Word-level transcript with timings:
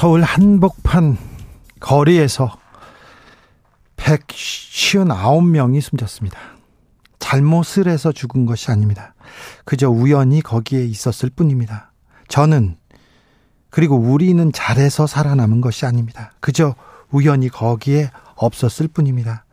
서울 0.00 0.22
한복판 0.22 1.18
거리에서 1.78 2.56
159명이 3.98 5.82
숨졌습니다. 5.82 6.38
잘못을 7.18 7.86
해서 7.86 8.10
죽은 8.10 8.46
것이 8.46 8.70
아닙니다. 8.70 9.12
그저 9.66 9.90
우연히 9.90 10.40
거기에 10.40 10.86
있었을 10.86 11.28
뿐입니다. 11.28 11.92
저는 12.28 12.78
그리고 13.68 13.96
우리는 13.96 14.50
잘해서 14.54 15.06
살아남은 15.06 15.60
것이 15.60 15.84
아닙니다. 15.84 16.32
그저 16.40 16.74
우연히 17.10 17.50
거기에 17.50 18.10
없었을 18.36 18.88
뿐입니다. 18.88 19.44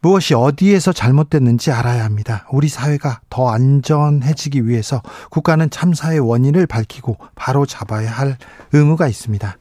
무엇이 0.00 0.34
어디에서 0.34 0.92
잘못됐는지 0.92 1.72
알아야 1.72 2.04
합니다. 2.04 2.46
우리 2.52 2.68
사회가 2.68 3.22
더 3.28 3.50
안전해지기 3.50 4.68
위해서 4.68 5.02
국가는 5.32 5.68
참사의 5.68 6.20
원인을 6.20 6.68
밝히고 6.68 7.18
바로 7.34 7.66
잡아야 7.66 8.12
할 8.12 8.36
의무가 8.72 9.08
있습니다. 9.08 9.56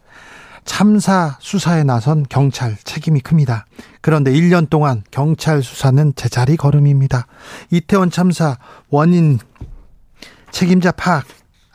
참사 0.66 1.38
수사에 1.40 1.84
나선 1.84 2.26
경찰 2.30 2.78
책임이 2.84 3.22
큽니다. 3.22 3.66
그런데 4.02 4.32
1년 4.32 4.70
동안 4.70 5.04
경찰 5.12 5.62
수사는 5.64 6.14
제자리 6.16 6.56
걸음입니다. 6.58 7.28
이태원 7.72 8.10
참사 8.12 8.58
원인 8.90 9.40
책임자 10.52 10.92
파악 10.92 11.26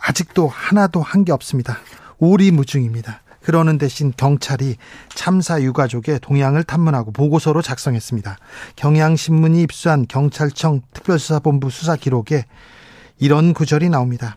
아직도 0.01 0.49
하나도 0.49 1.03
한 1.03 1.25
게 1.25 1.33
없습니다. 1.33 1.79
오리무중입니다. 2.19 3.21
그러는 3.43 3.79
대신 3.79 4.13
경찰이 4.17 4.77
참사 5.15 5.63
유가족의 5.63 6.19
동향을 6.21 6.65
탐문하고 6.65 7.13
보고서로 7.13 7.63
작성했습니다. 7.63 8.37
경향신문이 8.77 9.63
입수한 9.63 10.07
경찰청 10.09 10.81
특별수사본부 10.93 11.71
수사 11.71 11.95
기록에 11.97 12.45
이런 13.19 13.55
구절이 13.55 13.89
나옵니다. 13.89 14.37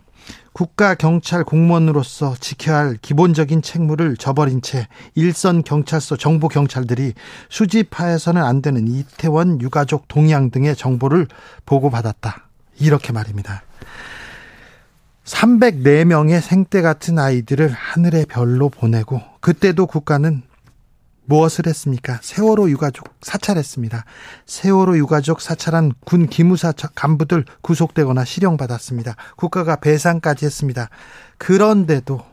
국가 0.54 0.96
경찰 0.96 1.44
공무원으로서 1.44 2.36
지켜야 2.40 2.78
할 2.78 2.98
기본적인 3.02 3.62
책무를 3.62 4.18
저버린 4.18 4.62
채 4.62 4.88
일선 5.16 5.64
경찰서 5.64 6.18
정보 6.18 6.48
경찰들이 6.48 7.14
수집하여서는 7.50 8.44
안 8.44 8.62
되는 8.62 8.88
이태원 8.88 9.62
유가족 9.62 10.08
동향 10.08 10.52
등의 10.52 10.76
정보를 10.76 11.28
보고받았다. 11.66 12.48
이렇게 12.80 13.14
말입니다. 13.14 13.64
304명의 15.24 16.42
생떼 16.42 16.82
같은 16.82 17.20
아이들을 17.20 17.70
하늘의 17.70 18.26
별로 18.26 18.70
보내고 18.70 19.22
그때도 19.42 19.86
국가는 19.86 20.42
무엇을 21.30 21.68
했습니까? 21.68 22.18
세월호 22.24 22.72
유가족 22.72 23.08
사찰했습니다. 23.22 24.04
세월호 24.48 24.98
유가족 24.98 25.42
사찰한 25.42 25.94
군 26.04 26.28
기무사 26.28 26.72
간부들 26.72 27.46
구속되거나 27.62 28.26
실형받았습니다. 28.26 29.16
국가가 29.38 29.76
배상까지 29.76 30.46
했습니다. 30.46 30.90
그런데도 31.38 32.26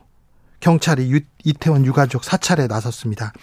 경찰이 0.59 1.11
유, 1.11 1.19
이태원 1.43 1.85
유가족 1.85 2.23
사찰에 2.23 2.65
나섰습니다. 2.65 3.33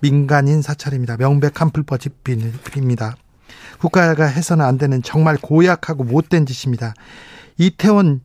민간인 0.00 0.62
사찰입니다. 0.62 1.18
명백한 1.18 1.70
불법입니다. 1.70 3.16
국가가 3.78 4.24
해서는 4.24 4.64
안 4.64 4.78
되는 4.78 5.02
정말 5.02 5.36
고약하고 5.36 6.04
못된 6.04 6.46
짓입니다. 6.46 6.94
이태원 7.58 8.22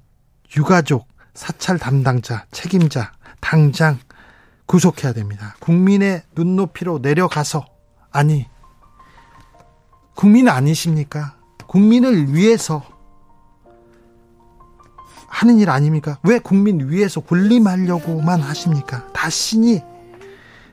유가족, 0.55 1.05
사찰 1.33 1.77
담당자, 1.77 2.45
책임자, 2.51 3.11
당장 3.41 3.99
구속해야 4.67 5.13
됩니다. 5.13 5.55
국민의 5.59 6.23
눈높이로 6.35 6.99
내려가서, 7.01 7.65
아니, 8.11 8.45
국민 10.13 10.49
아니십니까? 10.49 11.35
국민을 11.67 12.33
위해서 12.33 12.83
하는 15.27 15.59
일 15.59 15.69
아닙니까? 15.69 16.19
왜 16.23 16.39
국민 16.39 16.89
위해서 16.89 17.21
군림하려고만 17.21 18.41
하십니까? 18.41 19.07
다시니, 19.13 19.81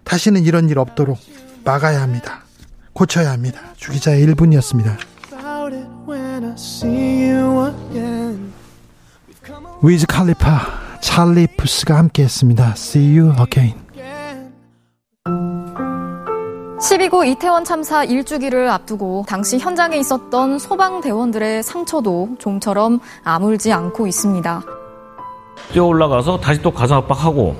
다시는 0.04 0.44
이런 0.44 0.68
일 0.68 0.78
없도록 0.78 1.18
막아야 1.64 2.02
합니다. 2.02 2.42
고쳐야 2.92 3.30
합니다. 3.32 3.60
주기자의 3.76 4.26
1분이었습니다. 4.26 4.96
위즈 9.82 10.06
칼리파 10.06 11.00
찰리 11.02 11.46
푸스가 11.58 11.98
함께했습니다. 11.98 12.70
See 12.76 13.18
you 13.18 13.34
again. 13.40 13.83
12구 16.78 17.26
이태원 17.26 17.64
참사 17.64 18.04
1주기를 18.04 18.68
앞두고 18.68 19.24
당시 19.26 19.58
현장에 19.58 19.96
있었던 19.96 20.58
소방대원들의 20.58 21.62
상처도 21.62 22.30
좀처럼 22.38 23.00
아물지 23.22 23.72
않고 23.72 24.06
있습니다. 24.06 24.62
뛰어 25.72 25.84
올라가서 25.86 26.38
다시 26.40 26.60
또 26.60 26.70
가슴 26.70 26.96
압박하고 26.96 27.56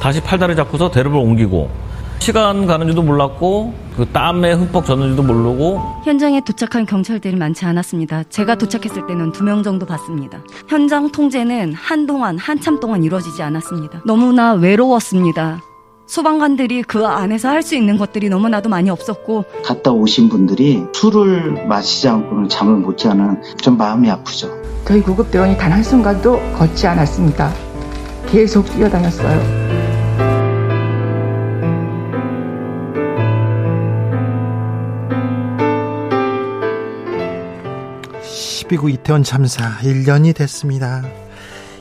다시 0.00 0.22
팔다리 0.22 0.54
잡고서 0.54 0.90
대를 0.90 1.12
옮기고 1.14 1.68
시간 2.20 2.66
가는 2.66 2.86
줄도 2.86 3.02
몰랐고 3.02 3.74
그 3.96 4.06
땀에 4.06 4.52
흠뻑 4.52 4.84
젖는지도 4.84 5.22
모르고 5.22 5.80
현장에 6.04 6.40
도착한 6.42 6.84
경찰들이 6.86 7.36
많지 7.36 7.64
않았습니다. 7.64 8.24
제가 8.24 8.54
도착했을 8.56 9.06
때는 9.06 9.32
두 9.32 9.42
명 9.44 9.62
정도 9.62 9.86
봤습니다. 9.86 10.40
현장 10.68 11.10
통제는 11.10 11.72
한동안 11.74 12.38
한참 12.38 12.78
동안 12.80 13.02
이루어지지 13.02 13.42
않았습니다. 13.42 14.02
너무나 14.04 14.52
외로웠습니다. 14.52 15.62
소방관들이 16.08 16.82
그 16.84 17.06
안에서 17.06 17.48
할 17.50 17.58
수 17.62 17.74
있는 17.76 17.98
것들이 17.98 18.30
너무나도 18.30 18.70
많이 18.70 18.88
없었고 18.88 19.44
갔다 19.62 19.90
오신 19.90 20.30
분들이 20.30 20.82
술을 20.94 21.66
마시지 21.66 22.08
않고는 22.08 22.48
잠을 22.48 22.76
못 22.76 22.96
자는 22.96 23.42
좀 23.60 23.76
마음이 23.76 24.10
아프죠. 24.10 24.48
저희 24.86 25.02
구급대원이 25.02 25.58
단 25.58 25.70
한순간도 25.70 26.40
걷지 26.54 26.86
않았습니다. 26.86 27.52
계속 28.26 28.64
뛰어다녔어요. 28.72 29.68
12구 38.22 38.90
이태원 38.92 39.22
참사 39.22 39.78
1년이 39.78 40.34
됐습니다. 40.36 41.02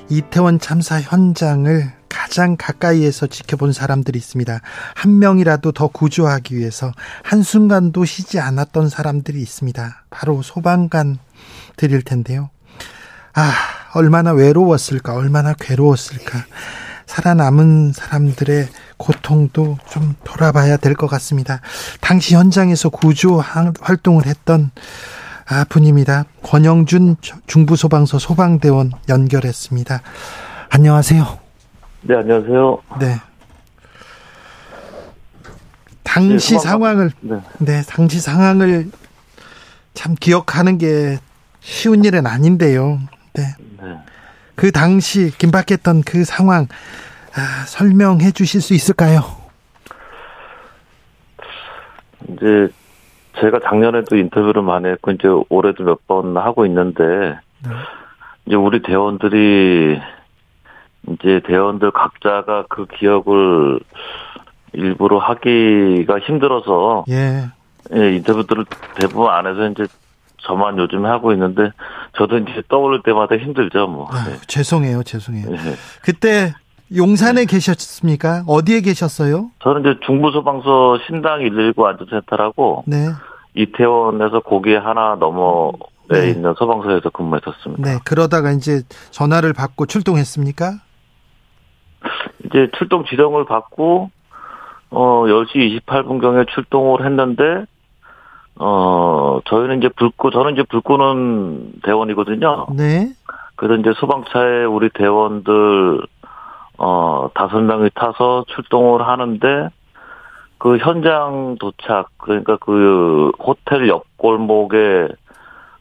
이태원 0.09 0.59
참사 0.59 0.99
현장을 1.01 1.96
가장 2.27 2.57
가까이에서 2.57 3.27
지켜본 3.27 3.71
사람들이 3.71 4.19
있습니다. 4.19 4.59
한 4.95 5.19
명이라도 5.19 5.71
더 5.71 5.87
구조하기 5.87 6.57
위해서 6.57 6.91
한순간도 7.23 8.03
쉬지 8.03 8.37
않았던 8.41 8.89
사람들이 8.89 9.41
있습니다. 9.41 10.03
바로 10.09 10.41
소방관들일 10.41 12.01
텐데요. 12.03 12.49
아, 13.33 13.53
얼마나 13.93 14.33
외로웠을까, 14.33 15.15
얼마나 15.15 15.53
괴로웠을까. 15.53 16.45
살아남은 17.05 17.93
사람들의 17.93 18.67
고통도 18.97 19.77
좀 19.89 20.15
돌아봐야 20.25 20.75
될 20.75 20.95
것 20.95 21.07
같습니다. 21.07 21.61
당시 22.01 22.35
현장에서 22.35 22.89
구조 22.89 23.39
활동을 23.39 24.25
했던 24.25 24.71
아, 25.47 25.63
분입니다. 25.63 26.25
권영준 26.43 27.15
중부소방서 27.47 28.19
소방대원 28.19 28.91
연결했습니다. 29.07 30.01
안녕하세요. 30.69 31.46
네, 32.07 32.15
안녕하세요. 32.15 32.81
네. 32.99 33.15
당시 36.03 36.53
네, 36.53 36.59
상황을 36.59 37.11
네. 37.19 37.41
네, 37.59 37.81
당시 37.87 38.19
상황을 38.21 38.89
참 39.93 40.15
기억하는 40.17 40.77
게 40.77 41.17
쉬운 41.59 42.05
일은 42.05 42.25
아닌데요. 42.25 42.99
네. 43.33 43.43
네. 43.81 43.97
그 44.55 44.71
당시 44.71 45.31
긴박했던 45.37 46.03
그 46.03 46.23
상황 46.23 46.67
아, 47.35 47.65
설명해 47.65 48.31
주실 48.31 48.61
수 48.61 48.73
있을까요? 48.73 49.21
이제 52.29 52.69
제가 53.39 53.59
작년에도 53.65 54.15
인터뷰를 54.15 54.61
많이 54.63 54.87
했고 54.87 55.11
이제 55.11 55.27
올해도 55.49 55.83
몇 55.83 55.99
번 56.07 56.37
하고 56.37 56.65
있는데 56.65 57.03
네. 57.03 57.69
이제 58.45 58.55
우리 58.55 58.81
대원들이 58.81 59.99
이제 61.07 61.41
대원들 61.45 61.91
각자가 61.91 62.65
그 62.69 62.85
기억을 62.85 63.79
일부러 64.73 65.19
하기가 65.19 66.19
힘들어서 66.19 67.05
예. 67.09 67.45
예 67.95 68.15
인터뷰들을 68.15 68.65
대부분 68.99 69.29
안 69.29 69.47
해서 69.47 69.69
이제 69.69 69.85
저만 70.43 70.77
요즘 70.77 71.05
하고 71.05 71.31
있는데 71.33 71.71
저도 72.17 72.37
이제 72.39 72.61
떠오를 72.69 73.01
때마다 73.03 73.37
힘들죠 73.37 73.87
뭐. 73.87 74.07
아, 74.11 74.25
네. 74.25 74.37
죄송해요, 74.47 75.03
죄송해요. 75.03 75.49
네. 75.49 75.57
그때 76.03 76.53
용산에 76.95 77.45
계셨습니까? 77.45 78.43
어디에 78.47 78.81
계셨어요? 78.81 79.49
저는 79.61 79.81
이제 79.81 79.99
중부소방서 80.05 80.99
신당 81.07 81.39
119 81.39 81.85
안전센터라고 81.85 82.83
네. 82.87 83.09
이태원에서 83.55 84.41
고개 84.41 84.75
하나 84.75 85.15
넘어에 85.19 85.71
네. 86.09 86.29
있는 86.29 86.53
소방서에서 86.57 87.09
근무했었습니다. 87.09 87.83
네. 87.83 87.99
그러다가 88.05 88.51
이제 88.51 88.83
전화를 89.11 89.53
받고 89.53 89.87
출동했습니까? 89.87 90.79
이제 92.45 92.69
출동 92.77 93.05
지령을 93.05 93.45
받고 93.45 94.09
어 94.89 95.23
10시 95.25 95.81
28분경에 95.85 96.47
출동을 96.49 97.05
했는데 97.05 97.65
어 98.55 99.39
저희는 99.45 99.79
이제 99.79 99.89
불 99.89 100.09
끄, 100.17 100.31
저는 100.31 100.53
이제 100.53 100.63
불 100.63 100.81
끄는 100.81 101.73
대원이거든요. 101.83 102.67
네. 102.75 103.09
그래서 103.55 103.79
이제 103.79 103.91
소방차에 103.97 104.63
우리 104.65 104.89
대원들 104.89 106.01
어 106.77 107.29
다섯 107.33 107.59
명이 107.59 107.89
타서 107.95 108.45
출동을 108.47 109.07
하는데 109.07 109.69
그 110.57 110.77
현장 110.77 111.57
도착 111.59 112.09
그러니까 112.17 112.57
그 112.57 113.31
호텔 113.39 113.87
옆 113.89 114.05
골목에 114.17 115.07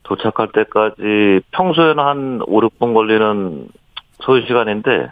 도착할 0.02 0.52
때까지 0.52 1.40
평소에는 1.50 1.98
한 1.98 2.40
5, 2.46 2.60
6분 2.60 2.94
걸리는 2.94 3.68
소요 4.20 4.40
시간인데 4.42 5.10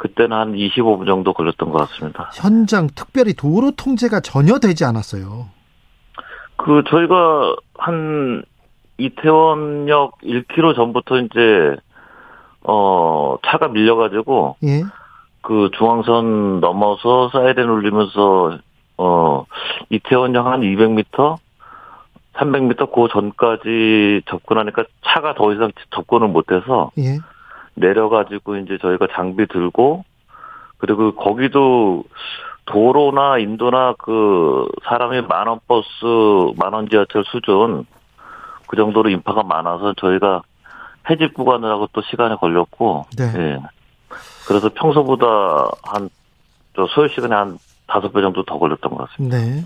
그때는 0.00 0.34
한 0.34 0.52
25분 0.54 1.06
정도 1.06 1.34
걸렸던 1.34 1.70
것 1.70 1.86
같습니다. 1.90 2.30
현장 2.32 2.88
특별히 2.94 3.34
도로 3.34 3.70
통제가 3.72 4.20
전혀 4.20 4.58
되지 4.58 4.86
않았어요. 4.86 5.48
그 6.56 6.82
저희가 6.88 7.54
한 7.76 8.42
이태원역 8.96 10.18
1km 10.22 10.74
전부터 10.74 11.18
이제 11.18 11.76
어 12.62 13.36
차가 13.44 13.68
밀려가지고 13.68 14.56
예. 14.64 14.84
그 15.42 15.70
중앙선 15.76 16.60
넘어서 16.60 17.28
사이렌 17.30 17.68
울리면서 17.68 18.58
어 18.96 19.44
이태원역 19.90 20.46
한 20.46 20.60
200m, 20.62 21.36
300m 22.36 22.90
그 22.94 23.08
전까지 23.12 24.22
접근하니까 24.30 24.84
차가 25.04 25.34
더 25.34 25.52
이상 25.52 25.70
접근을 25.90 26.28
못해서 26.28 26.90
예. 26.96 27.18
내려가지고 27.80 28.56
이제 28.56 28.78
저희가 28.80 29.08
장비 29.12 29.46
들고 29.46 30.04
그리고 30.78 31.14
거기도 31.14 32.04
도로나 32.66 33.38
인도나 33.38 33.94
그 33.98 34.66
사람이 34.84 35.22
만원 35.22 35.60
버스 35.66 35.88
만원 36.56 36.88
지하철 36.88 37.24
수준 37.24 37.86
그 38.66 38.76
정도로 38.76 39.10
인파가 39.10 39.42
많아서 39.42 39.94
저희가 39.94 40.42
해집 41.08 41.34
구간을 41.34 41.68
하고 41.68 41.88
또 41.92 42.02
시간이 42.02 42.36
걸렸고 42.36 43.06
네. 43.16 43.24
예. 43.36 43.58
그래서 44.46 44.68
평소보다 44.68 45.26
한저 45.82 46.86
소요 46.94 47.08
시간에 47.08 47.34
한 47.34 47.58
다섯 47.86 48.12
배 48.12 48.20
정도 48.20 48.44
더 48.44 48.58
걸렸던 48.58 48.92
것 48.92 49.10
같습니다. 49.10 49.38
네. 49.38 49.64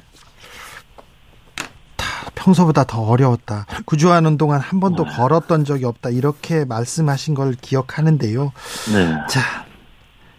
다 2.25 2.31
평소보다 2.35 2.85
더 2.85 3.03
어려웠다. 3.03 3.67
구조하는 3.85 4.39
동안 4.39 4.61
한 4.61 4.81
번도 4.81 5.05
네. 5.05 5.11
걸었던 5.11 5.65
적이 5.65 5.85
없다. 5.85 6.11
이렇게 6.11 6.65
말씀하신 6.65 7.35
걸 7.35 7.53
기억하는데요. 7.53 8.53
네. 8.95 9.27
자, 9.29 9.41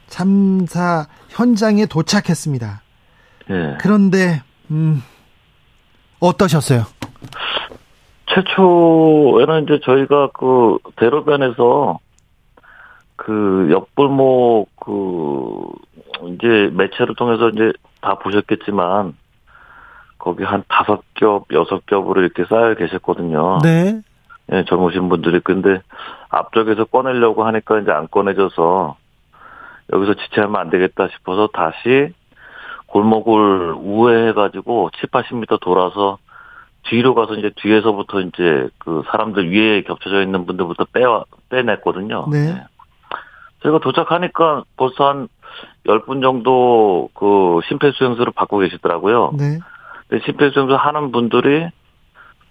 참사 0.08 1.06
현장에 1.30 1.86
도착했습니다. 1.86 2.82
예. 3.52 3.78
그런데 3.80 4.42
음 4.72 5.04
어떠셨어요? 6.20 6.84
최초에는 8.28 9.64
이제 9.64 9.80
저희가 9.86 10.30
그 10.34 10.80
대로변에서 10.96 12.00
그 13.16 13.68
옆골목 13.72 14.70
그 14.80 15.70
이제 16.34 16.72
매체를 16.74 17.16
통해서 17.16 17.50
이제 17.50 17.72
다 18.02 18.18
보셨겠지만 18.18 19.16
거기 20.26 20.44
한 20.44 20.64
다섯 20.68 21.04
겹 21.14 21.46
여섯 21.54 21.86
겹으로 21.86 22.22
이렇게 22.22 22.46
쌓여 22.46 22.74
계셨거든요. 22.74 23.60
네. 23.62 24.02
예, 24.52 24.66
젊으신 24.68 25.08
분들이 25.08 25.40
근데 25.40 25.82
앞쪽에서 26.30 26.86
꺼내려고 26.86 27.46
하니까 27.46 27.80
이제 27.80 27.92
안 27.92 28.08
꺼내져서 28.08 28.98
여기서 29.94 30.16
지체하면 30.16 30.60
안 30.60 30.72
되겠다 30.72 31.10
싶어서 31.10 31.48
다시 31.54 32.12
골목을 32.88 33.76
우회해가지고 33.78 34.90
7, 35.00 35.10
80m 35.10 35.62
돌아서 35.62 36.18
뒤로 36.90 37.14
가서 37.14 37.36
이제 37.36 37.52
뒤에서부터 37.58 38.22
이제 38.22 38.68
그 38.80 39.04
사람들 39.12 39.52
위에 39.52 39.84
겹쳐져 39.84 40.24
있는 40.24 40.48
분들부터 40.48 40.86
빼와, 40.92 41.26
빼냈거든요. 41.50 42.28
네. 42.32 42.50
예. 42.50 42.64
저희가 43.62 43.78
도착하니까 43.80 44.64
벌써 44.76 45.08
한 45.08 45.28
10분 45.86 46.24
정도 46.24 47.10
그 47.14 47.60
심폐수행소를 47.68 48.34
받고 48.34 48.58
계시더라고요. 48.58 49.34
네. 49.38 49.60
심폐수행소 50.12 50.76
하는 50.76 51.12
분들이 51.12 51.68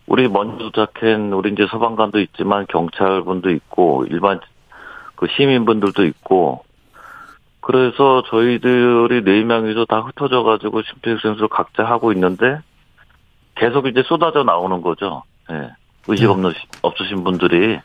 우리 0.06 0.28
먼저 0.28 0.70
도착한 0.70 1.32
우리 1.32 1.52
이제 1.52 1.66
소방관도 1.66 2.20
있지만 2.20 2.66
경찰분도 2.68 3.50
있고 3.50 4.04
일반 4.10 4.40
그 5.16 5.26
시민분들도 5.36 6.04
있고 6.04 6.64
그래서 7.60 8.22
저희들이 8.28 9.24
네 9.24 9.42
명이서 9.44 9.86
다 9.86 10.00
흩어져 10.00 10.42
가지고 10.42 10.82
심폐수행소를 10.82 11.48
각자 11.48 11.84
하고 11.84 12.12
있는데 12.12 12.58
계속 13.54 13.86
이제 13.86 14.02
쏟아져 14.02 14.42
나오는 14.42 14.82
거죠. 14.82 15.22
예. 15.50 15.70
의식 16.06 16.24
네. 16.24 16.30
없는 16.30 16.52
없으신 16.82 17.24
분들이 17.24 17.78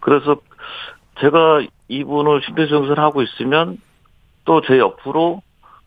그래서 0.00 0.36
제가 1.20 1.62
이분을 1.88 2.42
심폐수행소를 2.44 3.02
하고 3.02 3.22
있으면 3.22 3.78
또 4.44 4.60
제 4.60 4.78
옆으로 4.78 5.40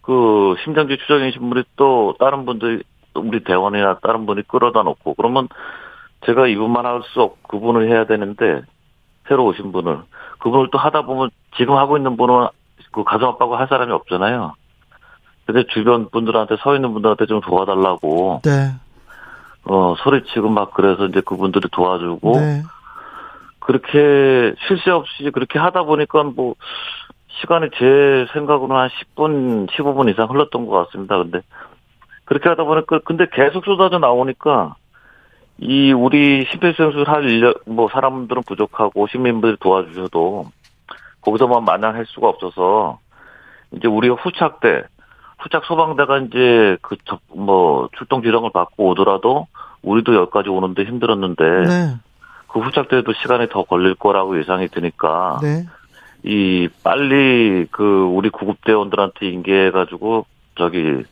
그 0.08 0.56
심장지 0.64 0.98
추정이신 0.98 1.50
분이 1.50 1.64
또 1.76 2.16
다른 2.18 2.46
분들이 2.46 2.82
우리 3.14 3.44
대원이나 3.44 4.00
다른 4.02 4.26
분이 4.26 4.44
끌어다 4.48 4.84
놓고 4.84 5.16
그러면 5.16 5.50
제가 6.26 6.48
이분만 6.48 6.86
할 6.86 7.02
수 7.14 7.22
없고 7.22 7.60
그분을 7.60 7.90
해야 7.90 8.06
되는데 8.06 8.62
새로 9.28 9.46
오신 9.48 9.74
분을 9.74 10.00
그분을 10.40 10.70
또 10.72 10.78
하다 10.78 11.02
보면 11.02 11.30
지금 11.58 11.76
하고 11.76 11.98
있는 11.98 12.16
분은 12.16 12.48
그 12.94 13.04
가정 13.04 13.32
아빠가 13.32 13.60
할 13.60 13.68
사람이 13.68 13.92
없잖아요. 13.92 14.54
근데 15.46 15.66
주변 15.74 16.10
분들한테 16.10 16.56
서 16.58 16.74
있는 16.76 16.94
분들한테 16.94 17.26
좀 17.26 17.42
도와달라고 17.42 18.42
네. 18.46 18.72
어 19.66 19.96
소리치고 19.98 20.48
막 20.48 20.74
그래서 20.74 21.06
이제 21.08 21.20
그분들이 21.20 21.68
도와주고 21.70 22.32
네. 22.40 22.64
그렇게 23.60 24.56
쉴새 24.68 24.90
없이 24.92 25.32
그렇게 25.34 25.60
하다 25.60 25.84
보니까 25.84 26.24
뭐 26.24 26.56
시간이 27.42 27.70
제 27.78 28.28
생각으로는 28.34 28.76
한 28.76 28.90
10분, 28.90 29.70
15분 29.70 30.10
이상 30.10 30.30
흘렀던 30.30 30.66
것 30.66 30.86
같습니다. 30.86 31.18
근데 31.18 31.42
그렇게 32.26 32.50
하다 32.50 32.64
보니까 32.64 33.00
근데 33.06 33.28
계속 33.32 33.66
쏟아져 33.66 34.00
나오니까 34.00 34.76
이 35.60 35.92
우리 35.92 36.46
심폐소생술 36.52 37.08
할 37.08 37.30
인력 37.30 37.62
뭐 37.66 37.90
사람들은 37.92 38.44
부족하고 38.48 39.08
시민분들이 39.08 39.58
도와주셔도 39.60 40.46
거기서만 41.22 41.64
마냥 41.64 41.96
할 41.96 42.06
수가 42.06 42.30
없어서 42.30 43.00
이제 43.72 43.88
우리가 43.88 44.16
후착대 44.16 44.84
후착 45.40 45.66
소방대가 45.66 46.20
이제 46.20 46.78
그 46.82 46.96
뭐 47.38 47.88
출동 47.98 48.22
지령을 48.22 48.50
받고 48.52 48.90
오더라도 48.90 49.48
우리도 49.84 50.16
여기까지 50.16 50.50
오는데 50.50 50.84
힘들었는데 50.84 51.44
네. 51.44 51.96
그 52.48 52.60
후착대도 52.60 53.14
시간이 53.14 53.48
더 53.50 53.64
걸릴 53.64 53.96
거라고 53.96 54.38
예상이 54.40 54.68
드니까 54.68 55.40
네. 55.42 55.66
이 56.28 56.68
빨리 56.84 57.66
그 57.72 58.04
우리 58.04 58.30
구급대원들한테 58.30 59.30
인계해가지고 59.30 60.26
저기 60.58 61.04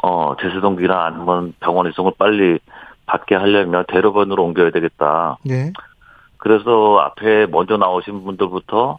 어 0.00 0.36
제세동기나 0.40 1.06
아니면 1.06 1.54
병원 1.58 1.88
이송을 1.88 2.12
빨리 2.16 2.60
받게 3.06 3.34
하려면 3.34 3.84
대로변으로 3.88 4.44
옮겨야 4.44 4.70
되겠다. 4.70 5.38
네. 5.44 5.72
그래서 6.36 6.98
앞에 7.00 7.46
먼저 7.46 7.76
나오신 7.76 8.22
분들부터 8.22 8.98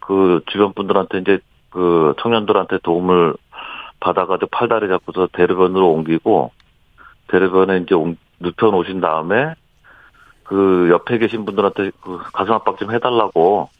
그 0.00 0.42
주변 0.48 0.74
분들한테 0.74 1.18
이제 1.20 1.38
그 1.70 2.12
청년들한테 2.20 2.78
도움을 2.82 3.34
받아가지고 4.00 4.48
팔다리 4.50 4.88
잡고서 4.88 5.26
대로변으로 5.32 5.90
옮기고 5.90 6.50
대로변에 7.28 7.78
이제 7.78 7.94
옮- 7.94 8.18
눕혀 8.40 8.66
놓으신 8.70 9.00
다음에 9.00 9.54
그 10.44 10.88
옆에 10.90 11.16
계신 11.16 11.46
분들한테 11.46 11.92
그 12.02 12.18
가슴 12.34 12.52
압박 12.52 12.76
좀 12.78 12.92
해달라고 12.92 13.70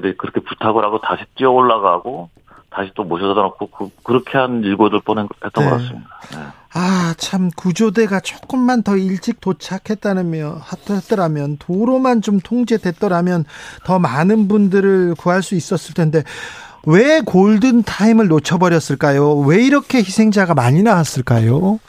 근데 0.00 0.14
그렇게 0.14 0.40
부탁을 0.40 0.84
하고 0.84 1.00
다시 1.00 1.24
뛰어 1.34 1.50
올라가고 1.50 2.30
다시 2.70 2.90
또 2.94 3.02
모셔다 3.02 3.42
놓고 3.42 3.66
그, 3.66 3.90
그렇게 4.04 4.38
한 4.38 4.62
일고여덟 4.62 5.00
번 5.00 5.15
했던 5.15 5.50
네. 5.56 5.64
것 5.64 5.70
같습니다. 5.70 6.08
네. 6.32 6.38
아, 6.74 7.14
참 7.16 7.50
구조대가 7.56 8.20
조금만 8.20 8.82
더 8.82 8.96
일찍 8.96 9.40
도착했다면 9.40 10.60
했더라면 10.88 11.56
도로만 11.58 12.22
좀 12.22 12.38
통제됐더라면 12.38 13.44
더 13.84 13.98
많은 13.98 14.46
분들을 14.46 15.16
구할 15.16 15.42
수 15.42 15.56
있었을 15.56 15.94
텐데 15.94 16.22
왜 16.86 17.20
골든 17.20 17.82
타임을 17.82 18.28
놓쳐버렸을까요? 18.28 19.38
왜 19.40 19.64
이렇게 19.64 19.98
희생자가 19.98 20.54
많이 20.54 20.82
나왔을까요? 20.82 21.80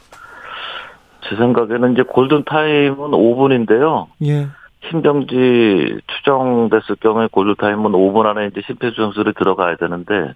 제 1.30 1.36
생각에는 1.36 1.94
이제 1.94 2.02
골든 2.02 2.46
타임은 2.46 2.96
5분인데요. 2.96 4.08
예, 4.26 4.48
신병지 4.88 6.00
추정됐을 6.08 6.96
경우에 7.02 7.28
골드타임은 7.32 7.92
5분 7.92 8.26
안에 8.26 8.48
이제 8.48 8.62
심폐소생술이 8.66 9.34
들어가야 9.34 9.76
되는데, 9.76 10.34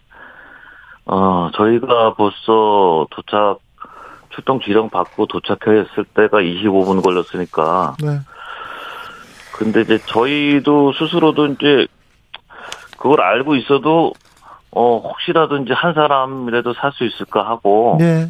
어, 1.05 1.49
저희가 1.55 2.13
벌써 2.15 3.07
도착, 3.11 3.59
출동 4.29 4.59
지령 4.61 4.89
받고 4.89 5.27
도착했을 5.27 6.05
때가 6.15 6.39
25분 6.39 7.03
걸렸으니까. 7.03 7.95
네. 8.03 8.19
근데 9.53 9.81
이제 9.81 9.99
저희도 9.99 10.93
스스로도 10.93 11.47
이제 11.47 11.87
그걸 12.97 13.21
알고 13.21 13.55
있어도, 13.55 14.13
어, 14.71 14.97
혹시라도 14.97 15.57
이제 15.57 15.73
한 15.73 15.93
사람이라도 15.93 16.73
살 16.73 16.91
수 16.93 17.05
있을까 17.05 17.47
하고. 17.47 17.97
네. 17.99 18.27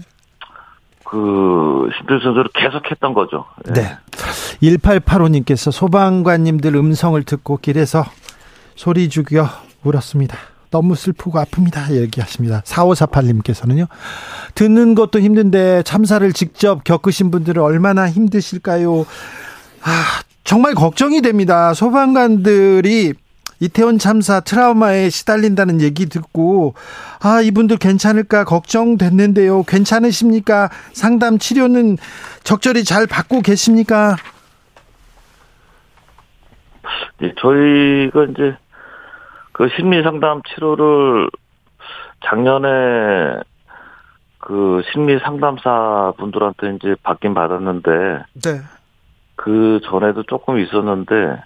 그, 1.06 1.90
심폐소생술을 1.98 2.50
계속 2.54 2.90
했던 2.90 3.14
거죠. 3.14 3.46
예. 3.70 3.74
네. 3.74 3.82
1885님께서 4.64 5.72
소방관님들 5.72 6.76
음성을 6.76 7.22
듣고 7.24 7.58
길에서 7.58 8.06
소리 8.76 9.10
죽여 9.10 9.50
울었습니다. 9.84 10.38
너무 10.72 10.96
슬프고 10.96 11.38
아픕니다. 11.40 11.92
얘기하십니다. 11.92 12.64
4548님께서는요. 12.66 13.88
듣는 14.56 14.96
것도 14.96 15.20
힘든데 15.20 15.84
참사를 15.84 16.34
직접 16.34 16.84
겪으신 16.84 17.30
분들은 17.30 17.62
얼마나 17.62 18.10
힘드실까요? 18.10 19.06
아, 19.84 20.22
정말 20.44 20.74
걱정이 20.74 21.22
됩니다. 21.22 21.74
소방관들이 21.74 23.14
이태원 23.60 24.00
참사 24.00 24.40
트라우마에 24.40 25.10
시달린다는 25.10 25.80
얘기 25.80 26.08
듣고 26.08 26.74
아 27.20 27.40
이분들 27.40 27.78
괜찮을까 27.78 28.44
걱정됐는데요. 28.44 29.64
괜찮으십니까? 29.64 30.70
상담 30.92 31.38
치료는 31.38 31.98
적절히 32.44 32.84
잘 32.84 33.08
받고 33.08 33.42
계십니까? 33.42 34.18
예, 37.22 37.34
저희가 37.36 38.26
이제 38.26 38.58
그 39.52 39.70
심리 39.76 40.02
상담 40.04 40.42
치료를 40.44 41.30
작년에 42.26 43.42
그 44.40 44.82
심리 44.92 45.20
상담사 45.20 46.14
분들한테 46.18 46.76
이제 46.76 46.96
받긴 47.04 47.34
받았는데 47.34 47.92
네. 48.44 48.62
그 49.36 49.80
전에도 49.86 50.24
조금 50.24 50.60
있었는데 50.60 51.42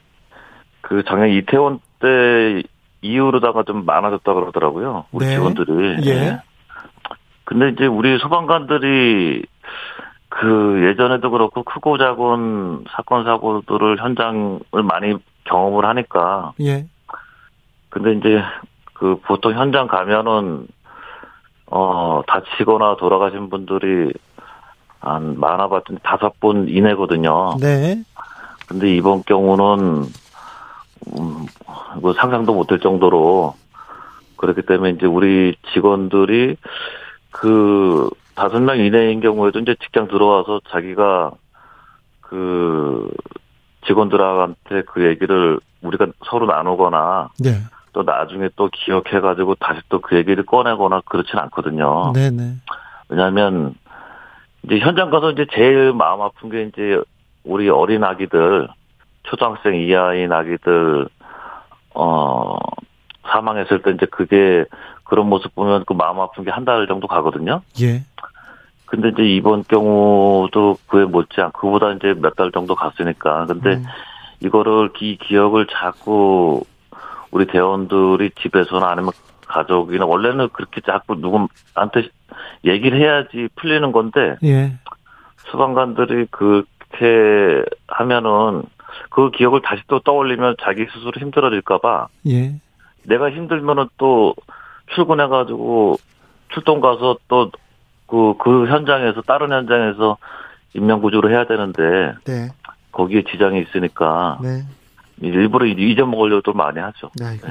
그 0.82 1.04
작년 1.04 1.30
이태원 1.30 1.80
때 2.00 2.64
이후로다가 3.02 3.64
좀 3.64 3.86
많아졌다 3.86 4.34
그러더라고요. 4.34 5.06
우리 5.12 5.26
네. 5.26 5.36
직원들이. 5.36 6.08
예. 6.08 6.42
근데 7.44 7.70
이제 7.70 7.86
우리 7.86 8.18
소방관들이 8.20 9.46
그 10.30 10.88
예전에도 10.90 11.32
그렇고 11.32 11.64
크고 11.64 11.98
작은 11.98 12.86
사건 12.92 13.24
사고들을 13.24 14.00
현장을 14.00 14.60
많이 14.72 15.16
경험을 15.48 15.86
하니까 15.86 16.54
예. 16.62 16.86
근데 17.90 18.14
이제 18.14 18.42
그 18.94 19.20
보통 19.26 19.54
현장 19.54 19.88
가면은 19.88 20.68
어 21.68 22.22
다치거나 22.28 22.98
돌아가신 22.98 23.50
분들이 23.50 24.14
한 25.00 25.40
많아봤더니 25.40 26.00
다섯 26.04 26.40
분 26.40 26.68
이내거든요. 26.70 27.58
네. 27.60 28.04
근데 28.68 28.96
이번 28.96 29.24
경우는 29.24 30.06
음, 31.18 31.46
뭐 32.02 32.14
상상도 32.14 32.54
못할 32.54 32.80
정도로 32.80 33.56
그렇기 34.38 34.64
때문에 34.64 34.92
이제 34.92 35.06
우리 35.06 35.56
직원들이 35.74 36.58
그 37.32 38.10
다섯 38.36 38.60
명 38.60 38.78
이내인 38.78 39.22
경우에도 39.22 39.60
이제 39.60 39.76
직장 39.82 40.08
들어와서 40.08 40.62
자기가 40.70 41.32
그 42.22 43.10
직원들한테 43.88 44.84
그 44.88 45.06
얘기를 45.06 45.60
우리가 45.82 46.08
서로 46.30 46.46
나누거나 46.46 47.30
네. 47.40 47.52
또 47.94 48.04
나중에 48.04 48.50
또 48.56 48.70
기억해가지고 48.72 49.56
다시 49.56 49.82
또 49.90 50.00
그 50.00 50.16
얘기를 50.18 50.46
꺼내거나 50.46 51.02
그렇진 51.06 51.40
않거든요. 51.40 52.12
네, 52.14 52.30
네. 52.30 52.54
왜냐하면 53.10 53.76
이제 54.64 54.80
현장 54.80 55.10
가서 55.10 55.32
이제 55.32 55.46
제일 55.54 55.94
마음 55.94 56.22
아픈 56.22 56.50
게 56.50 56.64
이제 56.64 57.02
우리 57.44 57.70
어린 57.70 58.04
아기들 58.04 58.68
초등학생 59.24 59.76
이하인 59.76 60.32
아기들 60.32 61.08
어 61.96 62.58
사망했을 63.30 63.82
때 63.82 63.92
이제 63.92 64.06
그게 64.08 64.66
그런 65.04 65.28
모습 65.28 65.54
보면 65.56 65.84
그 65.88 65.94
마음 65.94 66.20
아픈 66.20 66.44
게 66.44 66.52
한 66.52 66.66
달 66.66 66.86
정도 66.88 67.08
가거든요. 67.08 67.62
예. 67.82 68.04
근데 68.88 69.10
이제 69.10 69.24
이번 69.24 69.64
경우도 69.64 70.78
그에 70.88 71.06
못지않 71.06 71.52
그보다 71.52 71.92
이제 71.94 72.14
몇 72.16 72.36
달 72.36 72.52
정도 72.52 72.74
갔으니까 72.76 73.46
근데 73.46 73.76
음. 73.76 73.84
이거를 74.40 74.92
이 75.02 75.18
기억을 75.18 75.68
자꾸 75.68 76.64
우리 77.32 77.46
대원들이 77.48 78.32
집에서나 78.42 78.90
아니면 78.92 79.12
가족이나 79.48 80.06
원래는 80.06 80.50
그렇게 80.54 80.82
자꾸 80.82 81.16
누구한테 81.16 82.10
얘기를 82.64 83.00
해야지 83.00 83.50
풀리는 83.56 83.92
건데 83.92 84.36
예. 84.44 84.74
소방관들이 85.52 86.28
그렇게 86.32 87.64
하면은 87.88 88.64
그 89.10 89.32
기억을 89.32 89.62
다시 89.62 89.82
또 89.88 90.00
떠올리면 90.00 90.56
자기 90.62 90.86
스스로 90.94 91.12
힘들어질까봐 91.18 92.08
예. 92.28 92.56
내가 93.04 93.32
힘들면은 93.32 93.88
또 93.98 94.36
출근해가지고 94.96 95.98
출동 96.54 96.80
가서 96.82 97.18
또 97.28 97.52
그, 98.08 98.34
그 98.40 98.68
현장에서, 98.68 99.22
다른 99.22 99.52
현장에서 99.52 100.18
인명구조를 100.74 101.32
해야 101.32 101.46
되는데, 101.46 102.16
네. 102.26 102.50
거기에 102.92 103.24
지장이 103.30 103.62
있으니까, 103.62 104.40
네. 104.42 104.64
일부러 105.22 105.66
잊어먹으려고 105.66 106.54
많이 106.54 106.80
하죠. 106.80 107.10
아이고. 107.22 107.48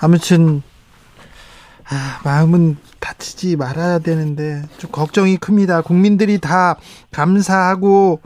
아무튼 0.00 0.62
아, 1.90 2.20
마음은 2.24 2.76
다치지 3.00 3.56
말아야 3.56 3.98
되는데 3.98 4.62
좀 4.78 4.90
걱정이 4.90 5.38
큽니다. 5.38 5.80
국민들이 5.80 6.38
다 6.38 6.76
감사하고 7.10 8.20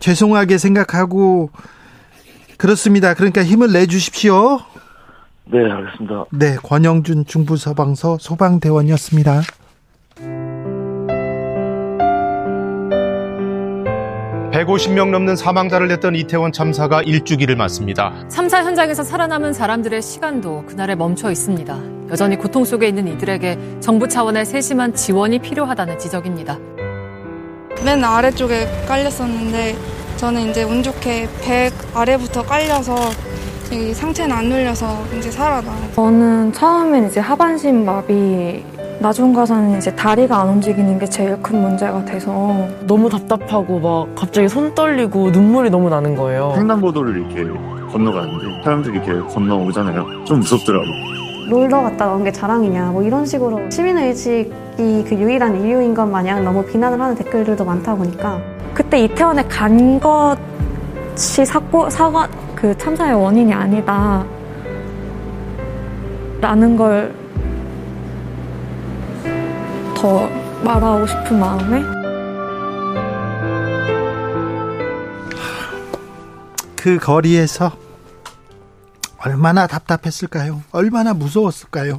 죄송하게 0.00 0.58
생각하고 0.58 1.50
그렇습니다. 2.56 3.12
그러니까 3.14 3.44
힘을 3.44 3.72
내 3.72 3.86
주십시오. 3.86 4.60
네, 5.44 5.58
알겠습니다. 5.70 6.24
네, 6.32 6.56
권영준 6.56 7.26
중부서방서 7.26 8.18
소방대원이었습니다. 8.18 9.42
백오십 14.52 14.94
명 14.94 15.10
넘는 15.10 15.36
사망자를 15.36 15.88
냈던 15.88 16.14
이태원 16.14 16.50
참사가 16.52 17.02
일주기를 17.02 17.56
맞습니다. 17.56 18.14
참사 18.28 18.64
현장에서 18.64 19.02
살아남은 19.02 19.52
사람들의 19.52 20.00
시간도 20.00 20.64
그날에 20.64 20.94
멈춰 20.94 21.30
있습니다. 21.30 21.78
여전히 22.08 22.36
고통 22.36 22.64
속에 22.64 22.88
있는 22.88 23.06
이들에게 23.08 23.58
정부 23.80 24.08
차원의 24.08 24.46
세심한 24.46 24.94
지원이 24.94 25.40
필요하다는 25.40 25.98
지적입니다. 25.98 26.58
맨 27.84 28.02
아래쪽에 28.02 28.66
깔렸었는데 28.88 29.76
저는 30.16 30.48
이제 30.48 30.62
운 30.62 30.82
좋게 30.82 31.28
백 31.42 31.72
아래부터 31.94 32.42
깔려서 32.44 32.94
이 33.70 33.92
상체는 33.92 34.34
안 34.34 34.48
눌려서 34.48 35.04
이제 35.18 35.30
살아나요. 35.30 35.92
저는 35.94 36.54
처음엔 36.54 37.08
이제 37.08 37.20
하반신 37.20 37.84
마비 37.84 38.64
나중 38.98 39.32
가서는 39.32 39.76
이제 39.78 39.94
다리가 39.94 40.40
안 40.40 40.48
움직이는 40.48 40.98
게 40.98 41.06
제일 41.06 41.40
큰 41.42 41.60
문제가 41.60 42.04
돼서 42.04 42.66
너무 42.86 43.08
답답하고 43.08 43.78
막 43.78 44.14
갑자기 44.14 44.48
손 44.48 44.74
떨리고 44.74 45.30
눈물이 45.30 45.70
너무 45.70 45.90
나는 45.90 46.16
거예요. 46.16 46.54
횡단보도를 46.56 47.16
이렇게 47.16 47.44
건너가는데 47.92 48.62
사람들이 48.64 48.96
이렇게 48.96 49.34
건너오잖아요. 49.34 50.24
좀 50.24 50.40
무섭더라고. 50.40 50.86
롤러 51.50 51.82
갔다 51.82 52.10
온게 52.10 52.32
자랑이냐 52.32 52.86
뭐 52.90 53.02
이런 53.02 53.24
식으로 53.24 53.70
시민의식이 53.70 54.50
그 54.76 55.14
유일한 55.14 55.60
이유인 55.62 55.94
것 55.94 56.04
마냥 56.06 56.44
너무 56.44 56.64
비난을 56.64 57.00
하는 57.00 57.14
댓글들도 57.14 57.64
많다 57.64 57.94
보니까 57.94 58.40
그때 58.74 58.98
이태원에 59.04 59.44
간 59.44 60.00
것이 60.00 61.44
사고 61.44 61.88
사과 61.88 62.28
그 62.56 62.76
참사의 62.76 63.14
원인이 63.14 63.52
아니다 63.52 64.24
라는 66.40 66.76
걸 66.76 67.14
더 69.96 70.28
말하고 70.62 71.06
싶은 71.06 71.38
마음에 71.38 71.82
그 76.76 76.98
거리에서 76.98 77.76
얼마나 79.18 79.66
답답했을까요? 79.66 80.62
얼마나 80.70 81.14
무서웠을까요? 81.14 81.98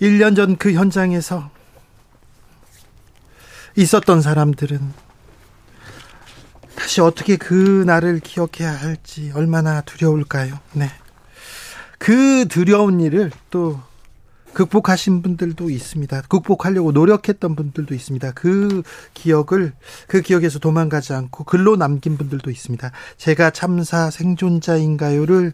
1년 0.00 0.34
전 0.36 0.56
그 0.58 0.72
현장에서 0.72 1.50
있었던 3.76 4.22
사람들은 4.22 5.06
다시 6.74 7.00
어떻게 7.00 7.36
그 7.36 7.84
날을 7.86 8.20
기억해야 8.20 8.72
할지 8.72 9.30
얼마나 9.34 9.82
두려울까요? 9.82 10.58
네. 10.72 10.90
그 11.98 12.46
두려운 12.48 13.00
일을 13.00 13.30
또 13.50 13.80
극복하신 14.56 15.20
분들도 15.20 15.68
있습니다. 15.68 16.22
극복하려고 16.30 16.90
노력했던 16.90 17.56
분들도 17.56 17.94
있습니다. 17.94 18.32
그 18.32 18.82
기억을 19.12 19.74
그 20.06 20.22
기억에서 20.22 20.58
도망가지 20.58 21.12
않고 21.12 21.44
글로 21.44 21.76
남긴 21.76 22.16
분들도 22.16 22.50
있습니다. 22.50 22.90
제가 23.18 23.50
참사 23.50 24.08
생존자인가요를 24.08 25.52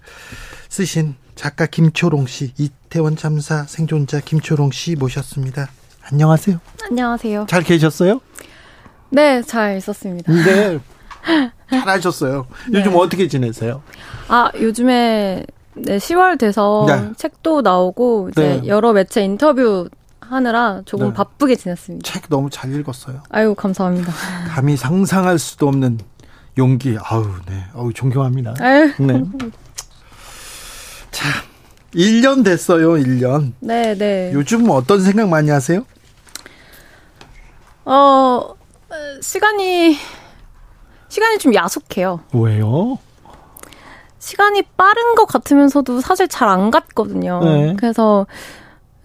쓰신 0.69 1.17
작가 1.35 1.67
김초롱 1.67 2.29
씨, 2.29 2.53
이태원 2.57 3.17
참사 3.17 3.65
생존자 3.65 4.21
김초롱 4.21 4.71
씨 4.71 4.95
모셨습니다. 4.95 5.69
안녕하세요. 6.13 6.61
안녕하세요. 6.89 7.47
잘 7.49 7.65
계셨어요? 7.65 8.21
네, 9.11 9.43
잘 9.43 9.79
있었습니다. 9.79 10.33
네. 10.33 10.79
잘하셨어요. 11.71 12.47
요즘 12.73 12.93
네. 12.93 12.99
어떻게 12.99 13.27
지내세요? 13.27 13.83
아, 14.29 14.53
요즘에 14.61 15.45
네, 15.75 15.97
10월 15.97 16.39
돼서 16.39 16.85
네. 16.87 17.13
책도 17.17 17.63
나오고 17.63 18.31
이제 18.31 18.61
네. 18.63 18.69
여러 18.69 18.93
매체 18.93 19.23
인터뷰 19.23 19.89
하느라 20.21 20.83
조금 20.85 21.09
네. 21.09 21.15
바쁘게 21.15 21.57
지냈습니다. 21.57 22.11
책 22.11 22.29
너무 22.29 22.51
잘 22.51 22.75
읽었어요. 22.75 23.23
아유, 23.31 23.55
감사합니다. 23.55 24.13
감히 24.49 24.77
상상할 24.77 25.39
수도 25.39 25.69
없는 25.69 25.99
용기. 26.59 26.97
아우, 27.03 27.27
네. 27.47 27.65
아우, 27.75 27.93
존경합니다. 27.93 28.55
아유. 28.61 28.93
네. 28.99 29.23
자, 31.11 31.29
1년 31.95 32.45
됐어요, 32.45 32.93
1년. 32.93 33.53
네, 33.61 33.95
네. 33.97 34.31
요즘 34.33 34.69
어떤 34.71 35.01
생각 35.03 35.29
많이 35.29 35.51
하세요? 35.51 35.85
어, 37.85 38.55
시간이, 39.21 39.97
시간이 41.09 41.39
좀 41.39 41.55
야속해요. 41.55 42.21
왜요? 42.33 42.99
시간이 44.23 44.63
빠른 44.77 45.17
것 45.17 45.27
같으면서도 45.27 46.01
사실 46.01 46.29
잘 46.29 46.49
안 46.49 46.71
갔거든요. 46.71 47.41
네. 47.43 47.75
그래서 47.77 48.27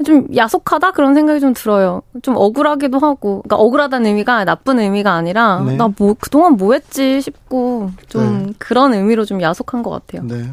좀 0.06 0.28
야속하다 0.36 0.92
그런 0.92 1.16
생각이 1.16 1.40
좀 1.40 1.56
들어요. 1.56 2.04
좀 2.22 2.36
억울하기도 2.38 3.00
하고, 3.00 3.42
그러니까 3.42 3.56
억울하다는 3.56 4.06
의미가 4.06 4.46
나쁜 4.46 4.80
의미가 4.80 5.14
아니라 5.14 5.64
네. 5.66 5.76
나뭐 5.76 6.16
그동안 6.20 6.54
뭐 6.54 6.74
했지 6.74 7.20
싶고 7.20 7.90
좀 8.08 8.48
네. 8.48 8.54
그런 8.60 8.94
의미로 8.94 9.26
좀 9.26 9.42
야속한 9.42 9.82
것 9.82 9.90
같아요. 9.90 10.22
네. 10.28 10.52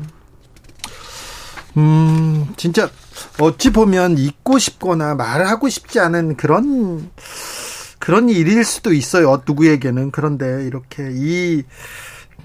음, 1.77 2.49
진짜 2.57 2.89
어찌 3.41 3.71
보면 3.71 4.17
잊고 4.17 4.59
싶거나 4.59 5.15
말하고 5.15 5.69
싶지 5.69 6.01
않은 6.01 6.37
그런 6.37 7.11
그런 7.99 8.31
일일 8.31 8.65
수도 8.65 8.95
있어요. 8.95 9.43
누구에게는 9.47 10.11
그런데 10.11 10.65
이렇게 10.67 11.11
이 11.13 11.65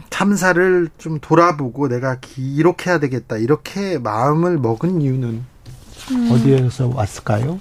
참사를 0.09 0.89
좀 0.97 1.19
돌아보고 1.19 1.87
내가 1.87 2.19
기록해야 2.19 2.99
되겠다 2.99 3.37
이렇게 3.37 3.97
마음을 3.99 4.57
먹은 4.57 5.01
이유는 5.01 5.45
음. 6.11 6.31
어디에서 6.31 6.91
왔을까요? 6.93 7.59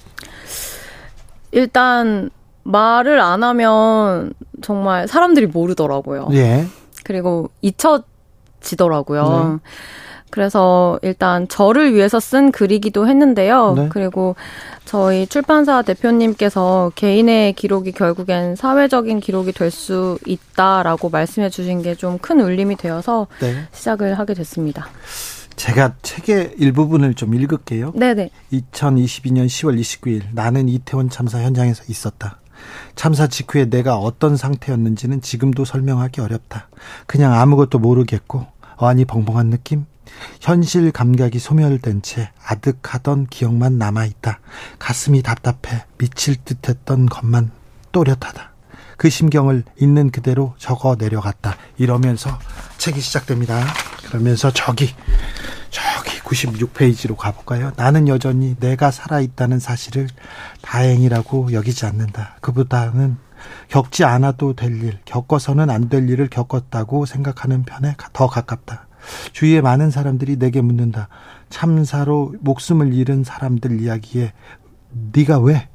일단 1.53 2.31
말을 2.65 3.21
안 3.21 3.43
하면 3.43 4.33
정말 4.61 5.09
사람들이 5.09 5.47
모르더라고요. 5.47 6.29
예. 6.33 6.67
그리고 7.05 7.51
잊혀지더라고요. 7.63 9.23
네. 9.63 9.71
그래서 10.31 10.99
일단 11.03 11.49
저를 11.49 11.95
위해서 11.95 12.21
쓴 12.21 12.53
글이기도 12.53 13.09
했는데요. 13.09 13.75
네. 13.77 13.89
그리고 13.91 14.37
저희 14.85 15.27
출판사 15.27 15.83
대표님께서 15.83 16.93
개인의 16.95 17.53
기록이 17.55 17.93
결국엔 17.93 18.57
사회적인 18.57 19.21
기록이 19.21 19.53
될 19.53 19.71
수 19.71 20.19
있다라고 20.27 21.11
말씀해 21.11 21.51
주신 21.51 21.83
게 21.83 21.95
좀 21.95 22.19
큰 22.19 22.41
울림이 22.41 22.77
되어서 22.77 23.27
네. 23.41 23.55
시작을 23.73 24.19
하게 24.19 24.35
됐습니다. 24.35 24.89
제가 25.57 25.95
책의 26.03 26.55
일부분을 26.59 27.15
좀 27.15 27.35
읽을게요. 27.35 27.93
네네. 27.95 28.31
2022년 28.53 29.47
10월 29.47 29.79
29일 29.81 30.23
나는 30.33 30.69
이태원 30.69 31.11
참사 31.11 31.41
현장에서 31.43 31.83
있었다. 31.89 32.39
참사 32.95 33.27
직후에 33.27 33.67
내가 33.67 33.97
어떤 33.97 34.37
상태였는지는 34.37 35.21
지금도 35.21 35.65
설명하기 35.65 36.21
어렵다. 36.21 36.69
그냥 37.07 37.33
아무것도 37.35 37.79
모르겠고 37.79 38.47
어안이 38.77 39.05
벙벙한 39.05 39.51
느낌, 39.51 39.87
현실 40.41 40.91
감각이 40.93 41.39
소멸된 41.39 42.03
채 42.03 42.31
아득하던 42.45 43.27
기억만 43.27 43.79
남아있다. 43.79 44.41
가슴이 44.79 45.23
답답해 45.23 45.85
미칠 45.99 46.37
듯 46.45 46.69
했던 46.69 47.07
것만 47.07 47.51
또렷하다. 47.93 48.53
그 48.97 49.09
심경을 49.11 49.63
있는 49.81 50.11
그대로 50.11 50.55
적어 50.59 50.97
내려갔다. 50.97 51.57
이러면서 51.77 52.37
책이 52.79 53.01
시작됩니다. 53.01 53.65
그러면서 54.09 54.51
저기, 54.51 54.93
저기 55.71 56.19
96페이지로 56.21 57.17
가볼까요? 57.17 57.71
나는 57.77 58.09
여전히 58.09 58.57
내가 58.59 58.91
살아있다는 58.91 59.61
사실을 59.61 60.09
다행이라고 60.63 61.53
여기지 61.53 61.87
않는다. 61.87 62.39
그보다는 62.41 63.19
겪지 63.69 64.03
않아도 64.05 64.55
될 64.55 64.83
일, 64.83 64.99
겪어서는 65.05 65.71
안 65.71 65.89
될 65.89 66.09
일을 66.11 66.29
겪었다고 66.29 67.07
생각하는 67.07 67.63
편에 67.63 67.95
더 68.13 68.27
가깝다. 68.27 68.88
주위에 69.33 69.61
많은 69.61 69.91
사람들이 69.91 70.37
내게 70.37 70.61
묻는다. 70.61 71.09
참사로 71.51 72.35
목숨을 72.41 72.93
잃은 72.95 73.25
사람들 73.25 73.81
이야기에 73.81 74.33
네가 75.13 75.39
왜 75.41 75.69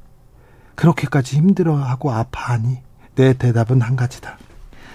그렇게까지 0.74 1.36
힘들어하고 1.36 2.12
아파하니? 2.12 2.78
내 3.14 3.32
대답은 3.32 3.80
한 3.80 3.96
가지다. 3.96 4.38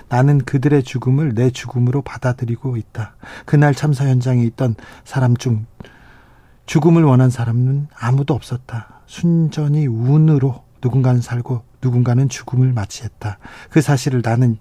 나는 0.09 0.39
그들의 0.39 0.83
죽음을 0.83 1.35
내 1.35 1.51
죽음으로 1.51 2.01
받아들이고 2.01 2.77
있다. 2.77 3.15
그날 3.45 3.73
참사 3.73 4.05
현장에 4.07 4.43
있던 4.43 4.75
사람 5.05 5.37
중 5.37 5.65
죽음을 6.65 7.03
원한 7.03 7.29
사람은 7.29 7.87
아무도 7.95 8.33
없었다. 8.33 9.01
순전히 9.05 9.87
운으로 9.87 10.63
누군가는 10.83 11.21
살고 11.21 11.63
누군가는 11.81 12.27
죽음을 12.29 12.73
맞이했다. 12.73 13.37
그 13.69 13.81
사실을 13.81 14.21
나는 14.23 14.57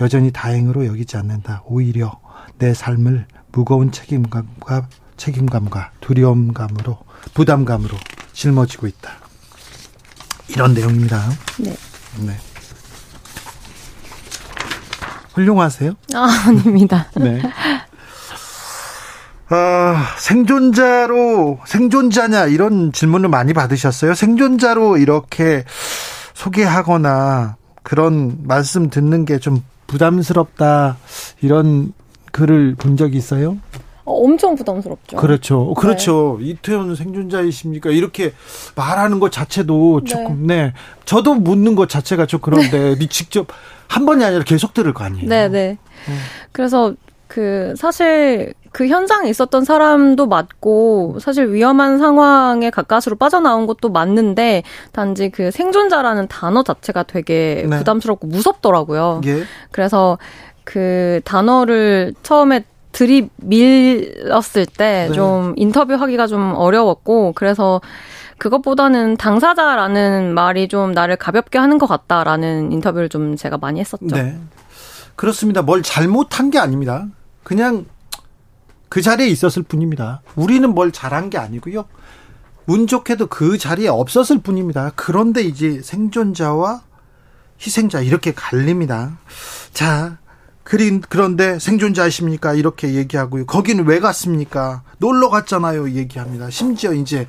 여전히 0.00 0.30
다행으로 0.30 0.86
여기지 0.86 1.16
않는다. 1.16 1.62
오히려 1.66 2.20
내 2.58 2.74
삶을 2.74 3.26
무거운 3.52 3.90
책임감과 3.92 4.88
책임감과 5.16 5.92
두려움감으로 6.00 6.98
부담감으로 7.34 7.96
짊어지고 8.32 8.86
있다. 8.86 9.10
이런 10.48 10.74
내용입니다. 10.74 11.28
네. 11.58 11.76
네. 12.20 12.36
훌륭하세요? 15.34 15.92
아, 16.14 16.44
아닙니다. 16.46 17.06
네. 17.16 17.40
아, 19.50 20.14
생존자로, 20.18 21.60
생존자냐, 21.66 22.46
이런 22.46 22.92
질문을 22.92 23.28
많이 23.28 23.52
받으셨어요. 23.54 24.14
생존자로 24.14 24.98
이렇게 24.98 25.64
소개하거나 26.34 27.56
그런 27.82 28.38
말씀 28.42 28.90
듣는 28.90 29.24
게 29.24 29.38
좀 29.38 29.62
부담스럽다, 29.86 30.98
이런 31.40 31.92
글을 32.32 32.74
본 32.78 32.96
적이 32.96 33.18
있어요? 33.18 33.58
어, 34.04 34.12
엄청 34.24 34.54
부담스럽죠. 34.54 35.18
그렇죠. 35.18 35.74
그렇죠. 35.74 36.38
네. 36.40 36.46
이태원 36.46 36.94
생존자이십니까? 36.94 37.90
이렇게 37.90 38.32
말하는 38.74 39.20
것 39.20 39.30
자체도 39.30 40.00
네. 40.04 40.10
조금, 40.10 40.46
네. 40.46 40.56
네. 40.56 40.72
저도 41.04 41.34
묻는 41.34 41.74
것 41.74 41.88
자체가 41.88 42.24
좀 42.26 42.40
그런데, 42.40 42.96
네. 42.96 43.06
직접 43.08 43.48
한 43.86 44.06
번이 44.06 44.24
아니라 44.24 44.44
계속 44.44 44.72
들을 44.72 44.94
거 44.94 45.04
아니에요? 45.04 45.28
네네. 45.28 45.48
네. 45.48 45.78
음. 46.08 46.18
그래서 46.52 46.94
그, 47.26 47.74
사실 47.76 48.54
그 48.72 48.88
현장에 48.88 49.28
있었던 49.28 49.64
사람도 49.64 50.26
맞고, 50.26 51.18
사실 51.20 51.52
위험한 51.52 51.98
상황에 51.98 52.70
가까스로 52.70 53.16
빠져나온 53.16 53.66
것도 53.66 53.90
맞는데, 53.90 54.62
단지 54.92 55.28
그 55.28 55.50
생존자라는 55.50 56.28
단어 56.28 56.62
자체가 56.62 57.02
되게 57.02 57.66
네. 57.68 57.78
부담스럽고 57.78 58.26
무섭더라고요. 58.26 59.20
예. 59.26 59.42
그래서 59.70 60.16
그 60.68 61.22
단어를 61.24 62.12
처음에 62.22 62.62
들이밀었을 62.92 64.66
때좀 64.66 65.54
네. 65.56 65.62
인터뷰하기가 65.62 66.26
좀 66.26 66.52
어려웠고 66.54 67.32
그래서 67.34 67.80
그것보다는 68.36 69.16
당사자라는 69.16 70.34
말이 70.34 70.68
좀 70.68 70.92
나를 70.92 71.16
가볍게 71.16 71.56
하는 71.58 71.78
것 71.78 71.86
같다라는 71.86 72.70
인터뷰를 72.72 73.08
좀 73.08 73.34
제가 73.34 73.56
많이 73.56 73.80
했었죠. 73.80 74.08
네. 74.08 74.38
그렇습니다. 75.16 75.62
뭘 75.62 75.82
잘못한 75.82 76.50
게 76.50 76.58
아닙니다. 76.58 77.06
그냥 77.44 77.86
그 78.90 79.00
자리에 79.00 79.26
있었을 79.26 79.62
뿐입니다. 79.62 80.20
우리는 80.36 80.68
뭘 80.68 80.92
잘한 80.92 81.30
게 81.30 81.38
아니고요. 81.38 81.86
운 82.66 82.86
좋게도 82.86 83.28
그 83.28 83.56
자리에 83.56 83.88
없었을 83.88 84.40
뿐입니다. 84.40 84.92
그런데 84.96 85.40
이제 85.40 85.80
생존자와 85.82 86.82
희생자 87.58 88.02
이렇게 88.02 88.34
갈립니다. 88.34 89.16
자, 89.72 90.18
그린 90.68 91.00
그런데 91.08 91.58
생존자이십니까? 91.58 92.52
이렇게 92.52 92.92
얘기하고요. 92.92 93.46
거기는 93.46 93.86
왜 93.86 94.00
갔습니까? 94.00 94.82
놀러 94.98 95.30
갔잖아요. 95.30 95.92
얘기합니다. 95.92 96.50
심지어 96.50 96.92
이제 96.92 97.26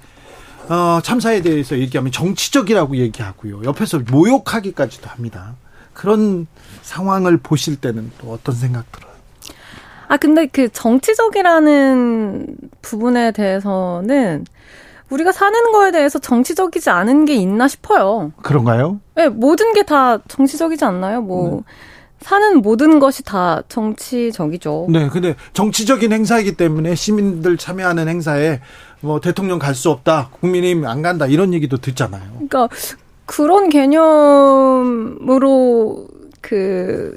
어, 0.68 1.00
참사에 1.02 1.42
대해서 1.42 1.78
얘기하면 1.78 2.12
정치적이라고 2.12 2.98
얘기하고요. 2.98 3.64
옆에서 3.64 4.00
모욕하기까지도 4.12 5.08
합니다. 5.08 5.56
그런 5.94 6.48
상황을 6.82 7.38
보실 7.38 7.78
때는 7.78 8.12
또 8.20 8.34
어떤 8.34 8.56
생각 8.56 8.92
들어요? 8.92 9.14
아 10.10 10.18
근데 10.18 10.46
그 10.48 10.68
정치적이라는 10.68 12.58
부분에 12.82 13.32
대해서는 13.32 14.46
우리가 15.12 15.32
사는 15.32 15.72
거에 15.72 15.92
대해서 15.92 16.20
정치적이지 16.20 16.90
않은 16.90 17.24
게 17.24 17.36
있나 17.36 17.70
싶어요. 17.70 18.34
그런가요? 18.44 19.00
네, 19.16 19.30
모든 19.30 19.74
게 19.74 19.84
다 19.84 20.18
정치적이지 20.28 20.84
않나요? 20.84 21.22
뭐 21.22 21.56
네. 21.56 21.62
사는 22.22 22.62
모든 22.62 23.00
것이 23.00 23.24
다 23.24 23.62
정치적이죠. 23.70 24.88
네, 24.90 25.08
근데 25.10 25.36
정치적인 25.54 26.12
행사이기 26.12 26.56
때문에 26.56 26.96
시민들 26.96 27.58
참여하는 27.58 28.08
행사에 28.08 28.60
뭐 29.02 29.20
대통령 29.22 29.58
갈 29.60 29.74
수 29.76 29.90
없다, 29.90 30.30
국민의힘 30.40 30.86
안 30.86 31.02
간다 31.02 31.26
이런 31.28 31.54
얘기도 31.54 31.78
듣잖아요. 31.78 32.22
그러니까 32.34 32.68
그런 33.26 33.70
개념으로 34.70 36.08
그 36.42 37.16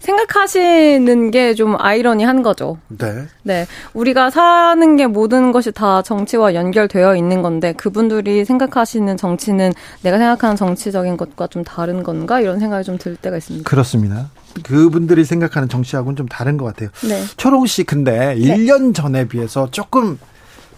생각하시는 0.00 1.30
게 1.32 1.54
좀 1.54 1.74
아이러니한 1.78 2.42
거죠. 2.42 2.78
네. 2.88 3.24
네. 3.42 3.66
우리가 3.92 4.30
사는 4.30 4.96
게 4.96 5.06
모든 5.08 5.50
것이 5.50 5.72
다 5.72 6.02
정치와 6.02 6.54
연결되어 6.54 7.16
있는 7.16 7.42
건데 7.42 7.72
그분들이 7.72 8.44
생각하시는 8.44 9.16
정치는 9.16 9.72
내가 10.02 10.18
생각하는 10.18 10.54
정치적인 10.54 11.16
것과 11.16 11.46
좀 11.48 11.64
다른 11.64 12.02
건가 12.04 12.40
이런 12.40 12.60
생각이 12.60 12.84
좀 12.84 12.98
들 12.98 13.16
때가 13.16 13.36
있습니다. 13.38 13.68
그렇습니다. 13.68 14.30
그분들이 14.62 15.24
생각하는 15.24 15.68
정치하고는 15.68 16.16
좀 16.16 16.26
다른 16.28 16.56
것 16.56 16.64
같아요. 16.66 16.90
네. 17.08 17.22
초롱 17.36 17.66
씨 17.66 17.84
근데 17.84 18.34
네. 18.34 18.36
1년 18.36 18.94
전에 18.94 19.28
비해서 19.28 19.70
조금 19.70 20.18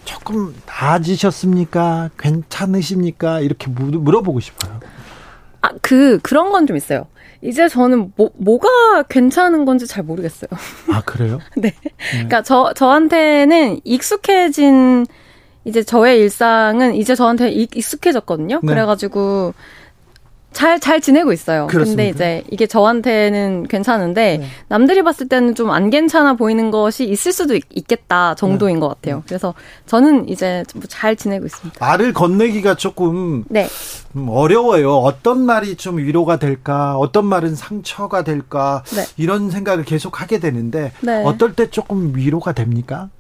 조금 0.05 0.55
나아지셨습니까? 0.67 2.11
괜찮으십니까? 2.19 3.41
이렇게 3.41 3.69
물어보고 3.71 4.41
싶어요. 4.41 4.81
아, 5.61 5.71
그 5.83 6.19
그런 6.23 6.51
건 6.51 6.67
좀 6.67 6.77
있어요. 6.77 7.07
이제 7.43 7.69
저는 7.69 8.13
뭐, 8.17 8.31
뭐가 8.37 9.03
괜찮은 9.09 9.65
건지 9.65 9.87
잘 9.87 10.03
모르겠어요. 10.03 10.49
아, 10.93 11.03
그래요? 11.03 11.39
네. 11.57 11.71
네. 11.83 11.93
그러니까 12.13 12.43
저, 12.43 12.73
저한테는 12.75 13.81
익숙해진, 13.85 15.07
이제 15.65 15.83
저의 15.83 16.19
일상은 16.21 16.95
이제 16.95 17.15
저한테 17.15 17.51
익숙해졌거든요. 17.51 18.61
네. 18.63 18.67
그래가지고, 18.67 19.55
잘, 20.53 20.81
잘 20.81 21.01
지내고 21.01 21.33
있어요. 21.33 21.67
그렇습니다. 21.69 22.03
근데 22.03 22.09
이제 22.09 22.45
이게 22.51 22.67
저한테는 22.67 23.69
괜찮은데, 23.69 24.39
네. 24.39 24.47
남들이 24.69 25.03
봤을 25.03 25.29
때는 25.29 25.55
좀 25.55 25.69
안 25.71 25.91
괜찮아 25.91 26.35
보이는 26.35 26.71
것이 26.71 27.05
있을 27.05 27.33
수도 27.33 27.55
있, 27.55 27.87
겠다 27.87 28.35
정도인 28.35 28.77
네. 28.77 28.81
것 28.81 28.89
같아요. 28.89 29.23
그래서 29.27 29.55
저는 29.87 30.29
이제 30.29 30.65
잘 30.89 31.15
지내고 31.15 31.47
있습니다. 31.47 31.85
말을 31.85 32.13
건네기가 32.13 32.75
조금 32.77 33.45
네. 33.49 33.69
음, 34.17 34.29
어려워요. 34.31 34.97
어떤 34.97 35.41
말이 35.45 35.77
좀 35.77 35.99
위로가 35.99 36.39
될까, 36.39 36.97
어떤 36.97 37.27
말은 37.27 37.55
상처가 37.55 38.25
될까, 38.25 38.83
네. 38.97 39.05
이런 39.19 39.51
생각을 39.51 39.85
계속 39.85 40.21
하게 40.21 40.39
되는데, 40.41 40.93
네. 41.03 41.23
어떨 41.25 41.55
때 41.55 41.69
조금 41.71 42.13
위로가 42.17 42.53
됩니까? 42.53 43.11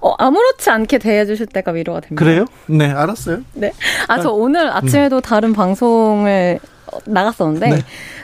어, 0.00 0.14
아무렇지 0.18 0.70
않게 0.70 0.98
대해주실 0.98 1.46
때가 1.46 1.72
위로가 1.72 2.00
됩니다. 2.00 2.24
그래요? 2.24 2.44
네, 2.66 2.90
알았어요. 2.90 3.40
네. 3.54 3.72
아, 4.06 4.20
저 4.20 4.30
오늘 4.30 4.70
아침에도 4.70 5.16
음. 5.16 5.20
다른 5.20 5.52
방송을 5.52 6.60
나갔었는데, 7.04 7.68
네. 7.68 7.78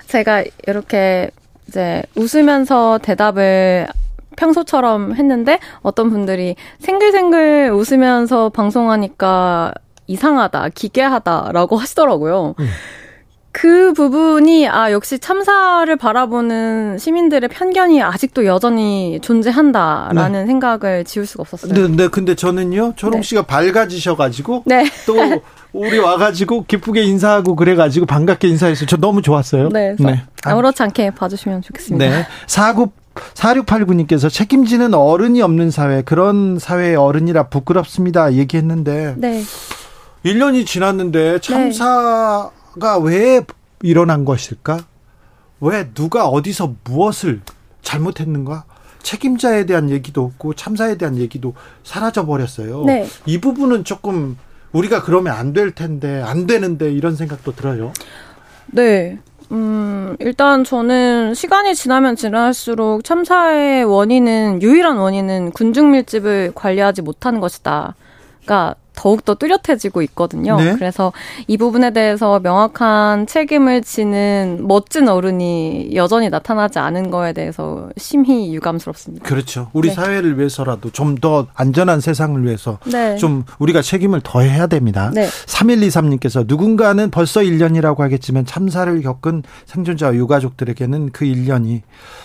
제가 0.06 0.44
이렇게 0.66 1.30
이제 1.68 2.02
웃으면서 2.14 2.98
대답을 3.02 3.88
평소처럼 4.36 5.14
했는데, 5.16 5.58
어떤 5.82 6.10
분들이 6.10 6.56
생글생글 6.80 7.72
웃으면서 7.72 8.50
방송하니까 8.50 9.72
이상하다, 10.06 10.68
기괴하다라고 10.70 11.76
하시더라고요. 11.76 12.54
음. 12.58 12.68
그 13.54 13.92
부분이 13.92 14.68
아 14.68 14.90
역시 14.90 15.20
참사를 15.20 15.94
바라보는 15.94 16.98
시민들의 16.98 17.48
편견이 17.48 18.02
아직도 18.02 18.46
여전히 18.46 19.20
존재한다라는 19.22 20.40
네. 20.40 20.46
생각을 20.46 21.04
지울 21.04 21.24
수가 21.24 21.42
없었어요. 21.42 21.72
네, 21.72 21.96
네 21.96 22.08
근데 22.08 22.34
저는요 22.34 22.94
초롱 22.96 23.20
네. 23.20 23.22
씨가 23.22 23.42
네. 23.42 23.46
밝아지셔가지고 23.46 24.64
네. 24.66 24.84
또 25.06 25.14
우리 25.72 26.00
와가지고 26.00 26.64
기쁘게 26.66 27.04
인사하고 27.04 27.54
그래가지고 27.54 28.06
반갑게 28.06 28.48
인사해서 28.48 28.86
저 28.86 28.96
너무 28.96 29.22
좋았어요. 29.22 29.68
네, 29.68 29.94
네. 30.00 30.24
아무렇지 30.42 30.82
않게 30.82 31.12
봐주시면 31.12 31.62
좋겠습니다. 31.62 32.04
네, 32.04 32.26
사구 32.48 32.88
4689님께서 33.34 34.28
책임지는 34.28 34.94
어른이 34.94 35.40
없는 35.42 35.70
사회, 35.70 36.02
그런 36.02 36.58
사회의 36.58 36.96
어른이라 36.96 37.44
부끄럽습니다. 37.44 38.32
얘기했는데. 38.32 39.14
네. 39.16 39.42
1년이 40.24 40.66
지났는데 40.66 41.38
참사 41.38 42.50
네. 42.80 42.98
왜 43.02 43.44
일어난 43.82 44.24
것일까? 44.24 44.78
왜 45.60 45.90
누가 45.94 46.26
어디서 46.28 46.74
무엇을 46.84 47.40
잘못했는가? 47.82 48.64
책임자에 49.02 49.66
대한 49.66 49.90
얘기도 49.90 50.24
없고 50.24 50.54
참사에 50.54 50.96
대한 50.96 51.16
얘기도 51.16 51.54
사라져 51.82 52.24
버렸어요. 52.26 52.84
네. 52.84 53.06
이 53.26 53.38
부분은 53.40 53.84
조금 53.84 54.38
우리가 54.72 55.02
그러면 55.02 55.34
안 55.34 55.52
될 55.52 55.70
텐데 55.72 56.22
안 56.22 56.46
되는데 56.46 56.90
이런 56.90 57.14
생각도 57.14 57.54
들어요. 57.54 57.92
네. 58.66 59.18
음, 59.52 60.16
일단 60.20 60.64
저는 60.64 61.34
시간이 61.34 61.74
지나면 61.74 62.16
지날수록 62.16 63.04
참사의 63.04 63.84
원인은 63.84 64.62
유일한 64.62 64.96
원인은 64.96 65.52
군중 65.52 65.92
밀집을 65.92 66.52
관리하지 66.54 67.02
못하는 67.02 67.40
것이다. 67.40 67.94
가 68.46 68.74
더욱더 68.94 69.34
뚜렷해지고 69.34 70.02
있거든요. 70.02 70.56
네? 70.56 70.74
그래서 70.74 71.12
이 71.48 71.56
부분에 71.56 71.92
대해서 71.92 72.38
명확한 72.38 73.26
책임을 73.26 73.82
지는 73.82 74.64
멋진 74.66 75.08
어른이 75.08 75.90
여전히 75.94 76.28
나타나지 76.28 76.78
않은 76.78 77.10
거에 77.10 77.32
대해서 77.32 77.88
심히 77.96 78.54
유감스럽습니다. 78.54 79.26
그렇죠. 79.26 79.70
우리 79.72 79.88
네. 79.88 79.94
사회를 79.94 80.38
위해서라도 80.38 80.90
좀 80.90 81.14
더 81.24 81.46
안전한 81.54 82.00
세상을 82.00 82.44
위해서 82.44 82.78
네. 82.84 83.16
좀 83.16 83.44
우리가 83.58 83.80
책임을 83.82 84.20
더 84.22 84.40
해야 84.40 84.66
됩니다. 84.66 85.10
네. 85.14 85.26
3123님께서 85.26 86.44
누군가는 86.46 87.10
벌써 87.10 87.40
1년이라고 87.40 87.98
하겠지만 87.98 88.44
참사를 88.44 89.00
겪은 89.00 89.42
생존자와 89.64 90.14
유가족들에게는 90.14 91.12
그 91.12 91.24
1년이 91.24 91.80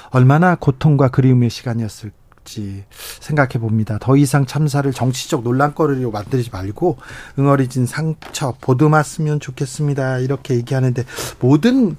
얼마나 0.09 0.55
고통과 0.55 1.07
그리움의 1.07 1.49
시간이었을까. 1.49 2.19
될지 2.43 2.83
생각해 3.19 3.53
봅니다. 3.59 3.97
더 3.99 4.15
이상 4.17 4.45
참사를 4.45 4.91
정치적 4.91 5.43
논란거리로 5.43 6.11
만들지 6.11 6.49
말고 6.51 6.97
응어리진 7.37 7.85
상처 7.85 8.55
보듬었으면 8.59 9.39
좋겠습니다. 9.39 10.19
이렇게 10.19 10.55
얘기하는데 10.55 11.03
모든 11.39 11.95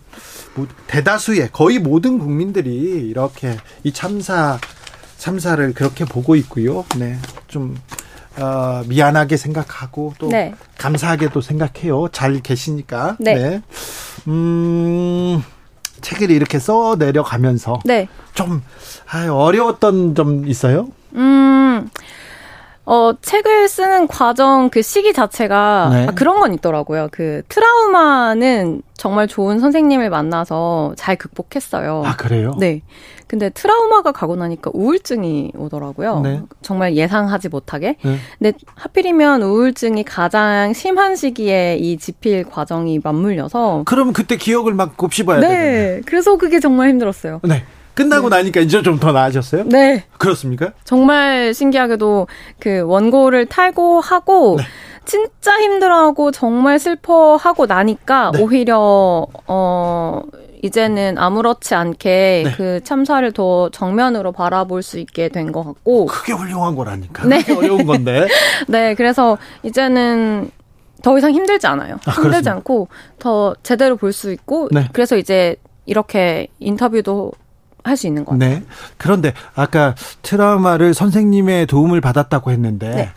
대다수의 0.89 1.51
거의 1.53 1.79
모든 1.79 2.19
국민들이 2.19 2.73
이렇게 3.09 3.57
이 3.85 3.93
참사 3.93 4.59
참사를 5.19 5.73
그렇게 5.75 6.05
보고 6.05 6.35
있고요. 6.37 6.85
네, 6.99 7.19
좀 7.47 7.77
어, 8.39 8.83
미안하게 8.87 9.37
생각하고 9.37 10.15
또 10.19 10.29
네. 10.29 10.55
감사하게도 10.79 11.41
생각해요. 11.41 12.09
잘 12.11 12.41
계시니까. 12.41 13.17
네. 13.21 13.35
네. 13.35 13.63
음. 14.29 15.43
책을 16.01 16.31
이렇게 16.31 16.59
써 16.59 16.97
내려가면서 16.99 17.81
네. 17.85 18.09
좀 18.35 18.63
아, 19.11 19.29
어려웠던 19.31 20.15
점 20.15 20.47
있어요? 20.47 20.89
음. 21.15 21.70
어, 22.91 23.13
책을 23.23 23.69
쓰는 23.69 24.09
과정 24.09 24.69
그 24.69 24.83
시기 24.83 25.13
자체가 25.13 25.91
네. 25.93 26.07
아, 26.09 26.11
그런 26.11 26.41
건 26.41 26.53
있더라고요. 26.55 27.07
그 27.13 27.43
트라우마는 27.49 28.83
정말 28.95 29.29
좋은 29.29 29.61
선생님을 29.61 30.11
만나서 30.11 30.95
잘 30.97 31.15
극복했어요. 31.15 32.03
아, 32.05 32.17
그래요? 32.17 32.53
네. 32.59 32.83
근데 33.29 33.49
트라우마가 33.49 34.11
가고 34.11 34.35
나니까 34.35 34.73
우울증이 34.75 35.53
오더라고요. 35.57 36.19
네. 36.23 36.43
정말 36.63 36.97
예상하지 36.97 37.49
못하게. 37.49 37.95
네. 38.03 38.17
근데 38.41 38.59
하필이면 38.75 39.43
우울증이 39.43 40.03
가장 40.03 40.73
심한 40.73 41.15
시기에 41.15 41.77
이 41.77 41.97
지필 41.97 42.43
과정이 42.43 42.99
맞물려서. 43.01 43.85
그러면 43.87 44.13
그때 44.13 44.37
기억을 44.37 44.75
막 44.75 44.97
곱씹어야 44.97 45.39
네. 45.39 45.47
되네. 45.47 46.01
그래서 46.07 46.37
그게 46.37 46.59
정말 46.59 46.89
힘들었어요. 46.89 47.39
네. 47.45 47.63
끝나고 48.03 48.29
네. 48.31 48.37
나니까 48.37 48.61
이제 48.61 48.83
좀 48.83 48.99
더 49.01 49.13
나아졌어요? 49.13 49.65
네. 49.67 50.05
그렇습니까? 50.19 50.73
정말 50.85 51.55
신기하게도 51.55 52.27
그 52.59 52.81
원고를 52.83 53.47
탈고하고 53.47 54.57
네. 54.59 54.65
진짜 55.05 55.59
힘들어하고 55.61 56.31
정말 56.31 56.79
슬퍼하고 56.79 57.67
나니까 57.67 58.33
네. 58.35 58.43
오히려 58.43 59.27
어 59.47 60.23
이제는 60.63 61.17
아무렇지 61.17 61.75
않게 61.75 62.43
네. 62.47 62.53
그 62.57 62.81
참사를 62.85 63.33
더 63.33 63.71
정면으로 63.71 64.33
바라볼 64.33 64.83
수 64.83 64.99
있게 64.99 65.29
된 65.31 65.53
것 65.53 65.65
같고. 65.65 66.07
크게 66.07 66.33
훌륭한 66.35 66.75
거라니까. 66.75 67.27
네. 67.27 67.43
어려운 67.57 67.87
건데. 67.87 68.29
네, 68.69 68.95
그래서 68.95 69.39
이제는 69.63 70.51
더 71.03 71.17
이상 71.17 71.33
힘들지 71.33 71.67
않아요. 71.67 71.95
아, 72.05 72.11
힘들지 72.11 72.21
그렇습니다. 72.21 72.53
않고 72.53 72.89
더 73.19 73.55
제대로 73.63 73.97
볼 73.97 74.13
수 74.13 74.31
있고. 74.33 74.69
네. 74.71 74.87
그래서 74.93 75.17
이제 75.17 75.57
이렇게 75.87 76.49
인터뷰도 76.59 77.33
할 77.85 77.97
수 77.97 78.07
있는 78.07 78.25
것 78.25 78.33
같아요. 78.33 78.59
네. 78.61 78.65
그런데 78.97 79.33
아까 79.55 79.95
트라우마를 80.23 80.95
선생님의 80.95 81.67
도움을 81.67 82.01
받았다고 82.01 82.51
했는데 82.51 82.95
네. 82.95 83.11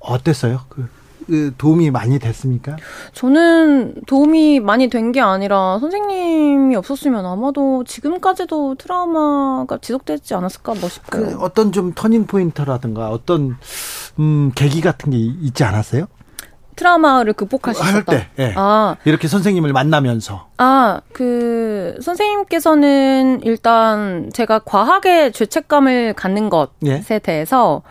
어땠어요? 0.00 0.60
그 0.68 0.88
그 1.28 1.52
도움이 1.58 1.90
많이 1.90 2.18
됐습니까? 2.18 2.76
저는 3.12 3.96
도움이 4.06 4.60
많이 4.60 4.88
된 4.88 5.12
게 5.12 5.20
아니라 5.20 5.78
선생님이 5.78 6.74
없었으면 6.76 7.24
아마도 7.26 7.84
지금까지도 7.84 8.76
트라우마가 8.76 9.76
지속되지 9.78 10.34
않았을까 10.34 10.74
뭐 10.80 10.88
싶어요. 10.88 11.26
그 11.26 11.36
어떤 11.40 11.70
좀 11.70 11.92
터닝 11.94 12.26
포인트라든가 12.26 13.10
어떤 13.10 13.58
음 14.18 14.52
계기 14.54 14.80
같은 14.80 15.10
게 15.10 15.18
있지 15.18 15.64
않았어요? 15.64 16.06
트라우마를 16.78 17.32
극복할 17.32 17.74
수 17.74 17.82
있었다. 17.82 18.12
때, 18.12 18.28
예. 18.38 18.54
아. 18.56 18.96
이렇게 19.04 19.26
선생님을 19.26 19.72
만나면서. 19.72 20.46
아, 20.58 21.00
그, 21.12 21.98
선생님께서는 22.00 23.40
일단 23.42 24.30
제가 24.32 24.60
과하게 24.60 25.32
죄책감을 25.32 26.14
갖는 26.14 26.48
것에 26.50 26.70
예. 26.86 27.18
대해서 27.18 27.82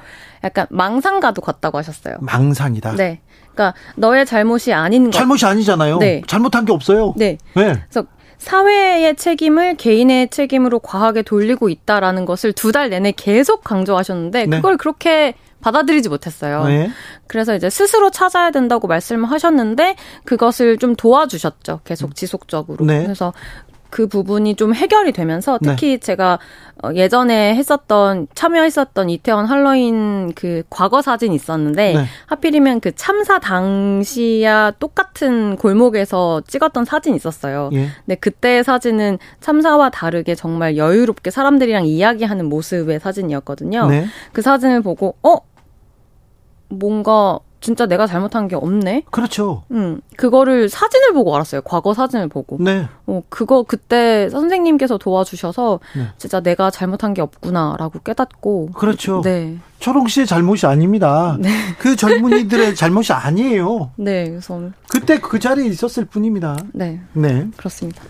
약간 0.43 0.67
망상가도 0.69 1.41
같다고 1.41 1.77
하셨어요. 1.77 2.15
망상이다? 2.21 2.95
네. 2.95 3.19
그러니까 3.53 3.77
너의 3.95 4.25
잘못이 4.25 4.71
아닌 4.73 5.05
것. 5.05 5.11
잘못이 5.11 5.45
아니잖아요. 5.45 5.97
네. 5.97 6.21
잘못한 6.27 6.63
게 6.63 6.71
없어요. 6.71 7.13
네. 7.17 7.37
네. 7.55 7.81
그래서 7.89 8.07
사회의 8.37 9.15
책임을 9.15 9.75
개인의 9.75 10.29
책임으로 10.29 10.79
과하게 10.79 11.23
돌리고 11.23 11.69
있다라는 11.69 12.25
것을 12.25 12.53
두 12.53 12.71
달 12.71 12.89
내내 12.89 13.13
계속 13.13 13.63
강조하셨는데 13.63 14.45
네. 14.45 14.55
그걸 14.57 14.77
그렇게 14.77 15.33
받아들이지 15.61 16.09
못했어요. 16.09 16.65
네. 16.65 16.89
그래서 17.25 17.55
이제 17.55 17.69
스스로 17.69 18.11
찾아야 18.11 18.51
된다고 18.51 18.87
말씀을 18.87 19.29
하셨는데 19.31 19.95
그것을 20.25 20.77
좀 20.77 20.95
도와주셨죠. 20.95 21.81
계속 21.83 22.15
지속적으로. 22.15 22.85
네. 22.85 23.03
그래서 23.03 23.33
그 23.89 24.07
부분이 24.07 24.55
좀 24.55 24.73
해결이 24.73 25.11
되면서 25.11 25.57
네. 25.61 25.69
특히 25.69 25.87
네. 25.91 25.97
제가 25.97 26.39
어, 26.83 26.93
예전에 26.93 27.55
했었던 27.55 28.27
참여했었던 28.35 29.09
이태원 29.09 29.45
할로윈 29.45 30.33
그 30.35 30.63
과거 30.69 31.01
사진 31.01 31.33
있었는데 31.33 31.93
네. 31.93 32.05
하필이면 32.27 32.81
그 32.81 32.93
참사 32.95 33.39
당시야 33.39 34.71
똑같은 34.79 35.55
골목에서 35.55 36.41
찍었던 36.47 36.85
사진 36.85 37.15
있었어요. 37.15 37.69
예. 37.73 37.87
근데 38.05 38.15
그때 38.15 38.61
사진은 38.61 39.17
참사와 39.39 39.89
다르게 39.89 40.35
정말 40.35 40.77
여유롭게 40.77 41.31
사람들이랑 41.31 41.85
이야기하는 41.85 42.45
모습의 42.45 42.99
사진이었거든요. 42.99 43.87
네. 43.87 44.05
그 44.33 44.41
사진을 44.41 44.81
보고 44.81 45.15
어 45.23 45.37
뭔가 46.69 47.39
진짜 47.59 47.85
내가 47.85 48.07
잘못한 48.07 48.47
게 48.47 48.55
없네. 48.55 49.03
그렇죠. 49.11 49.63
음, 49.71 49.99
그거를 50.15 50.69
사진을 50.69 51.13
보고 51.13 51.35
알았어요. 51.35 51.61
과거 51.61 51.93
사진을 51.93 52.27
보고. 52.27 52.57
네. 52.59 52.87
어, 53.05 53.21
그거 53.29 53.63
그때 53.63 54.29
선생님께서 54.29 54.97
도와주셔서 54.97 55.79
네. 55.95 56.07
진짜 56.17 56.39
내가 56.39 56.69
잘못한 56.69 57.13
게 57.13 57.21
없구나라고 57.21 57.99
깨닫고. 57.99 58.71
그렇죠. 58.73 59.21
네. 59.21 59.57
초롱 59.79 60.07
씨의 60.07 60.25
잘못이 60.25 60.65
아닙니다. 60.65 61.37
네. 61.39 61.49
그 61.77 61.95
젊은이들의 61.95 62.73
잘못이 62.75 63.13
아니에요. 63.13 63.91
네, 63.95 64.29
그래서 64.29 64.61
그때 64.89 65.19
그 65.19 65.39
자리에 65.39 65.67
있었을 65.67 66.05
뿐입니다. 66.05 66.57
네. 66.73 66.99
네. 67.13 67.47
그렇습니다. 67.57 68.01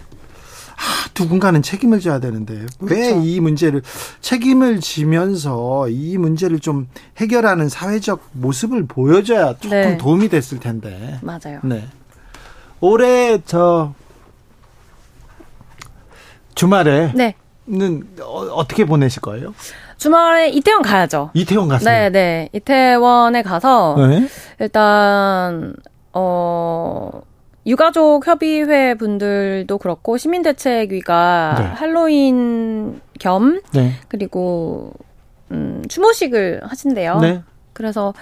아, 0.77 1.09
누군가는 1.19 1.61
책임을 1.61 1.99
져야 1.99 2.19
되는데 2.19 2.65
왜이 2.79 3.39
문제를 3.39 3.81
책임을 4.21 4.79
지면서 4.79 5.89
이 5.89 6.17
문제를 6.17 6.59
좀 6.59 6.87
해결하는 7.17 7.67
사회적 7.67 8.21
모습을 8.33 8.85
보여줘야 8.85 9.55
조금 9.55 9.69
네. 9.69 9.97
도움이 9.97 10.29
됐을 10.29 10.59
텐데. 10.59 11.19
맞아요. 11.21 11.59
네. 11.63 11.87
올해 12.79 13.41
저 13.45 13.93
주말에 16.55 17.11
네. 17.15 17.35
는 17.69 18.07
어, 18.21 18.65
떻게 18.65 18.85
보내실 18.85 19.21
거예요? 19.21 19.53
주말에 19.97 20.49
이태원 20.49 20.83
가야죠. 20.83 21.31
이태원 21.33 21.67
가세요? 21.67 21.91
네, 21.91 22.09
네. 22.09 22.49
이태원에 22.53 23.41
가서 23.41 23.95
네? 23.97 24.27
일단 24.59 25.75
어 26.13 27.21
유가족 27.67 28.25
협의회 28.25 28.95
분들도 28.95 29.77
그렇고 29.77 30.17
시민대책위가 30.17 31.55
네. 31.59 31.65
할로윈 31.65 33.01
겸 33.19 33.61
네. 33.73 33.93
그리고 34.07 34.93
음, 35.51 35.83
추모식을 35.87 36.61
하신대요. 36.63 37.19
네. 37.19 37.43
그래서 37.73 38.13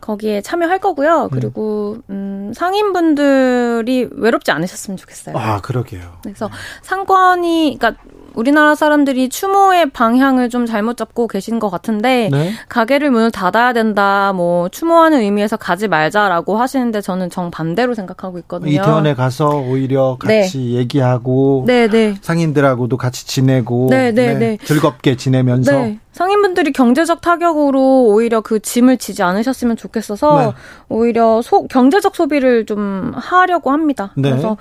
거기에 0.00 0.42
참여할 0.42 0.80
거고요. 0.80 1.24
음. 1.24 1.28
그리고 1.30 1.96
음, 2.10 2.52
상인분들이 2.54 4.08
외롭지 4.12 4.50
않으셨으면 4.50 4.96
좋겠어요. 4.96 5.36
아, 5.38 5.60
그러게요. 5.60 6.18
그래서 6.22 6.50
상권이 6.82 7.78
그러니까 7.78 8.02
우리나라 8.38 8.76
사람들이 8.76 9.30
추모의 9.30 9.90
방향을 9.90 10.48
좀 10.48 10.64
잘못 10.64 10.96
잡고 10.96 11.26
계신 11.26 11.58
것 11.58 11.70
같은데 11.70 12.28
네? 12.30 12.52
가게를 12.68 13.10
문을 13.10 13.32
닫아야 13.32 13.72
된다, 13.72 14.32
뭐 14.32 14.68
추모하는 14.68 15.22
의미에서 15.22 15.56
가지 15.56 15.88
말자라고 15.88 16.56
하시는데 16.56 17.00
저는 17.00 17.30
정 17.30 17.50
반대로 17.50 17.94
생각하고 17.94 18.38
있거든요. 18.38 18.70
이태원에 18.70 19.14
가서 19.14 19.58
오히려 19.58 20.16
같이 20.20 20.58
네. 20.58 20.74
얘기하고 20.74 21.64
네, 21.66 21.88
네. 21.88 22.14
상인들하고도 22.20 22.96
같이 22.96 23.26
지내고 23.26 23.88
네, 23.90 24.12
네, 24.12 24.34
네. 24.34 24.58
즐겁게 24.64 25.16
지내면서 25.16 25.72
상인분들이 26.12 26.72
경제적 26.72 27.20
타격으로 27.20 28.04
오히려 28.04 28.40
그 28.40 28.60
짐을 28.60 28.98
지지 28.98 29.24
않으셨으면 29.24 29.76
좋겠어서 29.76 30.54
오히려 30.88 31.42
소, 31.42 31.66
경제적 31.66 32.14
소비를 32.14 32.66
좀 32.66 33.12
하려고 33.16 33.72
합니다. 33.72 34.12
그래서 34.14 34.56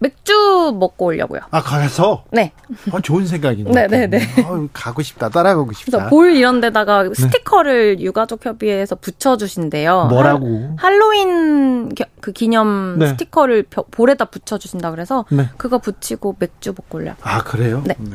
맥주 0.00 0.76
먹고 0.78 1.06
오려고요. 1.06 1.40
아, 1.50 1.62
가서? 1.62 2.24
네. 2.32 2.52
아, 2.90 3.00
좋은 3.00 3.26
생각이네요. 3.26 3.72
네네네. 3.72 4.06
네, 4.06 4.18
네. 4.18 4.42
아, 4.42 4.66
가고 4.72 5.02
싶다. 5.02 5.28
따라가고 5.28 5.72
싶다. 5.72 5.90
그래서 5.90 6.08
볼 6.08 6.34
이런 6.34 6.62
데다가 6.62 7.02
네. 7.02 7.10
스티커를 7.14 7.96
네. 7.96 8.02
유가족 8.02 8.44
협의회에서 8.44 8.96
붙여주신대요. 8.96 10.06
뭐라고? 10.06 10.74
할, 10.78 11.00
로윈 11.00 11.90
그 12.20 12.32
기념 12.32 12.98
네. 12.98 13.08
스티커를 13.08 13.66
볼에다 13.90 14.24
붙여주신다 14.24 14.90
그래서 14.90 15.26
네. 15.30 15.50
그거 15.58 15.78
붙이고 15.78 16.34
맥주 16.38 16.70
먹고 16.70 16.98
오려고. 16.98 17.18
아, 17.22 17.42
그래요? 17.42 17.82
네. 17.84 17.94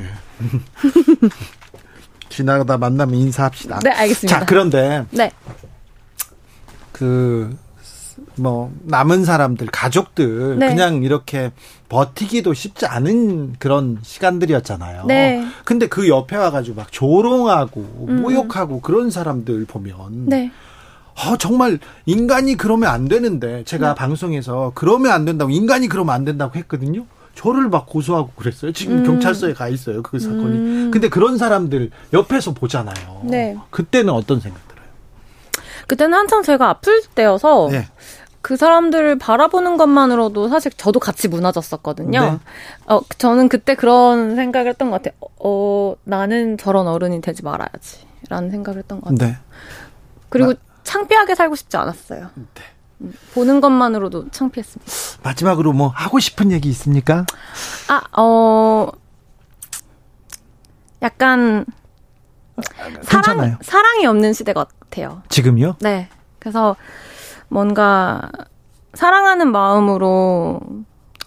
지나가다 2.29 2.79
만나면 2.79 3.13
인사합시다. 3.15 3.79
네, 3.83 3.91
알겠습니다. 3.91 4.39
자, 4.39 4.45
그런데. 4.45 5.05
네. 5.11 5.31
그 6.91 7.55
뭐 8.37 8.71
남은 8.83 9.25
사람들 9.25 9.67
가족들 9.67 10.59
네. 10.59 10.67
그냥 10.69 11.03
이렇게 11.03 11.51
버티기도 11.89 12.53
쉽지 12.53 12.85
않은 12.85 13.55
그런 13.59 13.99
시간들이었잖아요. 14.01 15.05
네. 15.07 15.45
근데 15.63 15.87
그 15.87 16.09
옆에 16.09 16.35
와가지고 16.35 16.75
막 16.75 16.91
조롱하고 16.91 18.05
음. 18.09 18.21
모욕하고 18.21 18.81
그런 18.81 19.09
사람들 19.11 19.65
보면 19.65 20.25
네. 20.25 20.51
아, 21.17 21.37
정말 21.39 21.79
인간이 22.05 22.55
그러면 22.57 22.89
안 22.89 23.07
되는데 23.07 23.63
제가 23.63 23.89
네. 23.89 23.95
방송에서 23.95 24.73
그러면 24.75 25.13
안 25.13 25.25
된다고 25.25 25.49
인간이 25.49 25.87
그러면 25.87 26.13
안 26.13 26.25
된다고 26.25 26.55
했거든요. 26.55 27.05
저를 27.35 27.69
막 27.69 27.85
고소하고 27.85 28.31
그랬어요. 28.35 28.71
지금 28.71 28.99
음. 28.99 29.03
경찰서에 29.03 29.53
가 29.53 29.67
있어요. 29.67 30.01
그 30.01 30.19
사건이. 30.19 30.57
음. 30.57 30.91
근데 30.91 31.09
그런 31.09 31.37
사람들 31.37 31.91
옆에서 32.13 32.53
보잖아요. 32.53 33.21
네. 33.25 33.57
그때는 33.69 34.13
어떤 34.13 34.39
생각 34.39 34.65
들어요? 34.67 34.85
그때는 35.87 36.17
한창 36.17 36.43
제가 36.43 36.69
아플 36.69 37.01
때여서 37.13 37.69
네. 37.71 37.87
그 38.45 38.57
사람들을 38.57 39.17
바라보는 39.17 39.75
것만으로도 39.75 40.49
사실 40.49 40.71
저도 40.71 40.99
같이 40.99 41.27
무너졌었거든요. 41.27 42.21
네. 42.21 42.39
어, 42.85 43.01
저는 43.17 43.49
그때 43.49 43.73
그런 43.73 44.35
생각을 44.35 44.69
했던 44.69 44.91
것 44.91 45.01
같아요. 45.01 45.19
어, 45.39 45.95
나는 46.03 46.55
저런 46.59 46.87
어른이 46.87 47.21
되지 47.21 47.41
말아야지. 47.41 48.05
라는 48.29 48.51
생각을 48.51 48.77
했던 48.77 49.01
것 49.01 49.09
같아요. 49.09 49.31
네. 49.31 49.37
그리고 50.29 50.49
마, 50.49 50.55
창피하게 50.83 51.33
살고 51.33 51.55
싶지 51.55 51.75
않았어요. 51.75 52.29
네. 52.35 52.61
음, 53.01 53.13
보는 53.33 53.61
것만으로도 53.61 54.29
창피했습니다. 54.29 54.91
마지막으로 55.23 55.73
뭐 55.73 55.87
하고 55.87 56.19
싶은 56.19 56.51
얘기 56.51 56.69
있습니까? 56.69 57.25
아, 57.87 58.21
어, 58.21 58.91
약간 61.01 61.65
사랑, 63.01 63.23
괜찮아요. 63.23 63.57
사랑이 63.63 64.05
없는 64.05 64.33
시대 64.33 64.53
같아요. 64.53 65.23
지금요? 65.29 65.77
네. 65.79 66.09
그래서 66.37 66.75
뭔가 67.49 68.29
사랑하는 68.93 69.51
마음으로 69.51 70.59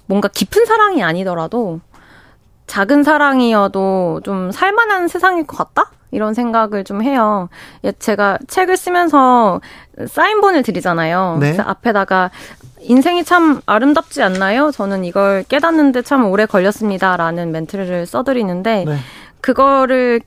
뭔가 0.06 0.28
깊은 0.28 0.64
사랑이 0.64 1.02
아니더라도 1.02 1.80
작은 2.66 3.02
사랑이어도 3.02 4.20
좀 4.24 4.50
살만한 4.50 5.08
세상일 5.08 5.46
것 5.46 5.56
같다? 5.56 5.90
이런 6.10 6.32
생각을 6.32 6.84
좀 6.84 7.02
해요. 7.02 7.48
예, 7.84 7.92
제가 7.92 8.38
책을 8.46 8.76
쓰면서 8.76 9.60
사인본을 10.06 10.62
드리잖아요. 10.62 11.38
네. 11.40 11.56
앞에다가 11.58 12.30
인생이 12.80 13.24
참 13.24 13.60
아름답지 13.66 14.22
않나요? 14.22 14.70
저는 14.70 15.04
이걸 15.04 15.44
깨닫는데 15.48 16.02
참 16.02 16.24
오래 16.26 16.46
걸렸습니다 16.46 17.16
라는 17.16 17.52
멘트를 17.52 18.06
써드리는데 18.06 18.84
네. 18.86 18.96
그거를 19.40 20.20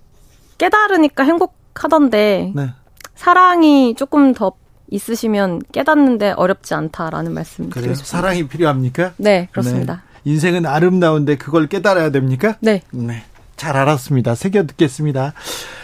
깨달으니까 0.58 1.24
행복하던데 1.24 2.52
네. 2.56 2.74
사랑이 3.16 3.96
조금 3.96 4.34
더 4.34 4.54
있으시면 4.92 5.62
깨닫는데 5.72 6.34
어렵지 6.38 6.76
않다라는 6.76 7.34
말씀 7.34 7.70
드리고 7.70 7.96
싶습니다. 7.96 8.18
사랑이 8.18 8.48
필요합니까? 8.48 9.14
네, 9.18 9.48
그렇습니다. 9.52 10.04
네. 10.24 10.32
인생은 10.32 10.68
아름다운데 10.68 11.38
그걸 11.38 11.68
깨달아야 11.68 12.12
됩니까? 12.12 12.58
네. 12.60 12.84
네. 12.92 13.24
잘 13.56 13.76
알았습니다. 13.78 14.36
새겨 14.36 14.68
듣겠습니다. 14.68 15.34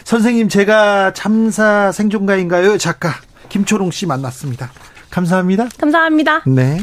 선생님, 0.04 0.50
제가 0.50 1.14
참사 1.14 1.92
생존가인가요? 1.92 2.78
작가 2.78 3.10
김초롱 3.50 3.92
씨 3.92 4.06
만났습니다. 4.06 4.70
감사합니다. 5.10 5.70
감사합니다. 5.80 6.44
네. 6.46 6.80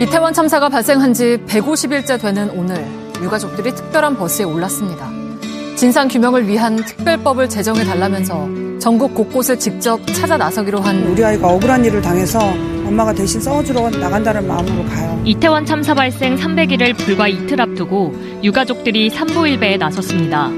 이태원 0.00 0.34
참사가 0.34 0.68
발생한 0.68 1.14
지 1.14 1.38
150일째 1.46 2.20
되는 2.20 2.50
오늘 2.50 2.84
유가족들이 3.22 3.74
특별한 3.74 4.16
버스에 4.18 4.44
올랐습니다. 4.44 5.10
진상 5.76 6.08
규명을 6.08 6.48
위한 6.48 6.76
특별법을 6.76 7.48
제정해 7.48 7.84
달라면서 7.84 8.65
전국 8.78 9.14
곳곳을 9.14 9.58
직접 9.58 9.98
찾아 10.14 10.36
나서기로 10.36 10.80
한 10.80 11.02
우리 11.06 11.24
아이가 11.24 11.48
억울한 11.48 11.84
일을 11.84 12.00
당해서 12.02 12.38
엄마가 12.86 13.12
대신 13.12 13.40
싸워주러 13.40 13.90
나간다는 13.90 14.46
마음으로 14.46 14.84
가요. 14.88 15.20
이태원 15.24 15.64
참사 15.66 15.92
발생 15.94 16.36
300일을 16.36 16.96
불과 16.98 17.26
이틀 17.26 17.60
앞두고 17.60 18.14
유가족들이 18.44 19.10
산보일배에 19.10 19.76
나섰습니다. 19.78 20.50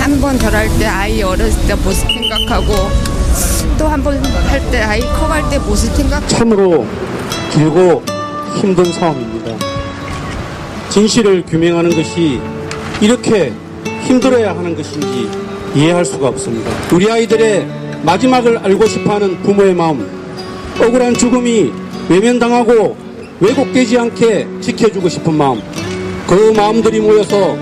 한 0.00 0.20
번 0.20 0.38
절할 0.38 0.68
때 0.78 0.84
아이 0.86 1.22
어렸을 1.22 1.66
때 1.66 1.74
모습 1.76 2.06
생각하고 2.08 2.74
또 3.78 3.86
한 3.88 4.02
번 4.02 4.14
할 4.50 4.60
때 4.70 4.80
아이 4.82 5.00
커갈 5.00 5.42
때 5.48 5.58
모습 5.58 5.94
생각. 5.94 6.26
참으로 6.28 6.86
길고 7.52 8.02
힘든 8.60 8.84
싸움입니다. 8.92 9.56
진실을 10.90 11.44
규명하는 11.46 11.90
것이 11.94 12.40
이렇게 13.00 13.52
힘들어야 14.04 14.56
하는 14.56 14.76
것인지 14.76 15.30
이해할 15.74 16.04
수가 16.04 16.28
없습니다. 16.28 16.70
우리 16.92 17.10
아이들의 17.10 17.66
마지막을 18.02 18.58
알고 18.58 18.86
싶어하는 18.86 19.42
부모의 19.42 19.74
마음, 19.74 20.06
억울한 20.80 21.14
죽음이 21.14 21.72
외면당하고 22.08 22.96
왜곡되지 23.40 23.98
않게 23.98 24.60
지켜주고 24.60 25.08
싶은 25.08 25.34
마음, 25.34 25.60
그 26.28 26.52
마음들이 26.56 27.00
모여서 27.00 27.56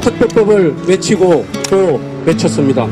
특별법을 0.00 0.76
외치고 0.86 1.44
또 1.68 2.00
외쳤습니다. 2.24 2.86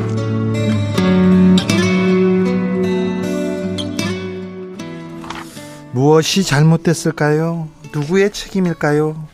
무엇이 5.93 6.43
잘못됐을까요? 6.43 7.69
누구의 7.95 8.33
책임일까요? 8.33 9.29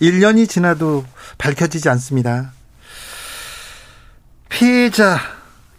1년이 0.00 0.48
지나도 0.48 1.04
밝혀지지 1.38 1.88
않습니다. 1.90 2.52
피해자 4.48 5.18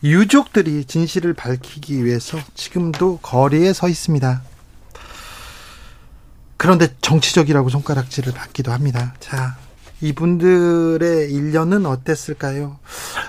유족들이 0.03 0.85
진실을 0.85 1.33
밝히기 1.33 2.03
위해서 2.05 2.37
지금도 2.53 3.19
거리에 3.21 3.73
서 3.73 3.89
있습니다. 3.89 4.41
그런데 6.57 6.93
정치적이라고 7.01 7.69
손가락질을 7.69 8.33
받기도 8.33 8.71
합니다. 8.71 9.13
자, 9.19 9.57
이분들의 10.01 11.31
1년은 11.31 11.85
어땠을까요? 11.85 12.77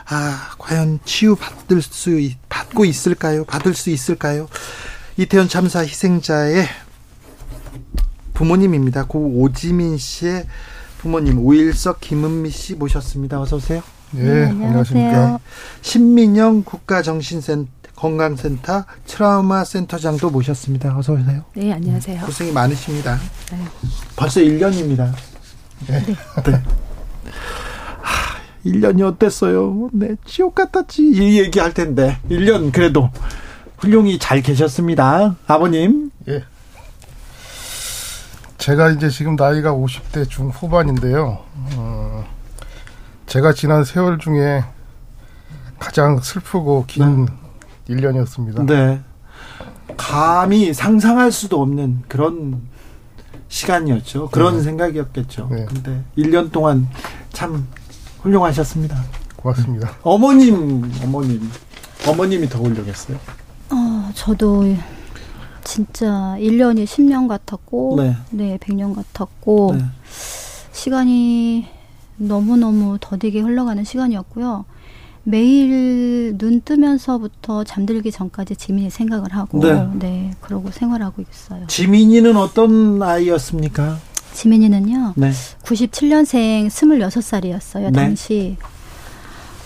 아, 0.08 0.54
과연 0.58 1.00
치유받을 1.04 1.82
수, 1.82 2.10
받고 2.48 2.84
있을까요? 2.84 3.44
받을 3.44 3.74
수 3.74 3.90
있을까요? 3.90 4.48
이태원 5.16 5.48
참사 5.48 5.80
희생자의 5.80 6.66
부모님입니다. 8.34 9.06
고 9.06 9.40
오지민 9.40 9.96
씨의 9.96 10.46
부모님 11.06 11.38
오일석 11.38 12.00
김은미 12.00 12.50
씨 12.50 12.74
모셨습니다. 12.74 13.40
어서 13.40 13.56
오세요. 13.56 13.80
네, 14.10 14.22
네 14.24 14.46
안녕하십니까. 14.46 15.38
신민영 15.80 16.64
국가정신센터 16.64 17.70
건강센터 17.94 18.84
트라우마 19.06 19.62
센터장도 19.62 20.30
모셨습니다. 20.30 20.98
어서 20.98 21.12
오세요. 21.12 21.44
네, 21.54 21.72
안녕하세요. 21.72 22.22
고생이 22.26 22.50
많으십니다. 22.50 23.20
네. 23.52 23.58
벌써 24.16 24.40
1년입니다. 24.40 25.12
네. 25.86 26.04
네. 26.04 26.62
하, 28.00 28.40
1년이 28.64 29.02
어땠어요? 29.02 29.90
네, 29.92 30.16
지옥 30.24 30.56
같았지. 30.56 31.02
이 31.02 31.38
얘기할 31.38 31.72
텐데. 31.72 32.18
1년 32.28 32.72
그래도 32.72 33.10
훌륭히 33.78 34.18
잘 34.18 34.42
계셨습니다. 34.42 35.36
아버님. 35.46 36.10
예. 36.28 36.42
제가 38.58 38.90
이제 38.90 39.08
지금 39.10 39.36
나이가 39.36 39.72
50대 39.72 40.28
중후반인데요. 40.28 41.38
어, 41.76 42.24
제가 43.26 43.52
지난 43.52 43.84
세월 43.84 44.18
중에 44.18 44.64
가장 45.78 46.18
슬프고 46.20 46.84
긴 46.86 47.26
네. 47.26 47.32
1년이었습니다. 47.94 48.66
네. 48.66 49.00
감히 49.96 50.74
상상할 50.74 51.30
수도 51.32 51.60
없는 51.62 52.02
그런 52.08 52.62
시간이었죠. 53.48 54.30
그런 54.30 54.56
네. 54.56 54.62
생각이었겠죠. 54.62 55.48
네. 55.50 55.66
근데 55.66 56.02
1년 56.16 56.50
동안 56.50 56.88
참 57.32 57.68
훌륭하셨습니다. 58.22 58.96
고맙습니다. 59.36 59.92
어머님, 60.02 60.90
어머님. 61.04 61.50
어머님이 62.08 62.48
더 62.48 62.58
훌륭했어요. 62.58 63.18
어, 63.70 64.10
저도 64.14 64.76
진짜 65.66 66.36
1년이 66.38 66.84
10년 66.84 67.28
같았고, 67.28 67.96
네, 67.98 68.16
네 68.30 68.58
100년 68.58 68.94
같았고, 68.94 69.74
네. 69.76 69.84
시간이 70.72 71.66
너무너무 72.16 72.98
더디게 73.00 73.40
흘러가는 73.40 73.82
시간이었고요. 73.82 74.64
매일 75.24 76.38
눈 76.38 76.60
뜨면서부터 76.60 77.64
잠들기 77.64 78.12
전까지 78.12 78.54
지민이 78.54 78.90
생각을 78.90 79.34
하고, 79.34 79.58
네, 79.58 79.88
네 79.94 80.30
그러고 80.40 80.70
생활하고 80.70 81.22
있어요. 81.22 81.66
지민이는 81.66 82.36
어떤 82.36 83.02
아이였습니까? 83.02 83.98
지민이는요, 84.34 85.14
네. 85.16 85.32
97년생 85.64 86.68
26살이었어요, 86.68 87.92
당시. 87.92 88.56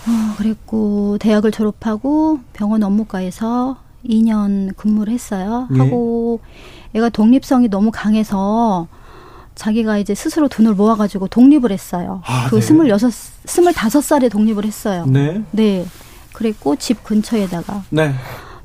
어, 0.07 0.35
그랬고, 0.37 1.17
대학을 1.19 1.51
졸업하고 1.51 2.39
병원 2.53 2.81
업무과에서 2.81 3.77
2년 4.05 4.75
근무를 4.75 5.13
했어요. 5.13 5.67
예. 5.73 5.77
하고 5.77 6.39
애가 6.93 7.09
독립성이 7.09 7.69
너무 7.69 7.91
강해서 7.91 8.87
자기가 9.55 9.97
이제 9.97 10.15
스스로 10.15 10.47
돈을 10.47 10.73
모아가지고 10.73 11.27
독립을 11.27 11.71
했어요. 11.71 12.21
아, 12.25 12.47
그 12.49 12.55
네. 12.55 12.61
스물여섯, 12.61 13.11
스물다섯 13.45 14.03
살에 14.03 14.29
독립을 14.29 14.65
했어요. 14.65 15.05
네. 15.05 15.43
네. 15.51 15.85
그랬고 16.33 16.75
집 16.77 17.03
근처에다가 17.03 17.83
네. 17.89 18.13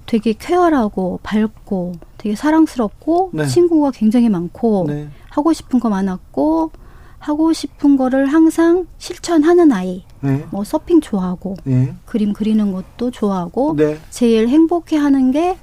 되게 0.07 0.33
쾌활하고 0.33 1.21
밝고 1.23 1.95
되게 2.17 2.37
사랑스럽고 2.37 3.31
네. 3.35 3.47
친구가 3.47 3.91
굉장히 3.91 4.29
많고 4.29 4.87
네. 4.89 5.09
하고 5.29 5.53
싶은 5.53 5.81
거 5.81 5.89
많았고 5.89 6.71
하고 7.19 7.53
싶은 7.53 7.97
거를 7.97 8.27
항상 8.27 8.87
실천하는 8.99 9.73
아이. 9.73 10.05
네. 10.27 10.47
뭐 10.51 10.65
서핑 10.65 11.01
좋아하고 11.01 11.57
네. 11.65 11.95
그림 12.05 12.33
그리는 12.33 12.73
것도 12.73 13.11
좋아하고 13.11 13.75
네. 13.77 13.99
제일 14.11 14.49
행복해하는 14.49 15.31
게 15.31 15.57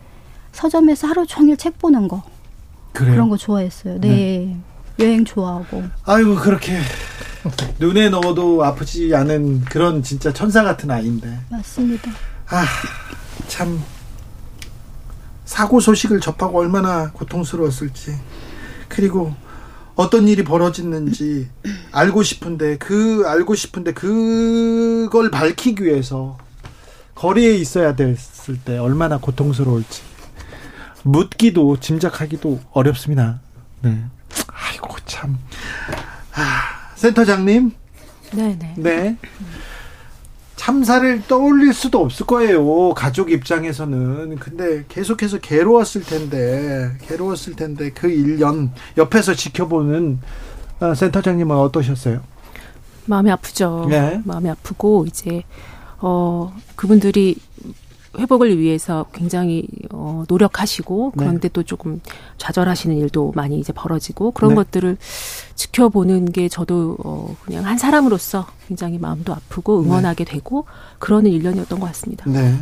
서점에서 0.52 1.08
하루 1.08 1.26
종일 1.26 1.58
책 1.58 1.78
보는 1.80 2.08
거 2.08 2.24
그래요? 2.94 3.14
그런 3.14 3.30
거 3.30 3.38
좋아했어요. 3.38 4.00
네. 4.00 4.08
네. 4.98 5.06
여행 5.06 5.26
좋아하고. 5.26 5.84
아이고 6.06 6.36
그렇게 6.36 6.78
눈에 7.80 8.10
넣어도 8.10 8.64
아프지 8.64 9.14
않은 9.16 9.66
그런 9.66 10.04
진짜 10.04 10.32
천사 10.32 10.64
같은 10.64 10.90
아이인데. 10.92 11.40
맞습니다. 11.50 12.12
아 12.48 12.64
참 13.48 13.82
사고 15.46 15.80
소식을 15.80 16.20
접하고 16.20 16.60
얼마나 16.60 17.12
고통스러웠을지 17.12 18.16
그리고 18.88 19.34
어떤 19.96 20.28
일이 20.28 20.44
벌어졌는지 20.44 21.50
알고 21.92 22.24
싶은데 22.24 22.78
그 22.78 23.24
알고 23.28 23.56
싶은데 23.56 23.94
그걸 23.94 25.30
밝히기 25.30 25.84
위해서 25.84 26.38
거리에 27.16 27.56
있어야 27.56 27.96
됐을 27.96 28.60
때 28.60 28.78
얼마나 28.78 29.18
고통스러울지 29.18 30.02
묻기도 31.04 31.80
짐작하기도 31.80 32.62
어렵습니다. 32.72 33.40
네. 33.82 34.04
아이고 34.48 34.96
참. 35.06 35.38
아, 36.34 36.92
센터장님. 36.96 37.72
네네. 38.34 38.74
네. 38.78 39.18
참사를 40.64 41.24
떠올릴 41.28 41.74
수도 41.74 42.00
없을 42.00 42.26
거예요. 42.26 42.94
가족 42.94 43.30
입장에서는. 43.30 44.38
근데 44.38 44.86
계속해서 44.88 45.40
괴로웠을 45.40 46.04
텐데, 46.04 46.96
괴로웠을 47.02 47.58
텐데, 47.58 47.92
그 47.92 48.08
1년 48.08 48.70
옆에서 48.98 49.34
지켜보는 49.34 50.22
어, 50.80 50.96
센터장님은 50.96 51.54
어떠셨어요? 51.54 52.22
마음이 53.08 53.30
아프죠. 53.30 53.88
네. 53.90 54.22
마음이 54.24 54.50
아프고, 54.50 55.06
이제, 55.06 55.44
어, 56.00 56.56
그분들이 56.78 57.36
회복을 58.18 58.60
위해서 58.60 59.06
굉장히 59.14 59.68
어, 59.92 60.24
노력하시고 60.28 61.14
네. 61.16 61.26
그런데 61.26 61.50
또 61.50 61.64
조금 61.64 62.02
좌절하시는 62.38 62.96
일도 62.98 63.34
많이 63.36 63.60
이제 63.60 63.74
벌어지고 63.74 64.32
그런 64.32 64.50
네. 64.50 64.56
것들을 64.56 64.98
지켜보는 65.56 66.32
게 66.32 66.50
저도 66.50 66.98
어, 67.04 67.36
그냥 67.44 67.66
한 67.66 67.78
사람으로서 67.78 68.46
굉장히 68.68 69.00
마음도 69.00 69.34
아프고 69.34 69.82
응원하게 69.82 70.26
네. 70.26 70.34
되고 70.34 70.66
그러는 71.00 71.32
일년이었던 71.32 71.80
것 71.80 71.88
같습니다. 71.88 72.30
네. 72.30 72.56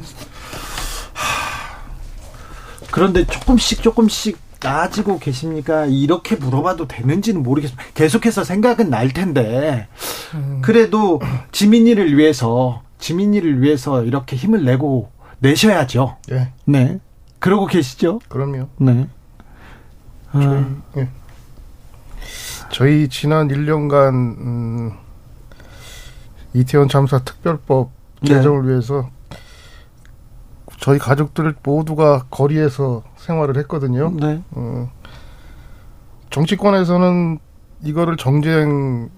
그런데 2.91 3.25
조금씩 3.25 3.81
조금씩 3.81 4.37
나아지고 4.61 5.19
계십니까? 5.19 5.85
이렇게 5.87 6.35
물어봐도 6.35 6.87
되는지는 6.87 7.41
모르겠습니다. 7.41 7.83
계속해서 7.95 8.43
생각은 8.43 8.89
날 8.89 9.09
텐데 9.09 9.87
음. 10.35 10.59
그래도 10.61 11.19
지민이를 11.51 12.17
위해서 12.17 12.83
지민이를 12.99 13.61
위해서 13.61 14.03
이렇게 14.03 14.35
힘을 14.35 14.63
내고 14.63 15.09
내셔야죠. 15.41 16.17
네. 16.27 16.53
네. 16.65 16.99
그러고 17.39 17.65
계시죠? 17.65 18.19
그럼요. 18.29 18.67
네. 18.77 19.09
아. 20.31 20.39
저희, 20.39 20.65
예. 20.97 21.09
저희 22.71 23.09
지난 23.09 23.47
1년간 23.47 24.13
음, 24.13 24.91
이태원 26.53 26.87
참사 26.87 27.19
특별법 27.19 27.89
네. 28.21 28.29
제정을 28.29 28.63
네. 28.63 28.69
위해서 28.69 29.09
저희 30.79 30.99
가족들 30.99 31.55
모두가 31.63 32.25
거리에서 32.29 33.03
생활을 33.17 33.57
했거든요. 33.57 34.11
네. 34.15 34.41
어, 34.51 34.89
정치권에서는 36.29 37.39
이거를 37.83 38.17
정쟁 38.17 39.09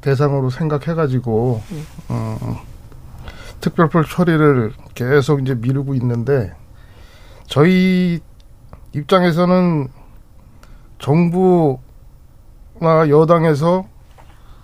대상으로 0.00 0.50
생각해가지고 0.50 1.62
어, 2.08 2.62
특별법 3.60 4.08
처리를 4.08 4.72
계속 4.94 5.40
이제 5.42 5.54
미루고 5.54 5.94
있는데 5.94 6.54
저희 7.46 8.20
입장에서는 8.92 9.88
정부나 10.98 11.78
여당에서 13.08 13.86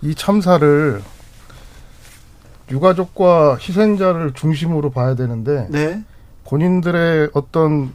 이 0.01 0.15
참사를 0.15 1.01
유가족과 2.71 3.57
희생자를 3.57 4.33
중심으로 4.33 4.89
봐야 4.89 5.15
되는데 5.15 5.67
네. 5.69 6.03
본인들의 6.45 7.29
어떤 7.33 7.91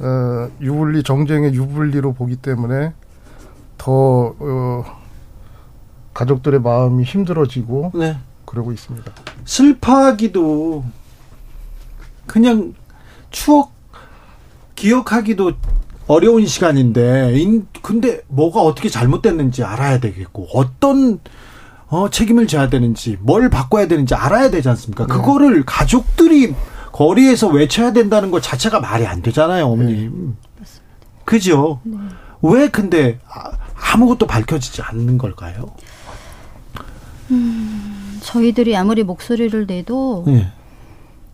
어, 0.00 0.48
유불리 0.60 1.02
정쟁의 1.02 1.54
유불리로 1.54 2.12
보기 2.12 2.36
때문에 2.36 2.92
더 3.76 4.34
어, 4.38 4.84
가족들의 6.14 6.60
마음이 6.60 7.02
힘들어지고 7.04 7.92
네. 7.94 8.18
그러고 8.44 8.72
있습니다. 8.72 9.12
슬퍼하기도 9.48 10.84
그냥 12.26 12.74
추억 13.30 13.72
기억하기도 14.74 15.52
어려운 16.06 16.44
시간인데 16.46 17.32
인, 17.38 17.66
근데 17.80 18.20
뭐가 18.28 18.60
어떻게 18.60 18.90
잘못됐는지 18.90 19.64
알아야 19.64 20.00
되겠고 20.00 20.48
어떤 20.52 21.18
어, 21.86 22.10
책임을 22.10 22.46
져야 22.46 22.68
되는지 22.68 23.16
뭘 23.22 23.48
바꿔야 23.48 23.88
되는지 23.88 24.14
알아야 24.14 24.50
되지 24.50 24.68
않습니까? 24.68 25.06
네. 25.06 25.14
그거를 25.14 25.64
가족들이 25.64 26.54
거리에서 26.92 27.48
외쳐야 27.48 27.94
된다는 27.94 28.30
것 28.30 28.42
자체가 28.42 28.80
말이 28.80 29.06
안 29.06 29.22
되잖아요, 29.22 29.64
어머님. 29.66 30.36
그죠? 31.24 31.80
왜 32.42 32.68
근데 32.68 33.18
아- 33.26 33.52
아무것도 33.94 34.26
밝혀지지 34.26 34.82
않는 34.82 35.16
걸까요? 35.16 35.74
음, 37.30 37.57
저희들이 38.32 38.76
아무리 38.76 39.04
목소리를 39.04 39.66
내도 39.66 40.22
예. 40.28 40.48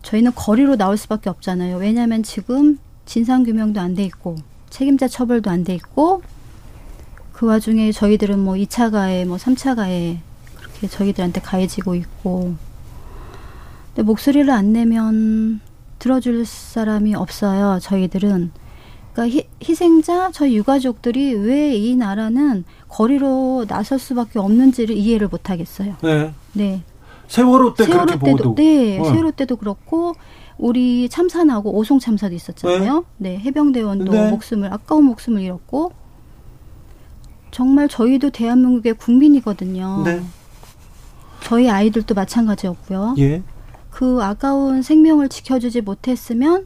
저희는 0.01 0.31
거리로 0.33 0.77
나올 0.77 0.95
수밖에 0.95 1.29
없잖아요. 1.29 1.75
왜냐하면 1.77 2.23
지금 2.23 2.79
진상 3.05 3.43
규명도 3.43 3.81
안 3.81 3.95
돼 3.95 4.03
있고 4.05 4.37
책임자 4.69 5.07
처벌도 5.09 5.49
안 5.49 5.65
돼 5.65 5.75
있고 5.75 6.21
그 7.33 7.47
와중에 7.47 7.91
저희들은 7.91 8.39
뭐 8.39 8.53
2차 8.53 8.91
가해, 8.91 9.25
뭐 9.25 9.35
3차 9.35 9.75
가해 9.75 10.19
그렇게 10.55 10.87
저희들한테 10.87 11.41
가해지고 11.41 11.95
있고 11.95 12.55
근데 13.87 14.03
목소리를 14.03 14.49
안 14.49 14.71
내면 14.71 15.59
들어줄 15.99 16.45
사람이 16.45 17.13
없어요. 17.15 17.79
저희들은 17.81 18.51
그러니까 19.11 19.37
희, 19.37 19.47
희생자 19.67 20.31
저희 20.31 20.55
유가족들이 20.55 21.33
왜 21.33 21.75
이 21.75 21.95
나라는 21.97 22.63
거리로 22.87 23.65
나설 23.67 23.99
수밖에 23.99 24.39
없는지를 24.39 24.95
이해를 24.95 25.27
못 25.27 25.49
하겠어요. 25.49 25.95
네. 26.01 26.33
네. 26.55 26.81
세월호 27.27 27.73
때 27.73 27.85
그렇게 27.85 28.17
때도 28.17 28.37
보도. 28.37 28.55
네, 28.55 28.99
어. 28.99 29.05
세월호 29.05 29.31
때도 29.31 29.55
그렇고 29.55 30.13
우리 30.57 31.09
참사 31.09 31.43
나고 31.43 31.75
오송 31.75 31.99
참사도 31.99 32.33
있었잖아요. 32.33 33.05
네, 33.17 33.37
해병대원도 33.39 34.11
네. 34.11 34.29
목숨을 34.29 34.71
아까운 34.71 35.05
목숨을 35.05 35.41
잃었고 35.41 35.91
정말 37.51 37.87
저희도 37.87 38.31
대한민국의 38.31 38.95
국민이거든요. 38.95 40.03
네. 40.03 40.21
저희 41.41 41.69
아이들도 41.69 42.13
마찬가지였고요. 42.15 43.15
예. 43.19 43.43
그 43.91 44.19
아까운 44.21 44.81
생명을 44.81 45.29
지켜주지 45.29 45.81
못했으면 45.81 46.65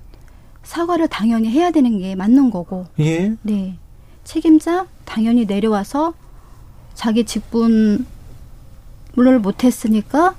사과를 0.64 1.08
당연히 1.08 1.50
해야 1.50 1.72
되는 1.72 2.00
게 2.00 2.16
맞는 2.16 2.50
거고. 2.50 2.86
예. 3.00 3.36
네. 3.42 3.78
책임자 4.24 4.88
당연히 5.06 5.46
내려와서 5.46 6.14
자기 6.94 7.24
직분 7.24 8.06
을 9.28 9.40
못했으니까 9.40 10.36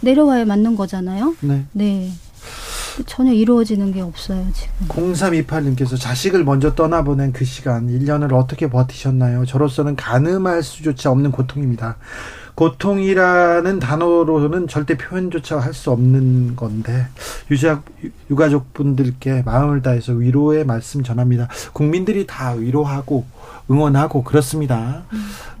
내려와야 0.00 0.44
맞는 0.44 0.76
거잖아요. 0.76 1.34
네. 1.40 1.64
네. 1.72 2.12
전혀 3.06 3.32
이루어지는 3.32 3.92
게 3.92 4.00
없어요, 4.00 4.46
지금. 4.52 4.86
0328님께서 4.88 6.00
자식을 6.00 6.44
먼저 6.44 6.74
떠나보낸 6.74 7.32
그 7.32 7.44
시간 7.44 7.88
1년을 7.88 8.32
어떻게 8.34 8.70
버티셨나요? 8.70 9.46
저로서는 9.46 9.96
가늠할 9.96 10.62
수조차 10.62 11.10
없는 11.10 11.32
고통입니다. 11.32 11.96
고통이라는 12.54 13.80
단어로는 13.80 14.68
절대 14.68 14.96
표현조차 14.96 15.58
할 15.58 15.74
수 15.74 15.90
없는 15.90 16.54
건데 16.54 17.06
유자, 17.50 17.82
유가족분들께 18.30 19.42
마음을 19.44 19.82
다해서 19.82 20.12
위로의 20.12 20.64
말씀 20.64 21.02
전합니다. 21.02 21.48
국민들이 21.72 22.26
다 22.26 22.52
위로하고 22.52 23.26
응원하고 23.70 24.22
그렇습니다. 24.22 25.02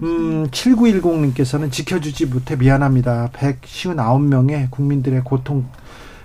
음, 0.02 0.46
7910님께서는 0.50 1.72
지켜주지 1.72 2.26
못해 2.26 2.54
미안합니다. 2.54 3.30
159명의 3.32 4.70
국민들의 4.70 5.22
고통 5.24 5.66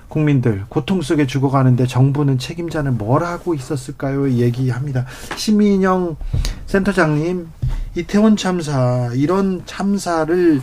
국민들 0.10 0.66
고통 0.70 1.02
속에 1.02 1.26
죽어가는데 1.28 1.86
정부는 1.88 2.38
책임자는 2.40 2.98
뭘 2.98 3.24
하고 3.24 3.54
있었을까요? 3.54 4.30
얘기합니다. 4.32 5.06
심인영 5.38 6.18
센터장님, 6.66 7.48
이태원 7.96 8.36
참사 8.36 9.12
이런 9.14 9.62
참사를 9.66 10.62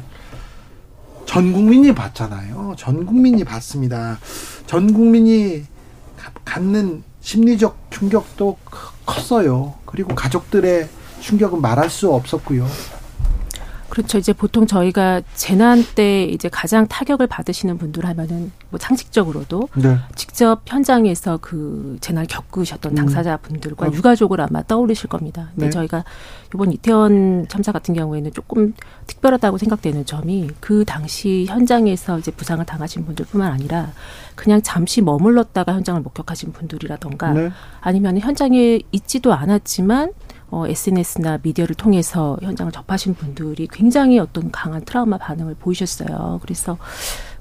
전 1.25 1.53
국민이 1.53 1.95
봤잖아요. 1.95 2.75
전 2.77 3.07
국민이 3.07 3.45
봤습니다. 3.45 4.19
전 4.67 4.93
국민이 4.93 5.65
가- 6.19 6.33
갖는 6.45 7.03
심리적 7.21 7.87
충격도 7.91 8.59
크- 8.65 8.91
컸어요. 9.07 9.75
그리고 9.85 10.15
가족들의 10.15 10.89
충격은 11.21 11.61
말할 11.61 11.89
수 11.91 12.13
없었고요. 12.13 12.67
그렇죠. 13.97 14.19
이제 14.19 14.35
보통 14.35 14.67
저희가 14.67 15.23
재난 15.37 15.83
때 15.95 16.25
이제 16.25 16.51
가장 16.51 16.87
타격을 16.87 17.29
받으시는 17.29 17.79
분들 17.79 18.05
하면은 18.05 18.53
뭐 18.69 18.79
상식적으로도 18.79 19.71
네. 19.77 19.97
직접 20.15 20.61
현장에서 20.67 21.39
그 21.41 21.97
재난을 22.03 22.27
겪으셨던 22.29 22.93
음. 22.93 22.95
당사자분들과 22.95 23.87
어. 23.87 23.91
유가족을 23.91 24.39
아마 24.43 24.63
떠올리실 24.63 25.09
겁니다. 25.09 25.49
근데 25.55 25.69
네. 25.69 25.71
저희가 25.71 26.05
이번 26.55 26.73
이태원 26.73 27.47
참사 27.49 27.73
같은 27.73 27.95
경우에는 27.95 28.35
조금 28.35 28.75
특별하다고 29.07 29.57
생각되는 29.57 30.05
점이 30.05 30.51
그 30.61 30.85
당시 30.85 31.47
현장에서 31.49 32.19
이제 32.19 32.31
부상을 32.31 32.63
당하신 32.67 33.07
분들뿐만 33.07 33.51
아니라 33.51 33.93
그냥 34.35 34.61
잠시 34.61 35.01
머물렀다가 35.01 35.73
현장을 35.73 36.03
목격하신 36.03 36.53
분들이라던가 36.53 37.33
네. 37.33 37.51
아니면 37.81 38.19
현장에 38.19 38.79
있지도 38.93 39.33
않았지만 39.33 40.13
어, 40.51 40.67
SNS나 40.67 41.41
미디어를 41.43 41.75
통해서 41.75 42.37
현장을 42.41 42.71
접하신 42.73 43.15
분들이 43.15 43.69
굉장히 43.71 44.19
어떤 44.19 44.51
강한 44.51 44.85
트라우마 44.85 45.19
반응을 45.19 45.57
보이셨어요. 45.59 46.39
그래서 46.43 46.79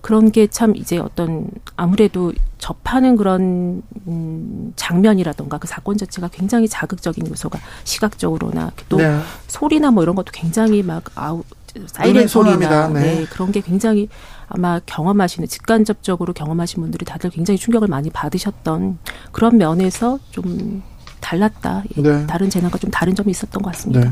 그런 0.01 0.31
게 0.31 0.47
참 0.47 0.75
이제 0.75 0.97
어떤 0.97 1.49
아무래도 1.75 2.31
접하는 2.59 3.15
그런 3.17 3.81
음, 4.07 4.73
장면이라던가 4.75 5.57
그 5.57 5.67
사건 5.67 5.97
자체가 5.97 6.29
굉장히 6.29 6.67
자극적인 6.67 7.27
요소가 7.27 7.59
시각적으로나 7.83 8.71
또 8.87 8.97
네. 8.97 9.19
소리나 9.47 9.91
뭐 9.91 10.03
이런 10.03 10.15
것도 10.15 10.31
굉장히 10.31 10.81
막 10.81 11.03
아우 11.15 11.43
사이렌 11.87 12.27
소리나. 12.27 12.87
네. 12.87 13.01
네, 13.01 13.25
그런 13.25 13.51
게 13.51 13.59
굉장히 13.59 14.07
아마 14.47 14.79
경험하시는 14.85 15.47
직간접적으로 15.49 16.31
경험하신 16.31 16.81
분들이 16.81 17.03
다들 17.03 17.29
굉장히 17.31 17.57
충격을 17.57 17.87
많이 17.87 18.09
받으셨던 18.09 18.99
그런 19.33 19.57
면에서 19.57 20.19
좀 20.31 20.83
달랐다. 21.25 21.83
예, 21.97 22.01
네. 22.01 22.27
다른 22.27 22.49
재난과 22.49 22.77
좀 22.77 22.91
다른 22.91 23.15
점이 23.15 23.31
있었던 23.31 23.61
것 23.61 23.71
같습니다. 23.71 24.01
네. 24.01 24.11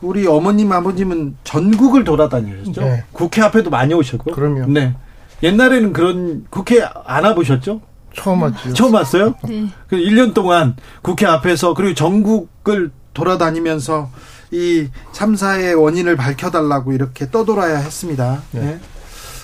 우리 0.00 0.26
어머님 0.26 0.72
아버님은 0.72 1.36
전국을 1.44 2.02
돌아다니셨죠. 2.02 2.80
네. 2.80 3.04
국회 3.12 3.42
앞에도 3.42 3.70
많이 3.70 3.94
오셨고. 3.94 4.32
그럼요. 4.32 4.66
네. 4.66 4.94
옛날에는 5.42 5.92
그런 5.92 6.46
국회 6.50 6.82
안 6.82 7.24
와보셨죠? 7.24 7.80
처음 8.12 8.42
왔죠. 8.42 8.72
처음 8.72 8.94
왔어요? 8.94 9.34
네. 9.44 9.68
그 9.88 9.96
1년 9.96 10.34
동안 10.34 10.76
국회 11.02 11.26
앞에서 11.26 11.74
그리고 11.74 11.94
전국을 11.94 12.90
돌아다니면서 13.14 14.10
이 14.50 14.88
참사의 15.12 15.74
원인을 15.74 16.16
밝혀달라고 16.16 16.92
이렇게 16.92 17.30
떠돌아야 17.30 17.78
했습니다. 17.78 18.42
네. 18.50 18.80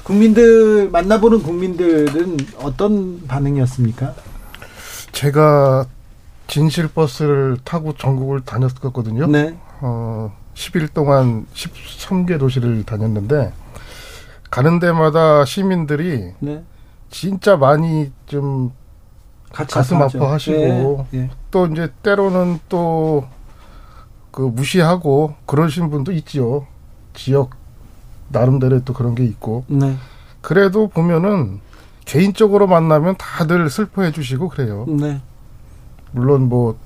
국민들 0.02 0.90
만나보는 0.90 1.42
국민들은 1.42 2.36
어떤 2.58 3.26
반응이었습니까? 3.28 4.14
제가 5.12 5.86
진실 6.50 6.88
버스를 6.88 7.58
타고 7.64 7.94
전국을 7.94 8.40
다녔었거든요. 8.40 9.26
네. 9.26 9.58
어, 9.80 10.36
10일 10.54 10.92
동안 10.92 11.46
13개 11.54 12.38
도시를 12.38 12.84
다녔는데 12.84 13.52
가는 14.50 14.78
데마다 14.78 15.44
시민들이 15.44 16.32
네. 16.40 16.64
진짜 17.08 17.56
많이 17.56 18.12
좀 18.26 18.72
가슴. 19.52 20.02
아파하시고 20.02 21.06
네, 21.10 21.18
네. 21.18 21.30
또 21.50 21.66
이제 21.66 21.88
때로는 22.02 22.60
또 22.68 23.28
그 24.30 24.42
무시하고 24.42 25.34
그러신 25.46 25.90
분도 25.90 26.12
있지요. 26.12 26.66
지역 27.14 27.50
나름대로 28.28 28.82
또 28.84 28.92
그런 28.92 29.14
게 29.14 29.24
있고. 29.24 29.64
네. 29.66 29.96
그래도 30.40 30.88
보면은 30.88 31.60
개인적으로 32.04 32.66
만나면 32.66 33.16
다들 33.18 33.68
슬퍼해 33.68 34.12
주시고 34.12 34.48
그래요. 34.48 34.86
네. 34.88 35.20
물론 36.12 36.48
뭐 36.48 36.78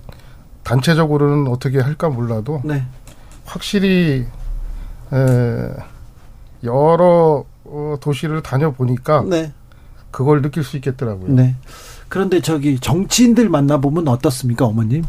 단체적으로는 0.63 1.51
어떻게 1.51 1.81
할까 1.81 2.09
몰라도 2.09 2.61
네. 2.65 2.85
확실히 3.45 4.27
에, 5.13 5.69
여러 6.63 7.45
어, 7.65 7.97
도시를 8.01 8.43
다녀보니까 8.43 9.25
네. 9.29 9.53
그걸 10.11 10.43
느낄 10.43 10.63
수 10.65 10.77
있겠더라고요. 10.77 11.33
네. 11.33 11.57
그런데 12.09 12.41
저기 12.41 12.79
정치인들 12.79 13.49
만나보면 13.49 14.07
어떻습니까, 14.07 14.65
어머님? 14.65 15.05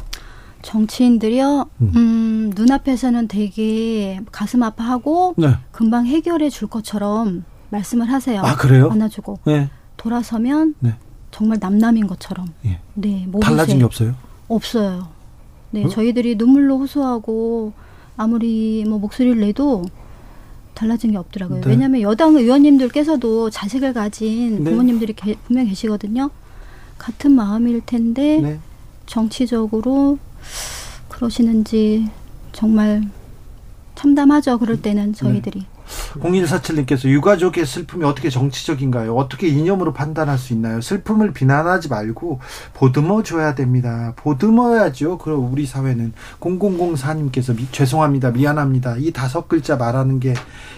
정치인들이요, 0.63 1.70
음, 1.82 1.91
음 1.95 2.51
눈앞에서는 2.55 3.28
되게 3.28 4.20
가슴 4.32 4.63
아파하고 4.63 5.36
네. 5.38 5.57
금방 5.72 6.07
해결해 6.07 6.49
줄 6.49 6.68
것처럼 6.68 7.43
말씀을 7.70 8.11
하세요. 8.11 8.41
아, 8.41 8.55
그래요? 8.55 8.89
안아주고. 8.91 9.39
네. 9.45 9.70
돌아서면 9.97 10.74
네. 10.80 10.95
정말 11.36 11.57
남남인 11.59 12.07
것처럼. 12.07 12.47
예. 12.63 12.79
네. 12.93 13.27
달라진 13.41 13.79
게 13.79 13.83
없어요? 13.83 14.15
없어요. 14.47 15.09
네, 15.71 15.83
어? 15.83 15.89
저희들이 15.89 16.36
눈물로 16.38 16.77
호소하고 16.77 17.73
아무리 18.15 18.86
뭐 18.88 18.99
목소리를 18.99 19.41
내도 19.41 19.83
달라진 20.73 21.11
게 21.11 21.17
없더라고요. 21.17 21.59
네. 21.59 21.69
왜냐하면 21.69 21.99
여당 21.99 22.38
의원님들께서도 22.38 23.49
자식을 23.49 23.91
가진 23.91 24.63
네. 24.63 24.71
부모님들이 24.71 25.11
게, 25.11 25.36
분명 25.45 25.67
계시거든요. 25.67 26.29
같은 26.97 27.33
마음일 27.33 27.81
텐데 27.86 28.39
네. 28.39 28.59
정치적으로 29.05 30.17
그러시는지 31.09 32.07
정말 32.53 33.03
참담하죠. 33.95 34.57
그럴 34.59 34.81
때는 34.81 35.11
저희들이. 35.11 35.65
0147님께서 36.19 37.09
유가족의 37.09 37.65
슬픔이 37.65 38.05
어떻게 38.05 38.29
정치적인가요? 38.29 39.15
어떻게 39.15 39.47
이념으로 39.47 39.93
판단할 39.93 40.38
수 40.38 40.53
있나요? 40.53 40.81
슬픔을 40.81 41.33
비난하지 41.33 41.89
말고 41.89 42.39
보듬어 42.73 43.23
줘야 43.23 43.55
됩니다. 43.55 44.13
보듬어야죠. 44.15 45.17
그럼 45.17 45.51
우리 45.51 45.65
사회는 45.65 46.13
0004님께서 46.39 47.55
미, 47.55 47.67
죄송합니다. 47.71 48.31
미안합니다. 48.31 48.95
이 48.97 49.11
다섯 49.11 49.47
글자 49.47 49.75
말하는 49.75 50.19
게 50.19 50.33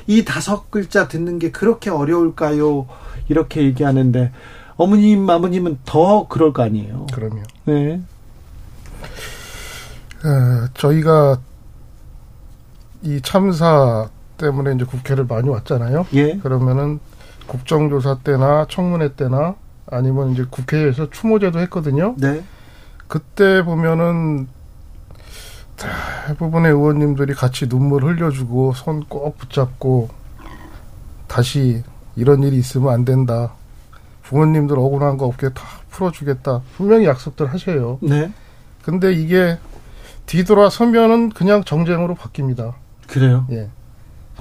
이 0.08 0.24
다섯 0.24 0.72
글자 0.72 1.08
듣는 1.08 1.38
게 1.38 1.52
그렇게 1.52 1.90
어려울까요? 1.90 2.88
이렇게 3.28 3.64
얘기하는데 3.64 4.32
어머님, 4.78 5.30
아버님은 5.30 5.80
더 5.86 6.28
그럴 6.28 6.54
거 6.54 6.64
아니에요. 6.64 7.08
그럼요. 7.14 7.44
네. 7.66 8.02
에, 10.24 10.68
저희가 10.76 11.40
이 13.02 13.20
참사 13.22 14.10
때문에 14.38 14.74
이제 14.76 14.86
국회를 14.86 15.26
많이 15.26 15.50
왔잖아요. 15.50 16.08
예. 16.14 16.38
그러면은 16.38 17.00
국정조사 17.48 18.20
때나 18.24 18.66
청문회 18.70 19.16
때나 19.16 19.56
아니면 19.90 20.32
이제 20.32 20.46
국회에서 20.50 21.10
추모제도 21.10 21.60
했거든요. 21.60 22.16
네. 22.18 22.44
그때 23.08 23.64
보면은 23.64 24.48
대부분의 26.28 26.72
의원님들이 26.72 27.34
같이 27.34 27.70
눈물 27.70 28.04
흘려주고 28.04 28.74
손 28.74 29.04
꼭 29.08 29.38
붙잡고 29.38 30.10
다시 31.28 31.84
이런 32.16 32.42
일이 32.44 32.58
있으면 32.58 32.94
안 32.94 33.06
된다. 33.06 33.54
부모님들 34.24 34.78
억울한 34.78 35.18
거 35.18 35.26
없게 35.26 35.50
다 35.50 35.64
풀어주겠다. 35.92 36.62
분명히 36.76 37.06
약속들 37.06 37.48
하셔요. 37.54 38.00
네. 38.02 38.32
근데 38.84 39.14
이게 39.14 39.58
뒤돌아 40.26 40.70
서면은 40.70 41.30
그냥 41.30 41.64
정쟁으로 41.64 42.16
바뀝니다. 42.16 42.74
그래요? 43.08 43.46
예. 43.52 43.70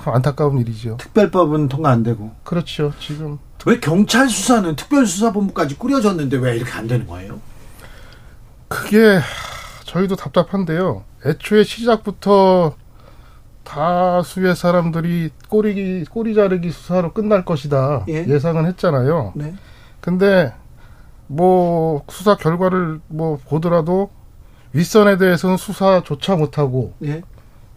안타까운 0.05 0.59
일이죠. 0.59 0.97
특별법은 0.99 1.68
통과 1.68 1.90
안 1.90 2.03
되고. 2.03 2.32
그렇죠. 2.44 2.92
지금 3.01 3.38
왜 3.66 3.80
경찰 3.80 4.28
수사는 4.28 4.76
특별수사본부까지 4.76 5.76
꾸려졌는데 5.76 6.36
왜 6.36 6.57
이렇게 6.57 6.70
안 6.72 6.86
되는 6.86 7.07
거예요? 7.07 7.40
그게 8.68 9.20
저희도 9.84 10.14
답답한데요. 10.16 11.05
애초에 11.24 11.64
시작부터 11.64 12.76
다수의 13.64 14.55
사람들이 14.55 15.30
꼬리기 15.49 16.05
꼬리 16.05 16.34
자르기 16.34 16.70
수사로 16.70 17.12
끝날 17.12 17.44
것이다 17.44 18.05
예. 18.09 18.38
상은 18.38 18.66
했잖아요. 18.66 19.32
네. 19.34 19.55
근데 20.01 20.55
뭐 21.26 22.05
수사 22.09 22.36
결과를 22.36 23.01
뭐 23.09 23.40
보더라도 23.49 24.11
윗선에 24.72 25.16
대해서는 25.16 25.57
수사조차 25.57 26.36
못하고 26.36 26.94
예. 27.03 27.22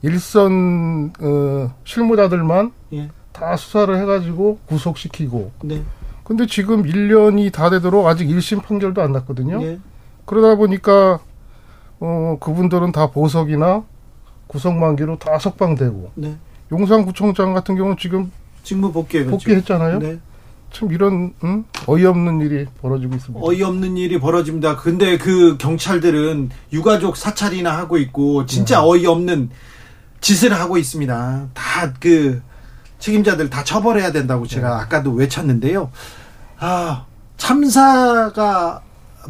일선 0.01 1.13
어, 1.19 1.73
실무자들만 1.83 2.71
예. 2.93 3.09
다 3.31 3.55
수사를 3.55 3.95
해가지고 3.97 4.59
구속시키고. 4.65 5.51
네. 5.63 5.83
근데 6.23 6.45
지금 6.45 6.83
1년이 6.83 7.51
다 7.51 7.69
되도록 7.69 8.05
아직 8.07 8.27
1심 8.27 8.61
판결도 8.61 9.01
안 9.01 9.11
났거든요. 9.13 9.61
예. 9.63 9.79
그러다 10.25 10.55
보니까 10.55 11.19
어 11.99 12.37
그분들은 12.39 12.91
다 12.91 13.09
보석이나 13.09 13.83
구속 14.47 14.75
만기로 14.75 15.17
다 15.17 15.39
석방되고 15.39 16.11
네. 16.15 16.37
용산구청장 16.71 17.53
같은 17.53 17.75
경우는 17.75 17.97
지금 17.97 18.31
직무 18.63 18.91
복귀해 18.91 19.25
복귀했잖아요. 19.25 19.99
네. 19.99 20.19
참 20.71 20.91
이런 20.91 21.33
음? 21.43 21.65
어이없는 21.87 22.41
일이 22.41 22.67
벌어지고 22.79 23.15
있습니다. 23.15 23.43
어이없는 23.43 23.97
일이 23.97 24.19
벌어집니다. 24.19 24.75
근데 24.77 25.17
그 25.17 25.57
경찰들은 25.57 26.51
유가족 26.71 27.17
사찰이나 27.17 27.75
하고 27.75 27.97
있고 27.97 28.45
진짜 28.45 28.85
어이없는 28.85 29.49
짓을 30.21 30.53
하고 30.53 30.77
있습니다. 30.77 31.47
다 31.53 31.93
그 31.99 32.41
책임자들 32.99 33.49
다 33.49 33.63
처벌해야 33.63 34.11
된다고 34.11 34.45
제가 34.45 34.81
아까도 34.81 35.11
외쳤는데요. 35.13 35.89
아, 36.59 37.05
참사가 37.37 38.81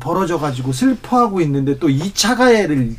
벌어져 0.01 0.39
가지고 0.39 0.71
슬퍼하고 0.71 1.41
있는데 1.41 1.77
또 1.77 1.87
2차 1.87 2.35
가해를 2.35 2.95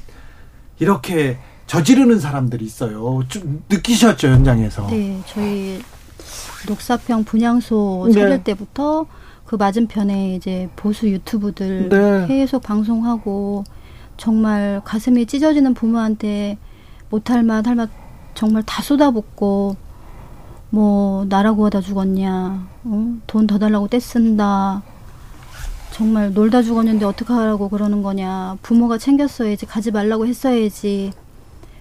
이렇게 0.79 1.39
저지르는 1.67 2.21
사람들이 2.21 2.65
있어요. 2.65 3.23
좀 3.29 3.63
느끼셨죠, 3.69 4.29
현장에서? 4.29 4.87
네, 4.89 5.21
저희 5.27 5.83
녹사평 6.69 7.25
분향소 7.25 8.07
네. 8.09 8.21
차릴 8.21 8.45
때부터 8.45 9.07
그 9.45 9.57
맞은편에 9.57 10.35
이제 10.37 10.69
보수 10.77 11.09
유튜브들 11.09 11.89
네. 11.89 12.27
계속 12.29 12.63
방송하고 12.63 13.65
정말 14.17 14.81
가슴이 14.85 15.27
찢어지는 15.27 15.75
부모한테 15.75 16.59
못할 17.11 17.43
맛 17.43 17.67
할 17.67 17.75
맛 17.77 17.91
정말 18.35 18.63
다 18.63 18.83
쏟아붓고 18.83 19.77
뭐 20.71 21.25
나라고 21.29 21.67
하다 21.67 21.81
죽었냐 21.81 22.67
어? 22.85 23.15
돈더 23.27 23.59
달라고 23.59 23.89
떼쓴다 23.89 24.83
정말 25.93 26.33
놀다 26.33 26.63
죽었는데 26.63 27.05
어떡하라고 27.05 27.69
그러는 27.69 28.03
거냐 28.03 28.57
부모가 28.63 28.97
챙겼어야지 28.99 29.67
가지 29.67 29.91
말라고 29.91 30.27
했어야지 30.27 31.13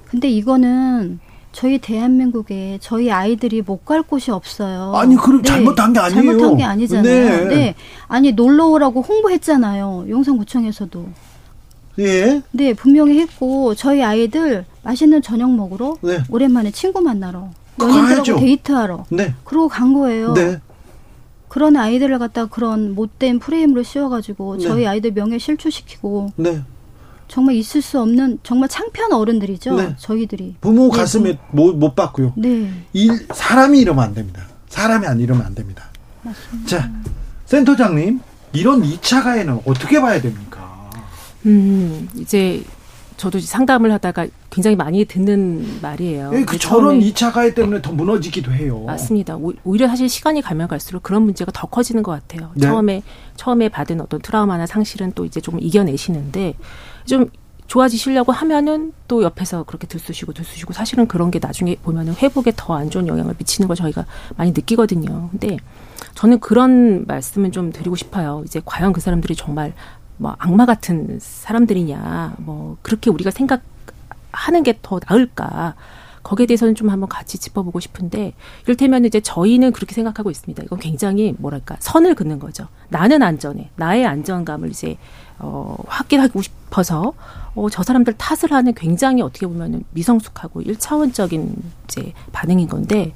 근데 0.10 0.28
이거는 0.28 1.20
저희 1.52 1.78
대한민국에 1.78 2.80
저희 2.82 3.12
아이들이 3.12 3.62
못 3.62 3.86
갈 3.86 4.04
곳이 4.04 4.30
없어요. 4.30 4.94
아니, 4.96 5.16
그럼 5.16 5.42
잘못한 5.42 5.94
게 5.94 6.00
아니에요. 6.00 6.22
잘못한 6.24 6.58
게 6.58 6.64
아니잖아요. 6.64 7.04
네. 7.04 7.46
네. 7.48 7.76
아니 8.08 8.32
놀러 8.34 8.68
오라고 8.68 9.02
홍보했잖아요. 9.02 10.06
용산구청에서도. 10.10 11.06
예. 11.98 12.42
네, 12.52 12.74
분명히 12.74 13.20
했고 13.20 13.76
저희 13.76 14.04
아이들 14.04 14.66
맛있는 14.84 15.22
저녁 15.22 15.52
먹으러 15.54 15.98
네. 16.02 16.24
오랜만에 16.30 16.72
친구 16.72 17.02
만나러. 17.02 17.50
연인들하고 17.82 18.40
데이트하러 18.40 19.06
네. 19.10 19.34
그러고 19.44 19.68
간 19.70 19.94
거예요. 19.94 20.34
네. 20.34 20.60
그런 21.48 21.76
아이들을 21.76 22.20
갖다 22.20 22.46
그런 22.46 22.94
못된 22.94 23.40
프레임으로 23.40 23.84
씌워가지고 23.84 24.58
네. 24.58 24.64
저희 24.64 24.86
아이들 24.86 25.12
명예 25.12 25.38
실추시키고 25.38 26.34
네. 26.36 26.62
정말 27.28 27.56
있을 27.56 27.82
수 27.82 28.00
없는 28.02 28.40
정말 28.44 28.70
창피한 28.70 29.14
어른들이죠. 29.14 29.76
네. 29.76 29.96
저희들이. 29.98 30.56
부모 30.62 30.92
네, 30.92 30.98
가슴에 30.98 31.38
못, 31.52 31.76
못 31.76 31.96
받고요. 31.96 32.34
네. 32.36 32.70
일, 32.94 33.28
사람이 33.34 33.80
이러면 33.80 34.04
안 34.04 34.14
됩니다. 34.14 34.44
사람이 34.68 35.06
안 35.06 35.20
이러면 35.20 35.46
안 35.46 35.56
됩니다. 35.56 35.86
자, 36.66 36.90
센터장님, 37.46 38.20
이런 38.54 38.82
2차 38.82 39.24
가해는 39.24 39.62
어떻게 39.66 40.02
봐야 40.02 40.20
됩니까? 40.20 40.49
음, 41.46 42.10
이제 42.18 42.64
저도 43.18 43.38
이제 43.38 43.48
상담을 43.48 43.92
하다가 43.94 44.28
굉장히 44.50 44.78
많이 44.78 45.04
듣는 45.04 45.80
말이에요. 45.82 46.32
예, 46.34 46.46
그 46.46 46.58
저런 46.58 47.02
처음에 47.02 47.12
2차 47.12 47.34
가해 47.34 47.54
때문에 47.54 47.82
더 47.82 47.92
무너지기도 47.92 48.52
해요. 48.54 48.84
맞습니다. 48.86 49.36
오- 49.36 49.54
오히려 49.66 49.88
사실 49.90 50.08
시간이 50.08 50.42
가면 50.42 50.68
갈수록 50.70 51.04
그런 51.04 51.24
문제가 51.24 51.52
더 51.52 51.68
커지는 51.68 52.02
것 52.02 52.12
같아요. 52.12 52.52
네. 52.56 52.66
처음에 52.66 53.04
처음에 53.36 53.68
받은 53.70 54.00
어떤 54.00 54.22
트라우마나 54.22 54.66
상실은 54.66 55.12
또 55.16 55.26
이제 55.26 55.42
좀 55.42 55.60
이겨내시는데 55.60 56.54
좀 57.06 57.30
좋아지시려고 57.68 58.32
하면은 58.32 58.94
또 59.08 59.22
옆에서 59.22 59.64
그렇게 59.64 59.86
들쑤시고 59.86 60.32
들쑤시고 60.34 60.74
사실은 60.74 61.06
그런 61.08 61.30
게 61.30 61.40
나중에 61.40 61.76
보면은 61.76 62.16
회복에 62.16 62.54
더 62.56 62.74
안 62.74 62.90
좋은 62.90 63.06
영향을 63.08 63.36
미치는 63.38 63.68
걸 63.68 63.76
저희가 63.76 64.06
많이 64.38 64.52
느끼거든요. 64.52 65.28
근데 65.32 65.58
저는 66.16 66.40
그런 66.40 67.06
말씀은 67.06 67.52
좀 67.52 67.72
드리고 67.72 67.96
싶어요. 67.96 68.44
이제 68.46 68.62
과연 68.66 68.92
그 68.94 69.02
사람들이 69.02 69.36
정말 69.36 69.74
뭐 70.20 70.36
악마 70.38 70.66
같은 70.66 71.18
사람들이냐, 71.20 72.36
뭐 72.40 72.78
그렇게 72.82 73.10
우리가 73.10 73.32
생각하는 73.32 74.64
게 74.64 74.74
더 74.82 75.00
나을까? 75.10 75.76
거기에 76.22 76.46
대해서는 76.46 76.76
좀 76.76 76.90
한번 76.90 77.08
같이 77.08 77.38
짚어보고 77.38 77.80
싶은데 77.80 78.34
이를테면 78.66 79.06
이제 79.06 79.22
저희는 79.22 79.72
그렇게 79.72 79.96
생각하고 79.96 80.30
있습니다. 80.30 80.62
이건 80.64 80.78
굉장히 80.80 81.34
뭐랄까 81.38 81.78
선을 81.80 82.14
긋는 82.14 82.40
거죠. 82.40 82.68
나는 82.90 83.24
안전해. 83.24 83.70
나의 83.78 84.06
안정감을 84.06 84.70
이제 84.70 84.98
어, 85.40 85.78
확인하고 85.88 86.42
싶어서 86.42 87.14
어, 87.56 87.70
저 87.70 87.84
사람들 87.84 88.14
탓을 88.18 88.52
하는 88.52 88.74
굉장히 88.74 89.22
어떻게 89.22 89.48
보면은 89.48 89.86
미성숙하고 89.92 90.62
일차원적인 90.62 91.56
이제 91.86 92.12
반응인 92.34 92.68
건데 92.68 93.14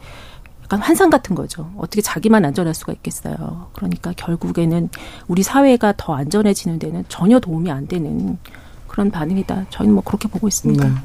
약간 0.73 0.81
환상 0.81 1.11
같은 1.11 1.35
거죠. 1.35 1.71
어떻게 1.77 2.01
자기만 2.01 2.43
안전할 2.45 2.73
수가 2.73 2.93
있겠어요. 2.93 3.69
그러니까 3.73 4.11
결국에는 4.17 4.89
우리 5.27 5.43
사회가 5.43 5.93
더 5.97 6.15
안전해지는 6.15 6.79
데는 6.79 7.05
전혀 7.09 7.39
도움이 7.39 7.69
안 7.69 7.85
되는 7.85 8.39
그런 8.87 9.11
반응이다. 9.11 9.67
저희는 9.69 9.93
뭐 9.93 10.03
그렇게 10.03 10.27
보고 10.27 10.47
있습니다. 10.47 10.87
네. 10.87 10.95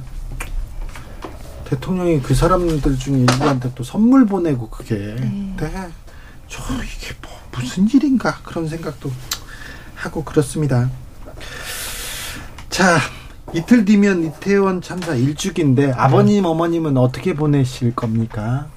대통령이 1.66 2.23
그 2.23 2.35
사람들 2.35 2.99
중에 2.99 3.19
일부한테 3.19 3.73
또 3.75 3.85
선물 3.85 4.25
보내고 4.25 4.71
그게 4.71 4.97
네. 4.97 5.55
네. 5.61 5.89
저 6.49 6.62
이게 6.83 7.14
뭐 7.21 7.31
무슨 7.53 7.87
일인가 7.89 8.39
그런 8.43 8.66
생각도 8.69 9.11
하고 9.95 10.25
그렇습니다. 10.25 10.89
자 12.71 12.99
이틀 13.53 13.85
뒤면 13.85 14.25
이태원 14.25 14.81
참사 14.81 15.14
일주기인데 15.14 15.93
아버님 15.93 16.47
어머님은 16.47 16.97
어떻게 16.97 17.35
보내실 17.35 17.95
겁니까? 17.95 18.69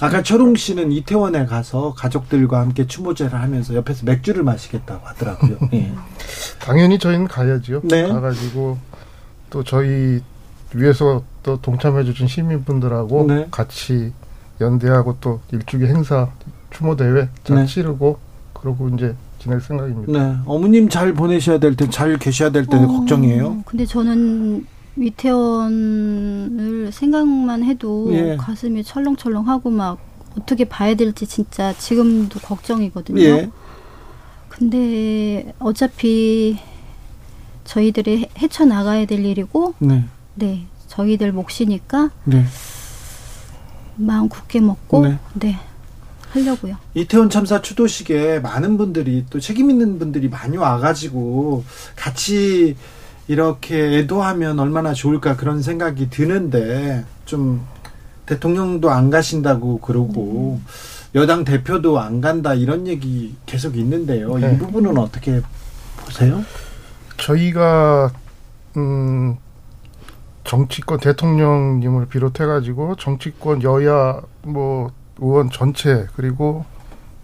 아까 0.00 0.22
철웅 0.22 0.56
씨는 0.56 0.90
이태원에 0.92 1.46
가서 1.46 1.94
가족들과 1.94 2.60
함께 2.60 2.86
추모제를 2.86 3.40
하면서 3.40 3.74
옆에서 3.74 4.04
맥주를 4.04 4.42
마시겠다고 4.42 5.06
하더라고요. 5.06 5.58
예. 5.74 5.92
당연히 6.60 6.98
저희는 6.98 7.28
가야죠. 7.28 7.82
네. 7.84 8.08
가가지고 8.08 8.78
또 9.50 9.62
저희 9.62 10.20
위에서 10.74 11.22
또 11.42 11.60
동참해 11.60 12.04
주신 12.04 12.26
시민분들하고 12.26 13.26
네. 13.26 13.46
같이 13.50 14.12
연대하고 14.60 15.18
또 15.20 15.40
일주기 15.52 15.86
행사 15.86 16.28
추모 16.70 16.96
대회 16.96 17.28
잘 17.44 17.58
네. 17.58 17.66
치르고 17.66 18.18
그러고 18.52 18.88
이제 18.88 19.14
지낼 19.38 19.60
생각입니다. 19.60 20.12
네. 20.12 20.36
어머님 20.46 20.88
잘 20.88 21.12
보내셔야 21.12 21.58
될 21.58 21.76
때, 21.76 21.88
잘 21.90 22.18
계셔야 22.18 22.50
될 22.50 22.66
때는 22.66 22.88
어, 22.88 22.92
걱정이에요. 22.98 23.62
근데 23.66 23.84
저는 23.84 24.66
위태원을 24.96 26.90
생각만 26.92 27.64
해도 27.64 28.08
예. 28.12 28.36
가슴이 28.36 28.84
철렁철렁하고 28.84 29.70
막 29.70 29.98
어떻게 30.38 30.64
봐야 30.64 30.94
될지 30.94 31.26
진짜 31.26 31.72
지금도 31.76 32.40
걱정이거든요. 32.40 33.20
예. 33.20 33.50
근데 34.48 35.52
어차피 35.58 36.58
저희들이 37.64 38.28
헤쳐 38.38 38.64
나가야 38.64 39.06
될 39.06 39.24
일이고, 39.24 39.74
네. 39.78 40.04
네 40.34 40.66
저희들 40.86 41.32
몫이니까, 41.32 42.10
네. 42.24 42.44
마음 43.96 44.28
굳게 44.28 44.60
먹고, 44.60 45.06
네. 45.06 45.18
네. 45.34 45.58
하려고요. 46.30 46.76
이태원 46.94 47.30
참사 47.30 47.62
추도식에 47.62 48.40
많은 48.40 48.76
분들이 48.76 49.24
또 49.30 49.38
책임 49.38 49.70
있는 49.70 49.98
분들이 49.98 50.28
많이 50.28 50.56
와가지고 50.56 51.64
같이 51.94 52.76
이렇게 53.26 53.98
애도하면 53.98 54.58
얼마나 54.58 54.92
좋을까 54.92 55.36
그런 55.36 55.62
생각이 55.62 56.10
드는데 56.10 57.04
좀 57.24 57.66
대통령도 58.26 58.90
안 58.90 59.10
가신다고 59.10 59.80
그러고 59.80 60.60
음. 60.60 60.66
여당 61.14 61.44
대표도 61.44 62.00
안 62.00 62.20
간다 62.20 62.54
이런 62.54 62.86
얘기 62.86 63.36
계속 63.46 63.76
있는데요. 63.76 64.36
네. 64.38 64.54
이 64.54 64.58
부분은 64.58 64.98
어떻게 64.98 65.40
보세요? 66.04 66.44
저희가 67.16 68.12
음 68.76 69.36
정치권 70.42 70.98
대통령님을 70.98 72.06
비롯해 72.06 72.44
가지고 72.44 72.96
정치권 72.96 73.62
여야 73.62 74.20
뭐 74.42 74.90
의원 75.18 75.50
전체 75.50 76.06
그리고 76.16 76.64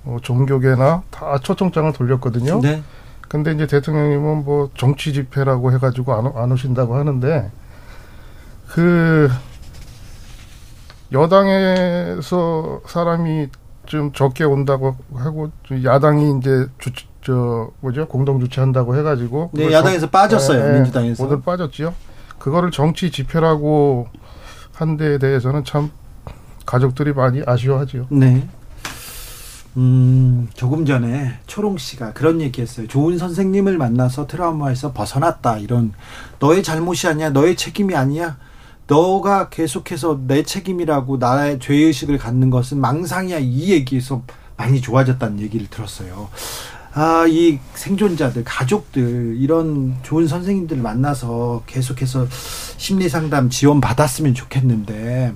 뭐 0.03 0.21
종교계나 0.21 1.03
다 1.11 1.39
초청장을 1.43 1.93
돌렸거든요. 1.93 2.61
네. 2.63 2.83
근데 3.31 3.53
이제 3.53 3.65
대통령님은 3.65 4.45
뭐 4.45 4.71
정치 4.77 5.13
집회라고 5.13 5.71
해가지고 5.73 6.15
안, 6.15 6.33
안 6.35 6.51
오신다고 6.51 6.97
하는데 6.97 7.49
그 8.67 9.31
여당에서 11.13 12.81
사람이 12.87 13.47
좀 13.87 14.13
적게 14.13 14.43
온다고 14.43 14.97
하고 15.15 15.53
야당이 15.71 16.39
이제 16.39 16.67
주, 16.79 16.91
저 17.23 17.71
뭐죠 17.79 18.09
공동 18.09 18.41
주최한다고 18.41 18.97
해가지고 18.97 19.51
네 19.55 19.71
야당에서 19.71 20.01
정, 20.07 20.11
빠졌어요 20.11 20.67
네, 20.67 20.73
민주당에서 20.75 21.23
모두 21.23 21.41
빠졌지요. 21.41 21.95
그거를 22.41 22.73
정치 22.73 23.13
집회라고 23.13 24.09
한 24.73 24.97
데에 24.97 25.19
대해서는 25.19 25.63
참 25.63 25.93
가족들이 26.67 27.13
많이 27.13 27.43
아쉬워하죠. 27.47 28.09
네. 28.11 28.49
음, 29.77 30.49
조금 30.55 30.85
전에 30.85 31.39
초롱 31.47 31.79
씨가 31.79 32.13
그런 32.13 32.41
얘기했어요. 32.41 32.89
좋은 32.89 33.19
선생님을 33.19 33.79
만나서 33.79 34.27
트라우마에서 34.27 34.93
벗어났다. 34.93 35.59
이런 35.59 35.93
너의 36.41 36.63
잘못이 36.63 37.07
아니야. 37.07 37.31
너의 37.31 37.57
책임이 37.57 37.95
아니야. 37.95 38.37
너가 38.87 39.49
계속해서 39.49 40.23
내 40.27 40.43
책임이라고 40.43 41.19
나의 41.19 41.61
죄의식을 41.61 42.19
갖는 42.19 42.51
것은 42.51 42.81
망상이야. 42.81 43.39
이 43.39 43.71
얘기에서 43.71 44.23
많이 44.57 44.81
좋아졌다는 44.81 45.41
얘기를 45.41 45.69
들었어요. 45.69 46.29
아, 46.93 47.25
이 47.29 47.61
생존자들, 47.75 48.43
가족들, 48.45 49.37
이런 49.39 49.95
좋은 50.03 50.27
선생님들을 50.27 50.83
만나서 50.83 51.63
계속해서 51.67 52.27
심리 52.77 53.09
상담 53.09 53.49
지원 53.49 53.81
받았으면 53.81 54.35
좋겠는데, 54.35 55.33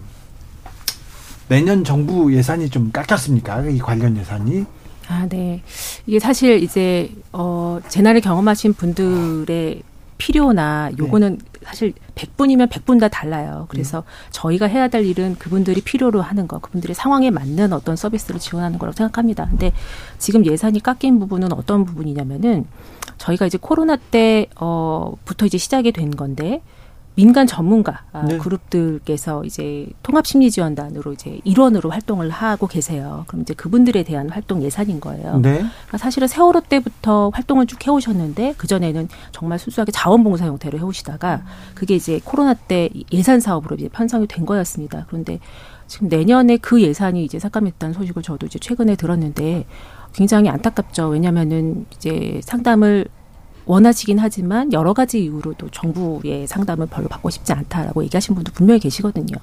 내년 1.49 1.85
정부 1.85 2.35
예산이 2.35 2.71
좀 2.71 2.91
깎였습니까? 2.91 3.69
이 3.69 3.79
관련 3.79 4.17
예산이? 4.17 4.65
아, 5.09 5.27
네. 5.29 5.63
이게 6.07 6.19
사실 6.19 6.63
이제 6.63 7.11
어 7.33 7.79
재난을 7.89 8.21
경험하신 8.21 8.75
분들의 8.75 9.83
필요나 10.17 10.93
요거는 10.99 11.39
네. 11.39 11.61
사실 11.65 11.93
100분이면 12.15 12.71
100분 12.71 13.01
다 13.01 13.09
달라요. 13.09 13.67
그래서 13.69 14.01
네. 14.01 14.07
저희가 14.31 14.67
해야 14.67 14.89
될 14.89 15.05
일은 15.05 15.37
그분들이 15.39 15.81
필요로 15.83 16.23
하는 16.23 16.47
거, 16.47 16.59
그분들의 16.59 16.95
상황에 16.95 17.31
맞는 17.31 17.73
어떤 17.73 17.97
서비스를 17.97 18.41
지원하는 18.41 18.79
거라고 18.79 18.97
생각합니다. 18.97 19.47
근데 19.47 19.73
지금 20.19 20.47
예산이 20.47 20.81
깎인 20.81 21.19
부분은 21.19 21.53
어떤 21.53 21.85
부분이냐면은 21.85 22.67
저희가 23.19 23.47
이제 23.47 23.59
코로나 23.61 23.97
때 23.97 24.47
어부터 24.57 25.47
이제 25.47 25.59
시작이 25.59 25.93
된 25.93 26.11
건데 26.11 26.63
민간 27.17 27.47
전문가 27.47 28.03
아, 28.13 28.25
네. 28.25 28.39
그룹들께서 28.39 29.45
이제 29.45 29.87
통합심리지원단으로 30.03 31.13
이제 31.13 31.41
일원으로 31.45 31.91
활동을 31.91 32.31
하고 32.31 32.67
계세요. 32.67 33.25
그럼 33.29 33.43
이제 33.43 33.55
그분들에 33.55 34.03
대한 34.03 34.29
활동 34.31 34.63
예산인 34.63 35.01
거예요. 35.01 35.39
네. 35.39 35.59
그러니까 35.59 35.99
사실은 35.99 36.27
세월호 36.27 36.63
때부터 36.63 37.31
활동을 37.33 37.67
쭉 37.67 37.87
해오셨는데 37.87 38.55
그 38.59 38.67
전에는 38.67 39.09
정말 39.31 39.59
순수하게 39.59 39.93
자원봉사 39.93 40.47
형태로 40.47 40.79
해오시다가 40.79 41.45
그게 41.75 41.95
이제 41.95 42.21
코로나 42.25 42.55
때 42.55 42.91
예산 43.13 43.39
사업으로 43.39 43.77
이제 43.77 43.89
편성이 43.89 44.27
된 44.27 44.45
거였습니다. 44.45 45.07
그런데 45.09 45.39
지금 45.87 46.09
내년에 46.09 46.57
그 46.57 46.83
예산이 46.83 47.25
이제 47.25 47.39
삭감했다는 47.39 47.93
소식을 47.93 48.23
저도 48.23 48.47
이제 48.47 48.59
최근에 48.59 48.97
들었는데 48.97 49.67
굉장히 50.13 50.49
안타깝죠. 50.49 51.09
왜냐하면은 51.09 51.87
이제 51.95 52.41
상담을 52.43 53.07
원하시긴 53.67 54.19
하지만 54.19 54.73
여러 54.73 54.93
가지 54.93 55.23
이유로도 55.23 55.69
정부의 55.71 56.47
상담을 56.47 56.87
별로 56.87 57.09
받고 57.09 57.31
싶지 57.31 57.53
않다라고 57.53 58.05
얘기하신 58.05 58.35
분도 58.35 58.53
분명히 58.53 58.81
계시거든요. 58.81 59.37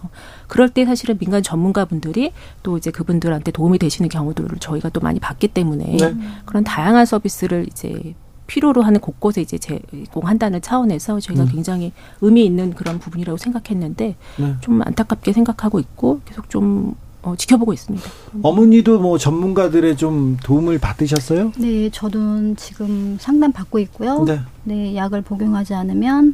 그럴 0.47 0.69
때 0.69 0.85
사실은 0.85 1.17
민간 1.17 1.41
전문가분들이 1.41 2.31
또 2.63 2.77
이제 2.77 2.91
그분들한테 2.91 3.51
도움이 3.51 3.79
되시는 3.79 4.09
경우들을 4.09 4.59
저희가 4.59 4.89
또 4.89 4.99
많이 4.99 5.19
봤기 5.19 5.49
때문에 5.49 5.97
네. 5.97 6.15
그런 6.45 6.63
다양한 6.63 7.05
서비스를 7.05 7.67
이제 7.67 8.15
필요로 8.47 8.81
하는 8.81 8.99
곳곳에 8.99 9.41
이제 9.41 9.57
제공한다는 9.57 10.61
차원에서 10.61 11.21
저희가 11.21 11.43
음. 11.43 11.49
굉장히 11.49 11.93
의미 12.19 12.45
있는 12.45 12.73
그런 12.73 12.99
부분이라고 12.99 13.37
생각했는데 13.37 14.15
네. 14.37 14.55
좀 14.59 14.81
안타깝게 14.81 15.31
생각하고 15.31 15.79
있고 15.79 16.19
계속 16.25 16.49
좀 16.49 16.95
어, 17.23 17.35
지켜보고 17.35 17.73
있습니다. 17.73 18.09
어머니도 18.41 18.99
뭐 18.99 19.17
전문가들의 19.17 19.95
좀 19.97 20.37
도움을 20.43 20.79
받으셨어요? 20.79 21.51
네, 21.57 21.89
저도 21.91 22.55
지금 22.55 23.17
상담 23.19 23.51
받고 23.51 23.79
있고요. 23.79 24.23
네. 24.23 24.39
네, 24.63 24.95
약을 24.95 25.21
복용하지 25.21 25.73
않으면 25.75 26.33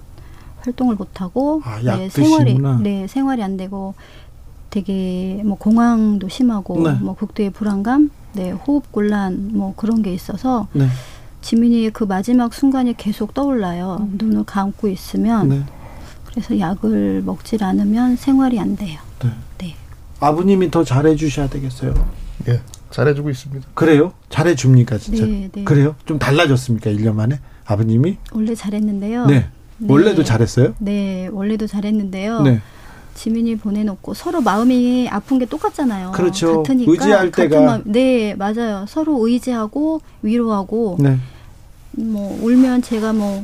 활동을 0.61 0.95
못 0.95 1.21
하고 1.21 1.61
아, 1.65 1.81
네, 1.81 2.09
생활이 2.09 2.57
네, 2.81 3.07
생활이 3.07 3.43
안 3.43 3.57
되고 3.57 3.95
되게 4.69 5.41
뭐 5.45 5.57
공황도 5.57 6.29
심하고 6.29 6.81
네. 6.81 6.93
뭐 7.01 7.15
극도의 7.15 7.49
불안감, 7.51 8.09
네, 8.33 8.51
호흡 8.51 8.91
곤란 8.91 9.51
뭐 9.53 9.73
그런 9.75 10.01
게 10.01 10.13
있어서 10.13 10.67
네. 10.73 10.87
지민이의 11.41 11.91
그 11.91 12.03
마지막 12.03 12.53
순간이 12.53 12.95
계속 12.95 13.33
떠올라요. 13.33 13.97
음. 14.01 14.17
눈을 14.17 14.43
감고 14.45 14.87
있으면 14.87 15.49
네. 15.49 15.63
그래서 16.25 16.59
약을 16.59 17.23
먹질 17.25 17.63
않으면 17.63 18.15
생활이 18.15 18.59
안 18.59 18.75
돼요. 18.75 18.99
아버님이 20.19 20.71
더 20.71 20.83
잘해주셔야 20.83 21.47
되겠어요. 21.49 21.93
예, 22.47 22.61
잘해주고 22.91 23.29
있습니다. 23.29 23.67
그래요? 23.73 24.13
잘해줍니까, 24.29 24.97
진짜? 24.97 25.25
네, 25.25 25.49
네. 25.51 25.63
그래요? 25.63 25.95
좀 26.05 26.19
달라졌습니까, 26.19 26.91
1년 26.91 27.13
만에? 27.15 27.39
아버님이? 27.65 28.17
원래 28.31 28.55
잘했는데요. 28.55 29.25
네. 29.25 29.49
네. 29.77 29.87
원래도 29.87 30.23
잘했어요? 30.23 30.73
네, 30.79 31.29
원래도 31.31 31.67
잘했는데요. 31.67 32.41
네. 32.41 32.61
지민이 33.13 33.57
보내놓고 33.57 34.13
서로 34.13 34.41
마음이 34.41 35.07
아픈 35.09 35.39
게 35.39 35.45
똑같잖아요. 35.45 36.11
그렇죠. 36.11 36.61
같으니까 36.63 36.91
의지할 36.91 37.31
때가 37.31 37.61
마음, 37.61 37.83
네 37.85 38.35
맞아요. 38.35 38.85
서로 38.87 39.27
의지하고 39.27 40.01
위로하고 40.21 40.97
네. 40.99 41.17
뭐 41.93 42.39
울면 42.43 42.83
제가 42.83 43.13
뭐 43.13 43.43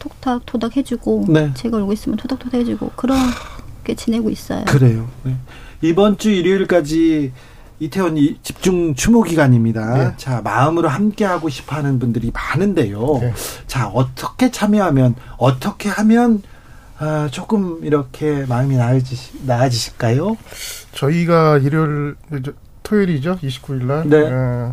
톡탁 0.00 0.42
토닥 0.44 0.76
해주고 0.76 1.26
네. 1.28 1.52
제가 1.54 1.76
울고 1.78 1.92
있으면 1.92 2.16
토닥토닥 2.16 2.54
해주고 2.54 2.90
그렇게 2.96 3.94
지내고 3.96 4.28
있어요. 4.28 4.64
그래요. 4.64 5.08
네. 5.22 5.36
이번 5.82 6.18
주 6.18 6.30
일요일까지 6.30 7.32
이태원 7.78 8.16
집중 8.42 8.94
추모 8.94 9.22
기간입니다. 9.22 9.94
네. 9.98 10.12
자, 10.16 10.40
마음으로 10.42 10.88
함께 10.88 11.24
하고 11.24 11.48
싶어 11.48 11.76
하는 11.76 11.98
분들이 11.98 12.32
많은데요. 12.32 13.18
네. 13.20 13.34
자, 13.66 13.88
어떻게 13.88 14.50
참여하면, 14.50 15.14
어떻게 15.36 15.88
하면, 15.90 16.42
아, 16.98 17.28
조금 17.30 17.84
이렇게 17.84 18.46
마음이 18.46 18.76
나아지시, 18.76 19.40
나아지실까요? 19.44 20.38
저희가 20.92 21.58
일요일, 21.58 22.16
토요일이죠? 22.82 23.36
29일 23.42 23.84
날. 23.84 24.08
네. 24.08 24.16
에, 24.16 24.72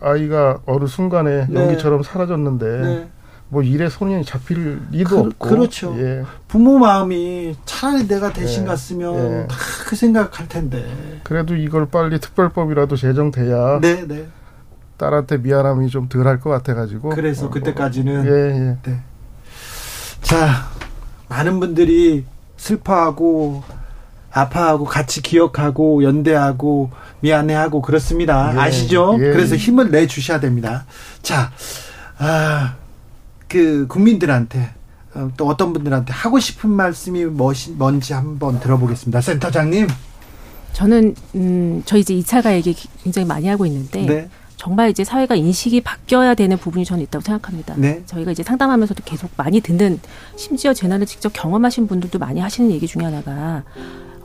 아이가 0.00 0.58
어느 0.66 0.86
순간에 0.86 1.46
네. 1.48 1.54
연기처럼 1.60 2.02
사라졌는데 2.02 2.80
네. 2.80 3.08
뭐 3.48 3.62
일에 3.62 3.88
손이 3.88 4.24
잡힐 4.24 4.80
리도 4.90 5.08
그, 5.08 5.18
없고 5.28 5.48
그렇죠. 5.48 5.94
예. 5.98 6.24
부모 6.48 6.78
마음이 6.78 7.56
차라리 7.64 8.08
내가 8.08 8.32
대신 8.32 8.64
예. 8.64 8.66
갔으면 8.66 9.14
예. 9.14 9.46
다그 9.46 9.94
생각할 9.94 10.48
텐데. 10.48 10.84
그래도 11.22 11.54
이걸 11.54 11.86
빨리 11.86 12.18
특별법이라도 12.18 12.96
제정돼야 12.96 13.80
네, 13.80 14.06
네. 14.06 14.26
딸한테 14.96 15.38
미안함이 15.38 15.88
좀 15.90 16.08
덜할 16.08 16.40
것 16.40 16.50
같아가지고 16.50 17.10
그래서 17.10 17.50
그때까지는 17.50 18.26
예, 18.26 18.30
예. 18.30 18.76
네. 18.82 19.00
자, 20.22 20.68
많은 21.28 21.60
분들이 21.60 22.24
슬퍼하고 22.56 23.62
아파하고 24.36 24.84
같이 24.84 25.22
기억하고 25.22 26.04
연대하고 26.04 26.90
미안해하고 27.20 27.80
그렇습니다. 27.80 28.52
예, 28.54 28.58
아시죠? 28.58 29.14
예. 29.18 29.30
그래서 29.30 29.56
힘을 29.56 29.90
내 29.90 30.06
주셔야 30.06 30.40
됩니다. 30.40 30.84
자, 31.22 31.50
아, 32.18 32.74
그 33.48 33.86
국민들한테 33.88 34.70
어, 35.14 35.30
또 35.38 35.46
어떤 35.46 35.72
분들한테 35.72 36.12
하고 36.12 36.38
싶은 36.38 36.68
말씀이 36.68 37.24
뭐시, 37.24 37.70
뭔지 37.70 38.12
한번 38.12 38.60
들어보겠습니다. 38.60 39.22
센터장님. 39.22 39.86
저는 40.74 41.14
음, 41.34 41.82
저희 41.86 42.00
이제 42.00 42.14
2차 42.14 42.42
가 42.42 42.52
얘기 42.52 42.76
굉장히 43.02 43.26
많이 43.26 43.48
하고 43.48 43.64
있는데 43.64 44.04
네. 44.04 44.28
정말 44.58 44.90
이제 44.90 45.04
사회가 45.04 45.34
인식이 45.34 45.80
바뀌어야 45.80 46.34
되는 46.34 46.58
부분이 46.58 46.84
저는 46.84 47.02
있다고 47.04 47.22
생각합니다. 47.22 47.74
네. 47.78 48.02
저희가 48.04 48.32
이제 48.32 48.42
상담하면서도 48.42 49.02
계속 49.06 49.30
많이 49.38 49.62
듣는 49.62 49.98
심지어 50.36 50.74
재난을 50.74 51.06
직접 51.06 51.32
경험하신 51.32 51.86
분들도 51.86 52.18
많이 52.18 52.40
하시는 52.40 52.70
얘기 52.70 52.86
중에 52.86 53.04
하나가 53.04 53.62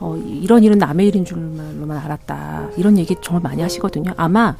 어, 0.02 0.16
이런 0.16 0.64
일은 0.64 0.78
남의 0.78 1.06
일인 1.06 1.24
줄로만 1.24 1.96
알았다. 1.96 2.70
이런 2.76 2.98
얘기 2.98 3.14
정말 3.22 3.42
많이 3.42 3.62
하시거든요. 3.62 4.12
아마 4.16 4.56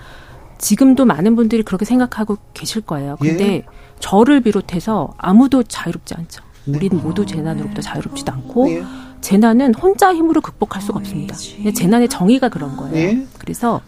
지금도 0.58 1.04
많은 1.04 1.34
분들이 1.34 1.64
그렇게 1.64 1.84
생각하고 1.84 2.38
계실 2.54 2.82
거예요. 2.82 3.16
근데 3.20 3.54
예. 3.54 3.64
저를 3.98 4.40
비롯해서 4.40 5.12
아무도 5.18 5.64
자유롭지 5.64 6.14
않죠. 6.14 6.44
네. 6.66 6.78
우리는 6.78 7.02
모두 7.02 7.26
재난으로부터 7.26 7.82
자유롭지도 7.82 8.32
않고 8.32 8.70
예. 8.70 8.84
재난은 9.20 9.74
혼자 9.74 10.14
힘으로 10.14 10.40
극복할 10.40 10.80
수가 10.80 11.00
없습니다. 11.00 11.34
재난의 11.74 12.08
정의가 12.08 12.48
그런 12.48 12.76
거예요. 12.76 12.96
예. 12.96 13.26
그래서 13.38 13.80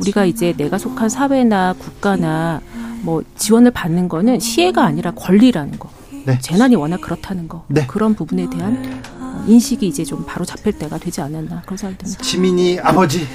우리가 0.00 0.24
이제 0.24 0.54
내가 0.56 0.78
속한 0.78 1.10
사회나 1.10 1.74
국가나 1.78 2.62
뭐 3.02 3.22
지원을 3.36 3.70
받는 3.70 4.08
거는 4.08 4.40
시혜가 4.40 4.82
아니라 4.82 5.10
권리라는 5.10 5.78
거. 5.78 5.90
네. 6.24 6.38
재난이 6.38 6.76
워낙 6.76 7.02
그렇다는 7.02 7.48
거. 7.48 7.64
네. 7.68 7.86
그런 7.86 8.14
부분에 8.14 8.48
대한 8.48 9.02
어, 9.18 9.21
인식이 9.46 9.86
이제 9.88 10.04
좀 10.04 10.24
바로 10.26 10.44
잡힐 10.44 10.72
때가 10.78 10.98
되지 10.98 11.20
않았나 11.20 11.62
그런 11.62 11.76
생각이 11.76 12.04
듭니다. 12.04 12.22
지민이 12.22 12.78
아버지. 12.80 13.26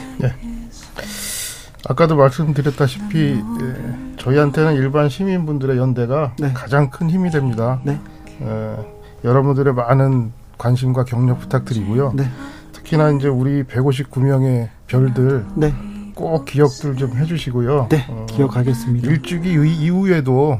아까도 1.89 2.15
말씀드렸다시피 2.15 3.17
예, 3.61 4.15
저희한테는 4.17 4.75
일반 4.75 5.09
시민분들의 5.09 5.77
연대가 5.77 6.33
가장 6.53 6.89
큰 6.89 7.09
힘이 7.09 7.29
됩니다. 7.29 7.79
네. 7.83 7.99
예, 8.41 8.75
여러분들의 9.23 9.73
많은 9.73 10.31
관심과 10.57 11.05
격려 11.05 11.37
부탁드리고요. 11.37 12.13
네. 12.15 12.29
특히나 12.73 13.11
이제 13.11 13.27
우리 13.27 13.63
159명의 13.63 14.69
별들 14.87 15.45
네. 15.55 15.73
꼭 16.15 16.45
기억들 16.45 16.95
좀 16.97 17.15
해주시고요. 17.15 17.87
네, 17.89 18.05
어, 18.09 18.25
기억하겠습니다. 18.29 19.07
일주기 19.09 19.51
이- 19.53 19.83
이후에도 19.85 20.59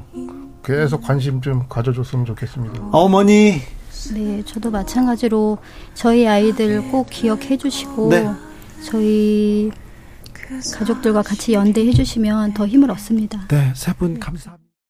계속 0.64 1.02
관심 1.02 1.42
좀 1.42 1.66
가져줬으면 1.68 2.26
좋겠습니다. 2.26 2.80
어머니. 2.92 3.62
네, 4.14 4.43
저도 4.45 4.72
마찬가지로 4.72 5.58
저희 5.93 6.28
아이들 6.28 6.82
꼭 6.91 7.08
기억해 7.10 7.58
주시고 7.58 8.10
네. 8.10 8.30
저희 8.84 9.72
가족들과 10.76 11.22
같이 11.24 11.54
연대해 11.54 11.91
주시면 11.91 12.54
더 12.54 12.66
힘을 12.68 12.89
얻습니다. 12.91 13.48
네, 13.50 13.74
세 13.76 13.93
분 13.93 14.20
감사합니다. 14.20 14.66